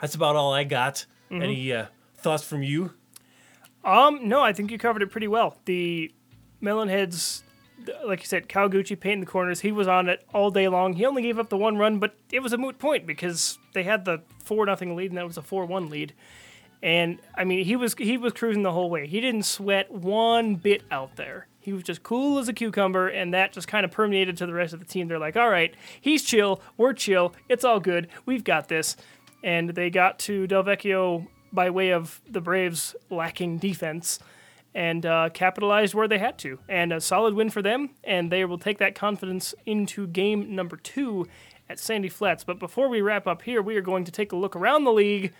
that's 0.00 0.14
about 0.14 0.36
all 0.36 0.52
I 0.52 0.62
got. 0.62 1.06
Any 1.32 1.72
uh, 1.72 1.86
thoughts 2.18 2.44
from 2.44 2.62
you? 2.62 2.92
Um, 3.84 4.28
no, 4.28 4.40
I 4.40 4.52
think 4.52 4.70
you 4.70 4.78
covered 4.78 5.02
it 5.02 5.10
pretty 5.10 5.28
well. 5.28 5.56
The 5.64 6.12
Melonheads, 6.62 7.42
like 8.04 8.20
you 8.20 8.26
said, 8.26 8.48
Kawaguchi 8.48 8.98
painting 8.98 9.20
the 9.20 9.26
corners. 9.26 9.60
He 9.60 9.72
was 9.72 9.88
on 9.88 10.08
it 10.08 10.24
all 10.32 10.50
day 10.50 10.68
long. 10.68 10.94
He 10.94 11.04
only 11.04 11.22
gave 11.22 11.38
up 11.38 11.48
the 11.48 11.56
one 11.56 11.76
run, 11.76 11.98
but 11.98 12.14
it 12.32 12.40
was 12.40 12.52
a 12.52 12.58
moot 12.58 12.78
point 12.78 13.06
because 13.06 13.58
they 13.74 13.82
had 13.82 14.04
the 14.04 14.22
four 14.44 14.66
nothing 14.66 14.96
lead, 14.96 15.10
and 15.10 15.18
that 15.18 15.26
was 15.26 15.36
a 15.36 15.42
four 15.42 15.66
one 15.66 15.88
lead. 15.88 16.14
And 16.82 17.18
I 17.34 17.44
mean, 17.44 17.64
he 17.64 17.76
was 17.76 17.94
he 17.94 18.16
was 18.16 18.32
cruising 18.32 18.62
the 18.62 18.72
whole 18.72 18.90
way. 18.90 19.06
He 19.06 19.20
didn't 19.20 19.44
sweat 19.44 19.90
one 19.90 20.56
bit 20.56 20.82
out 20.90 21.16
there. 21.16 21.46
He 21.60 21.72
was 21.72 21.82
just 21.82 22.02
cool 22.02 22.38
as 22.38 22.48
a 22.48 22.52
cucumber, 22.52 23.08
and 23.08 23.34
that 23.34 23.52
just 23.52 23.66
kind 23.66 23.84
of 23.84 23.90
permeated 23.90 24.36
to 24.38 24.46
the 24.46 24.52
rest 24.52 24.72
of 24.72 24.78
the 24.78 24.86
team. 24.86 25.08
They're 25.08 25.18
like, 25.18 25.36
"All 25.36 25.50
right, 25.50 25.74
he's 26.00 26.22
chill. 26.22 26.60
We're 26.76 26.92
chill. 26.92 27.34
It's 27.48 27.64
all 27.64 27.80
good. 27.80 28.08
We've 28.24 28.44
got 28.44 28.68
this." 28.68 28.96
And 29.42 29.70
they 29.70 29.90
got 29.90 30.18
to 30.20 30.46
Delvecchio 30.46 31.26
by 31.52 31.70
way 31.70 31.90
of 31.90 32.20
the 32.28 32.40
Braves 32.40 32.94
lacking 33.10 33.58
defense 33.58 34.18
and 34.76 35.06
uh, 35.06 35.30
capitalized 35.32 35.94
where 35.94 36.06
they 36.06 36.18
had 36.18 36.36
to. 36.36 36.58
And 36.68 36.92
a 36.92 37.00
solid 37.00 37.32
win 37.32 37.48
for 37.48 37.62
them, 37.62 37.90
and 38.04 38.30
they 38.30 38.44
will 38.44 38.58
take 38.58 38.76
that 38.76 38.94
confidence 38.94 39.54
into 39.64 40.06
game 40.06 40.54
number 40.54 40.76
two 40.76 41.26
at 41.66 41.78
Sandy 41.78 42.10
Flats. 42.10 42.44
But 42.44 42.58
before 42.58 42.90
we 42.90 43.00
wrap 43.00 43.26
up 43.26 43.40
here, 43.40 43.62
we 43.62 43.76
are 43.76 43.80
going 43.80 44.04
to 44.04 44.12
take 44.12 44.32
a 44.32 44.36
look 44.36 44.54
around 44.54 44.84
the 44.84 44.92
league 44.92 45.32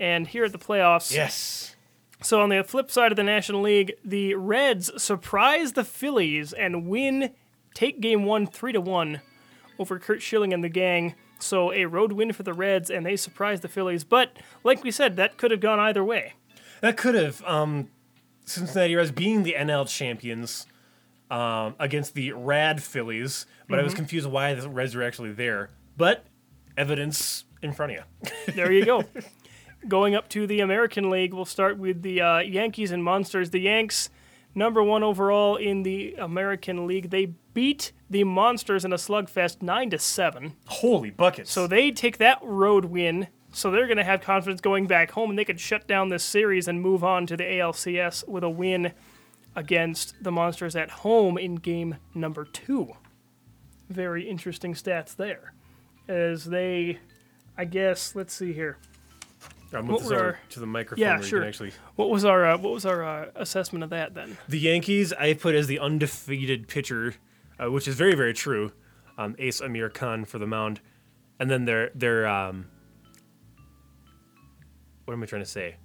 and 0.00 0.26
here 0.26 0.44
at 0.46 0.52
the 0.52 0.58
playoffs. 0.58 1.12
Yes. 1.12 1.76
So 2.22 2.40
on 2.40 2.48
the 2.48 2.64
flip 2.64 2.90
side 2.90 3.12
of 3.12 3.16
the 3.16 3.22
National 3.22 3.60
League, 3.60 3.92
the 4.02 4.36
Reds 4.36 4.90
surprise 5.00 5.74
the 5.74 5.84
Phillies 5.84 6.54
and 6.54 6.86
win, 6.86 7.34
take 7.74 8.00
game 8.00 8.24
one 8.24 8.46
three 8.46 8.72
to 8.72 8.80
one 8.80 9.20
over 9.78 9.98
Curt 9.98 10.22
Schilling 10.22 10.54
and 10.54 10.64
the 10.64 10.70
gang. 10.70 11.14
So 11.38 11.72
a 11.72 11.84
road 11.84 12.12
win 12.12 12.32
for 12.32 12.42
the 12.42 12.54
Reds, 12.54 12.88
and 12.88 13.04
they 13.04 13.16
surprise 13.16 13.60
the 13.60 13.68
Phillies. 13.68 14.02
But 14.02 14.38
like 14.64 14.82
we 14.82 14.90
said, 14.90 15.16
that 15.16 15.36
could 15.36 15.50
have 15.50 15.60
gone 15.60 15.78
either 15.78 16.02
way. 16.02 16.34
That 16.80 16.96
could 16.96 17.16
have. 17.16 17.44
Um, 17.44 17.90
Cincinnati 18.44 18.94
Reds 18.94 19.10
being 19.10 19.42
the 19.42 19.54
NL 19.58 19.88
champions 19.88 20.66
um, 21.30 21.74
against 21.78 22.14
the 22.14 22.32
Rad 22.32 22.82
Phillies, 22.82 23.46
but 23.68 23.78
I 23.78 23.82
was 23.82 23.94
confused 23.94 24.28
why 24.28 24.52
the 24.54 24.68
Reds 24.68 24.94
were 24.94 25.02
actually 25.02 25.32
there. 25.32 25.70
But 25.96 26.26
evidence 26.76 27.44
in 27.62 27.72
front 27.72 27.92
of 27.92 27.98
you. 27.98 28.32
There 28.54 28.72
you 28.72 28.84
go. 28.84 29.04
Going 29.88 30.14
up 30.14 30.28
to 30.30 30.46
the 30.46 30.60
American 30.60 31.10
League, 31.10 31.34
we'll 31.34 31.44
start 31.44 31.76
with 31.78 32.02
the 32.02 32.20
uh, 32.20 32.38
Yankees 32.38 32.92
and 32.92 33.02
Monsters. 33.02 33.50
The 33.50 33.60
Yanks, 33.60 34.10
number 34.54 34.82
one 34.82 35.02
overall 35.02 35.56
in 35.56 35.82
the 35.82 36.14
American 36.14 36.86
League, 36.86 37.10
they 37.10 37.26
beat 37.54 37.92
the 38.08 38.22
Monsters 38.24 38.84
in 38.84 38.92
a 38.92 38.96
slugfest 38.96 39.60
nine 39.60 39.90
to 39.90 39.98
seven. 39.98 40.54
Holy 40.66 41.10
buckets! 41.10 41.50
So 41.50 41.66
they 41.66 41.90
take 41.90 42.18
that 42.18 42.38
road 42.42 42.86
win. 42.86 43.28
So 43.52 43.70
they're 43.70 43.86
going 43.86 43.98
to 43.98 44.04
have 44.04 44.22
confidence 44.22 44.60
going 44.60 44.86
back 44.86 45.10
home, 45.10 45.30
and 45.30 45.38
they 45.38 45.44
could 45.44 45.60
shut 45.60 45.86
down 45.86 46.08
this 46.08 46.24
series 46.24 46.68
and 46.68 46.80
move 46.80 47.04
on 47.04 47.26
to 47.26 47.36
the 47.36 47.44
ALCS 47.44 48.26
with 48.26 48.42
a 48.44 48.48
win 48.50 48.92
against 49.54 50.22
the 50.24 50.32
Monsters 50.32 50.74
at 50.74 50.90
home 50.90 51.36
in 51.36 51.56
game 51.56 51.96
number 52.14 52.44
two. 52.46 52.92
Very 53.90 54.26
interesting 54.28 54.72
stats 54.72 55.14
there, 55.14 55.52
as 56.08 56.46
they, 56.46 56.98
I 57.58 57.66
guess, 57.66 58.14
let's 58.16 58.32
see 58.32 58.54
here. 58.54 58.78
I'll 59.74 59.82
what 59.82 59.90
move 59.90 60.02
this 60.04 60.12
our- 60.12 60.38
to 60.50 60.60
the 60.60 60.66
microphone. 60.66 61.02
Yeah, 61.02 61.14
where 61.18 61.22
sure. 61.22 61.38
You 61.38 61.42
can 61.42 61.48
actually, 61.48 61.72
What 61.96 62.10
was 62.10 62.24
our 62.24 62.44
uh, 62.46 62.58
what 62.58 62.72
was 62.72 62.84
our 62.86 63.04
uh, 63.04 63.30
assessment 63.36 63.82
of 63.84 63.90
that 63.90 64.14
then? 64.14 64.36
the 64.48 64.58
Yankees 64.58 65.12
I 65.14 65.32
put 65.34 65.54
as 65.54 65.66
the 65.66 65.78
undefeated 65.78 66.68
pitcher, 66.68 67.14
uh, 67.58 67.70
which 67.70 67.86
is 67.88 67.94
very 67.96 68.14
very 68.14 68.34
true. 68.34 68.72
Um, 69.18 69.34
Ace 69.38 69.60
Amir 69.62 69.88
Khan 69.90 70.24
for 70.26 70.38
the 70.38 70.46
mound, 70.46 70.80
and 71.40 71.50
then 71.50 71.64
their 71.64 71.90
their 71.94 72.26
um, 72.26 72.66
what 75.12 75.18
am 75.18 75.22
I 75.22 75.26
trying 75.26 75.42
to 75.42 75.48
say? 75.48 75.76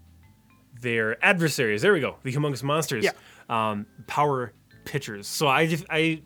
Their 0.82 1.24
adversaries. 1.24 1.82
There 1.82 1.92
we 1.92 2.00
go. 2.00 2.16
The 2.24 2.32
humongous 2.32 2.64
monsters. 2.64 3.04
Yeah. 3.04 3.12
Um, 3.50 3.86
power 4.08 4.54
pitchers. 4.86 5.28
So 5.28 5.48
I 5.48 5.68
just 5.68 5.86
I. 5.90 6.22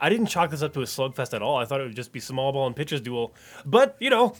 I 0.00 0.10
didn't 0.10 0.26
chalk 0.26 0.50
this 0.50 0.62
up 0.62 0.74
to 0.74 0.80
a 0.82 0.84
slugfest 0.84 1.34
at 1.34 1.42
all. 1.42 1.56
I 1.56 1.64
thought 1.64 1.80
it 1.80 1.84
would 1.84 1.96
just 1.96 2.12
be 2.12 2.20
small 2.20 2.52
ball 2.52 2.68
and 2.68 2.76
pitchers 2.76 3.00
duel. 3.00 3.34
But, 3.66 3.96
you 3.98 4.10
know, 4.10 4.36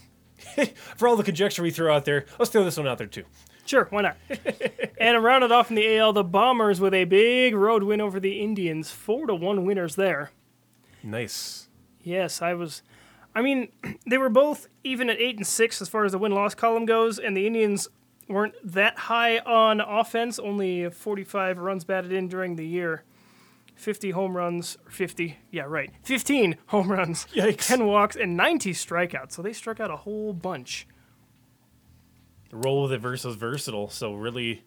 for 0.96 1.08
all 1.08 1.16
the 1.16 1.24
conjecture 1.24 1.64
we 1.64 1.72
throw 1.72 1.92
out 1.92 2.04
there, 2.04 2.26
let's 2.38 2.52
throw 2.52 2.62
this 2.62 2.76
one 2.76 2.86
out 2.86 2.96
there 2.98 3.08
too. 3.08 3.24
Sure, 3.66 3.88
why 3.90 4.02
not? 4.02 4.16
and 5.00 5.20
round 5.24 5.42
it 5.42 5.50
off 5.50 5.70
in 5.70 5.74
the 5.74 5.98
AL, 5.98 6.12
the 6.12 6.22
Bombers 6.22 6.80
with 6.80 6.94
a 6.94 7.06
big 7.06 7.56
road 7.56 7.82
win 7.82 8.00
over 8.00 8.20
the 8.20 8.40
Indians, 8.40 8.92
four 8.92 9.26
to 9.26 9.34
one 9.34 9.64
winners 9.64 9.96
there. 9.96 10.30
Nice. 11.02 11.66
Yes, 12.04 12.40
I 12.40 12.54
was. 12.54 12.82
I 13.34 13.42
mean, 13.42 13.68
they 14.08 14.18
were 14.18 14.28
both 14.28 14.68
even 14.84 15.10
at 15.10 15.18
eight 15.20 15.36
and 15.36 15.46
six 15.46 15.80
as 15.82 15.88
far 15.88 16.04
as 16.04 16.12
the 16.12 16.18
win 16.18 16.32
loss 16.32 16.54
column 16.54 16.86
goes, 16.86 17.18
and 17.18 17.36
the 17.36 17.46
Indians 17.46 17.88
weren't 18.28 18.54
that 18.64 18.98
high 18.98 19.38
on 19.38 19.80
offense. 19.80 20.38
Only 20.38 20.90
45 20.90 21.58
runs 21.58 21.84
batted 21.84 22.12
in 22.12 22.28
during 22.28 22.56
the 22.56 22.66
year. 22.66 23.04
50 23.76 24.10
home 24.10 24.36
runs, 24.36 24.76
50, 24.90 25.38
yeah, 25.52 25.62
right. 25.62 25.90
15 26.02 26.56
home 26.66 26.90
runs, 26.90 27.26
Yikes. 27.32 27.68
10 27.68 27.86
walks, 27.86 28.16
and 28.16 28.36
90 28.36 28.72
strikeouts. 28.72 29.32
So 29.32 29.42
they 29.42 29.52
struck 29.52 29.78
out 29.78 29.88
a 29.90 29.96
whole 29.96 30.32
bunch. 30.32 30.88
roll 32.50 32.82
with 32.82 32.92
it 32.92 32.98
versus 33.00 33.36
versatile. 33.36 33.88
So 33.88 34.14
really, 34.14 34.64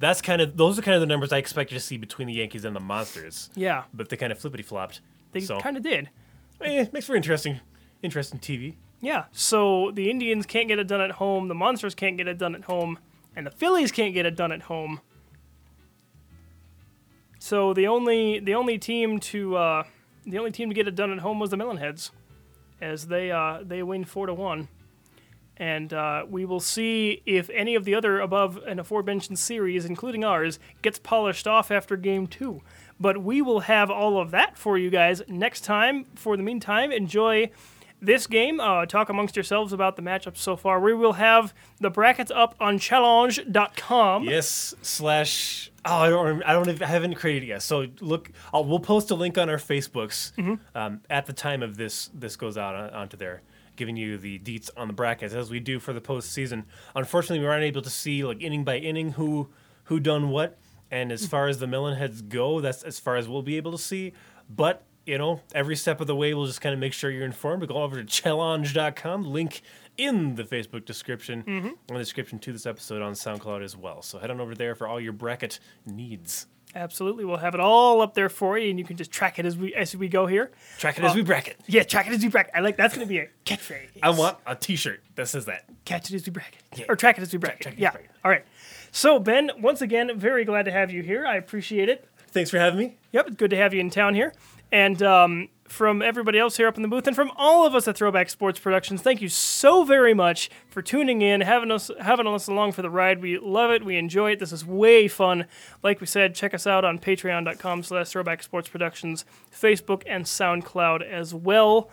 that's 0.00 0.20
kind 0.20 0.42
of 0.42 0.56
those 0.56 0.78
are 0.78 0.82
kind 0.82 0.94
of 0.96 1.00
the 1.00 1.06
numbers 1.06 1.32
I 1.32 1.38
expected 1.38 1.74
to 1.74 1.80
see 1.80 1.96
between 1.98 2.26
the 2.26 2.34
Yankees 2.34 2.64
and 2.64 2.74
the 2.74 2.80
Monsters. 2.80 3.50
Yeah, 3.54 3.84
But 3.94 4.08
they 4.08 4.16
kind 4.16 4.32
of 4.32 4.38
flippity 4.38 4.64
flopped. 4.64 5.00
they 5.32 5.40
so 5.40 5.60
kind 5.60 5.76
of 5.76 5.82
did. 5.82 6.10
Eh, 6.60 6.86
makes 6.92 7.06
for 7.06 7.16
interesting, 7.16 7.60
interesting 8.02 8.38
TV. 8.38 8.74
Yeah, 9.00 9.24
so 9.32 9.90
the 9.92 10.10
Indians 10.10 10.46
can't 10.46 10.68
get 10.68 10.78
it 10.78 10.86
done 10.88 11.00
at 11.00 11.12
home, 11.12 11.48
the 11.48 11.54
Monsters 11.54 11.94
can't 11.94 12.16
get 12.16 12.28
it 12.28 12.38
done 12.38 12.54
at 12.54 12.64
home, 12.64 12.98
and 13.34 13.46
the 13.46 13.50
Phillies 13.50 13.92
can't 13.92 14.14
get 14.14 14.26
it 14.26 14.36
done 14.36 14.52
at 14.52 14.62
home. 14.62 15.00
So 17.38 17.74
the 17.74 17.86
only 17.86 18.40
the 18.40 18.54
only 18.54 18.78
team 18.78 19.20
to 19.20 19.56
uh, 19.56 19.84
the 20.24 20.38
only 20.38 20.50
team 20.50 20.68
to 20.68 20.74
get 20.74 20.88
it 20.88 20.94
done 20.94 21.12
at 21.12 21.18
home 21.18 21.38
was 21.38 21.50
the 21.50 21.56
Melonheads, 21.56 22.10
as 22.80 23.06
they 23.06 23.30
uh, 23.30 23.60
they 23.62 23.82
win 23.82 24.04
four 24.04 24.26
to 24.26 24.34
one, 24.34 24.68
and 25.56 25.92
uh, 25.92 26.24
we 26.28 26.44
will 26.44 26.60
see 26.60 27.22
if 27.26 27.48
any 27.50 27.74
of 27.74 27.84
the 27.84 27.94
other 27.94 28.18
above 28.20 28.58
and 28.66 28.80
aforementioned 28.80 29.38
series, 29.38 29.84
including 29.84 30.24
ours, 30.24 30.58
gets 30.82 30.98
polished 30.98 31.46
off 31.46 31.70
after 31.70 31.96
game 31.96 32.26
two. 32.26 32.62
But 32.98 33.22
we 33.22 33.42
will 33.42 33.60
have 33.60 33.90
all 33.90 34.18
of 34.20 34.30
that 34.30 34.56
for 34.56 34.78
you 34.78 34.88
guys 34.90 35.22
next 35.28 35.62
time. 35.62 36.06
For 36.14 36.36
the 36.36 36.42
meantime, 36.42 36.92
enjoy 36.92 37.50
this 38.00 38.26
game. 38.26 38.58
Uh, 38.60 38.86
talk 38.86 39.08
amongst 39.08 39.36
yourselves 39.36 39.72
about 39.72 39.96
the 39.96 40.02
matchups 40.02 40.38
so 40.38 40.56
far. 40.56 40.80
We 40.80 40.94
will 40.94 41.14
have 41.14 41.52
the 41.80 41.90
brackets 41.90 42.30
up 42.30 42.54
on 42.60 42.78
challenge.com. 42.78 44.24
Yes, 44.24 44.74
slash. 44.82 45.70
Oh, 45.84 45.94
I 45.96 46.08
don't. 46.10 46.42
I 46.42 46.52
don't. 46.52 46.68
even- 46.68 46.82
I 46.82 46.86
haven't 46.86 47.14
created 47.14 47.44
it 47.44 47.46
yet. 47.48 47.62
So 47.62 47.86
look, 48.00 48.30
I'll, 48.52 48.64
we'll 48.64 48.80
post 48.80 49.10
a 49.10 49.14
link 49.14 49.38
on 49.38 49.48
our 49.48 49.56
Facebooks 49.58 50.32
um, 50.74 51.00
at 51.10 51.26
the 51.26 51.32
time 51.32 51.62
of 51.62 51.76
this. 51.76 52.10
This 52.14 52.36
goes 52.36 52.56
out 52.58 52.74
on, 52.74 52.90
onto 52.90 53.16
there, 53.16 53.42
giving 53.76 53.96
you 53.96 54.18
the 54.18 54.38
deets 54.38 54.70
on 54.76 54.88
the 54.88 54.94
brackets 54.94 55.34
as 55.34 55.50
we 55.50 55.60
do 55.60 55.78
for 55.78 55.92
the 55.92 56.00
postseason. 56.00 56.64
Unfortunately, 56.94 57.40
we 57.40 57.46
aren't 57.46 57.64
able 57.64 57.82
to 57.82 57.90
see 57.90 58.24
like 58.24 58.42
inning 58.42 58.64
by 58.64 58.78
inning 58.78 59.12
who 59.12 59.48
who 59.84 60.00
done 60.00 60.30
what. 60.30 60.58
And 60.90 61.10
as 61.10 61.26
far 61.26 61.48
as 61.48 61.58
the 61.58 61.66
Melonheads 61.66 62.28
go, 62.28 62.60
that's 62.60 62.82
as 62.82 63.00
far 63.00 63.16
as 63.16 63.28
we'll 63.28 63.42
be 63.42 63.56
able 63.56 63.72
to 63.72 63.78
see. 63.78 64.12
But, 64.48 64.84
you 65.04 65.18
know, 65.18 65.40
every 65.54 65.74
step 65.76 66.00
of 66.00 66.06
the 66.06 66.14
way, 66.14 66.32
we'll 66.34 66.46
just 66.46 66.60
kind 66.60 66.72
of 66.72 66.78
make 66.78 66.92
sure 66.92 67.10
you're 67.10 67.24
informed. 67.24 67.66
Go 67.66 67.74
over 67.82 67.96
to 67.96 68.04
challenge.com, 68.04 69.24
link 69.24 69.62
in 69.98 70.34
the 70.36 70.44
Facebook 70.44 70.84
description, 70.84 71.42
Mm-hmm. 71.42 71.66
and 71.66 71.76
the 71.88 71.98
description 71.98 72.38
to 72.40 72.52
this 72.52 72.66
episode 72.66 73.02
on 73.02 73.14
SoundCloud 73.14 73.62
as 73.64 73.76
well. 73.76 74.02
So 74.02 74.18
head 74.18 74.30
on 74.30 74.40
over 74.40 74.54
there 74.54 74.74
for 74.74 74.86
all 74.86 75.00
your 75.00 75.12
bracket 75.12 75.58
needs. 75.84 76.46
Absolutely, 76.74 77.24
we'll 77.24 77.38
have 77.38 77.54
it 77.54 77.60
all 77.60 78.02
up 78.02 78.12
there 78.12 78.28
for 78.28 78.58
you, 78.58 78.68
and 78.68 78.78
you 78.78 78.84
can 78.84 78.98
just 78.98 79.10
track 79.10 79.38
it 79.38 79.46
as 79.46 79.56
we 79.56 79.72
as 79.74 79.96
we 79.96 80.08
go 80.08 80.26
here. 80.26 80.50
Track 80.78 80.98
it 80.98 81.04
as 81.04 81.14
we 81.14 81.22
bracket. 81.22 81.56
Yeah, 81.66 81.84
track 81.84 82.06
it 82.06 82.12
as 82.12 82.22
we 82.22 82.28
bracket. 82.28 82.52
I 82.54 82.60
like 82.60 82.76
that's 82.76 82.94
going 82.94 83.06
to 83.06 83.08
be 83.08 83.18
a 83.18 83.28
catchphrase. 83.46 83.88
I 84.02 84.10
want 84.10 84.36
a 84.46 84.54
t 84.54 84.76
shirt 84.76 85.02
that 85.14 85.26
says 85.28 85.46
that. 85.46 85.64
catch 85.86 86.10
it 86.10 86.16
as 86.16 86.26
we 86.26 86.32
bracket 86.32 86.62
Yeah. 86.76 86.84
or 86.90 86.96
track 86.96 87.16
it 87.16 87.22
as 87.22 87.32
we 87.32 87.38
bracket. 87.38 87.60
track 87.62 87.74
it 87.74 87.80
yeah. 87.80 87.92
bracket. 87.92 88.10
All 88.22 88.30
right. 88.30 88.44
So 88.92 89.18
Ben, 89.18 89.50
once 89.60 89.82
again, 89.82 90.10
very 90.18 90.44
glad 90.44 90.64
to 90.64 90.72
have 90.72 90.90
you 90.90 91.02
here. 91.02 91.26
I 91.26 91.36
appreciate 91.36 91.88
it. 91.88 92.08
Thanks 92.30 92.50
for 92.50 92.58
having 92.58 92.78
me. 92.78 92.96
Yep, 93.12 93.36
good 93.36 93.50
to 93.50 93.56
have 93.56 93.72
you 93.72 93.80
in 93.80 93.90
town 93.90 94.14
here. 94.14 94.32
And 94.72 95.02
um, 95.02 95.48
from 95.68 96.02
everybody 96.02 96.38
else 96.38 96.56
here 96.56 96.66
up 96.66 96.76
in 96.76 96.82
the 96.82 96.88
booth, 96.88 97.06
and 97.06 97.14
from 97.14 97.30
all 97.36 97.66
of 97.66 97.74
us 97.74 97.86
at 97.86 97.96
Throwback 97.96 98.28
Sports 98.28 98.58
Productions, 98.58 99.00
thank 99.00 99.22
you 99.22 99.28
so 99.28 99.84
very 99.84 100.12
much 100.12 100.50
for 100.68 100.82
tuning 100.82 101.22
in, 101.22 101.40
having 101.40 101.70
us 101.70 101.90
having 102.00 102.26
us 102.26 102.48
along 102.48 102.72
for 102.72 102.82
the 102.82 102.90
ride. 102.90 103.22
We 103.22 103.38
love 103.38 103.70
it. 103.70 103.84
We 103.84 103.96
enjoy 103.96 104.32
it. 104.32 104.38
This 104.38 104.52
is 104.52 104.64
way 104.64 105.08
fun. 105.08 105.46
Like 105.82 106.00
we 106.00 106.06
said, 106.06 106.34
check 106.34 106.52
us 106.52 106.66
out 106.66 106.84
on 106.84 106.98
patreon.com 106.98 107.84
slash 107.84 108.08
throwback 108.08 108.42
sports 108.42 108.68
productions, 108.68 109.24
Facebook 109.52 110.02
and 110.06 110.24
SoundCloud 110.24 111.02
as 111.02 111.32
well. 111.32 111.90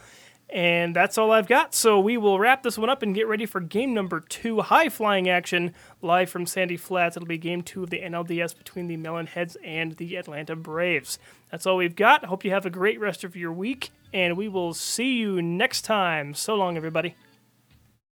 And 0.54 0.95
that's 0.95 1.18
all 1.18 1.32
I've 1.32 1.47
got. 1.47 1.74
So 1.74 1.99
we 1.99 2.16
will 2.16 2.38
wrap 2.38 2.62
this 2.62 2.78
one 2.78 2.88
up 2.88 3.01
and 3.01 3.16
get 3.16 3.28
ready 3.28 3.47
for 3.47 3.60
game 3.60 3.91
number 3.91 4.20
two, 4.20 4.62
high 4.62 4.88
flying 4.88 5.28
action, 5.28 5.74
live 6.04 6.30
from 6.30 6.45
Sandy 6.45 6.78
Flats. 6.78 7.18
It'll 7.18 7.26
be 7.26 7.39
game 7.39 7.64
two 7.64 7.82
of 7.82 7.89
the 7.89 8.01
NLDS 8.01 8.56
between 8.56 8.88
the 8.88 8.95
Melonheads 8.95 9.58
and 9.64 9.97
the 9.97 10.16
Atlanta 10.16 10.56
Braves. 10.56 11.18
That's 11.49 11.66
all 11.66 11.78
we've 11.78 11.95
got. 11.95 12.26
Hope 12.26 12.45
you 12.45 12.51
have 12.51 12.68
a 12.68 12.70
great 12.70 12.99
rest 12.99 13.24
of 13.24 13.36
your 13.36 13.51
week, 13.51 13.89
and 14.14 14.38
we 14.38 14.47
will 14.47 14.76
see 14.76 15.16
you 15.16 15.41
next 15.41 15.82
time. 15.82 16.36
So 16.36 16.54
long, 16.54 16.78
everybody. 16.78 17.16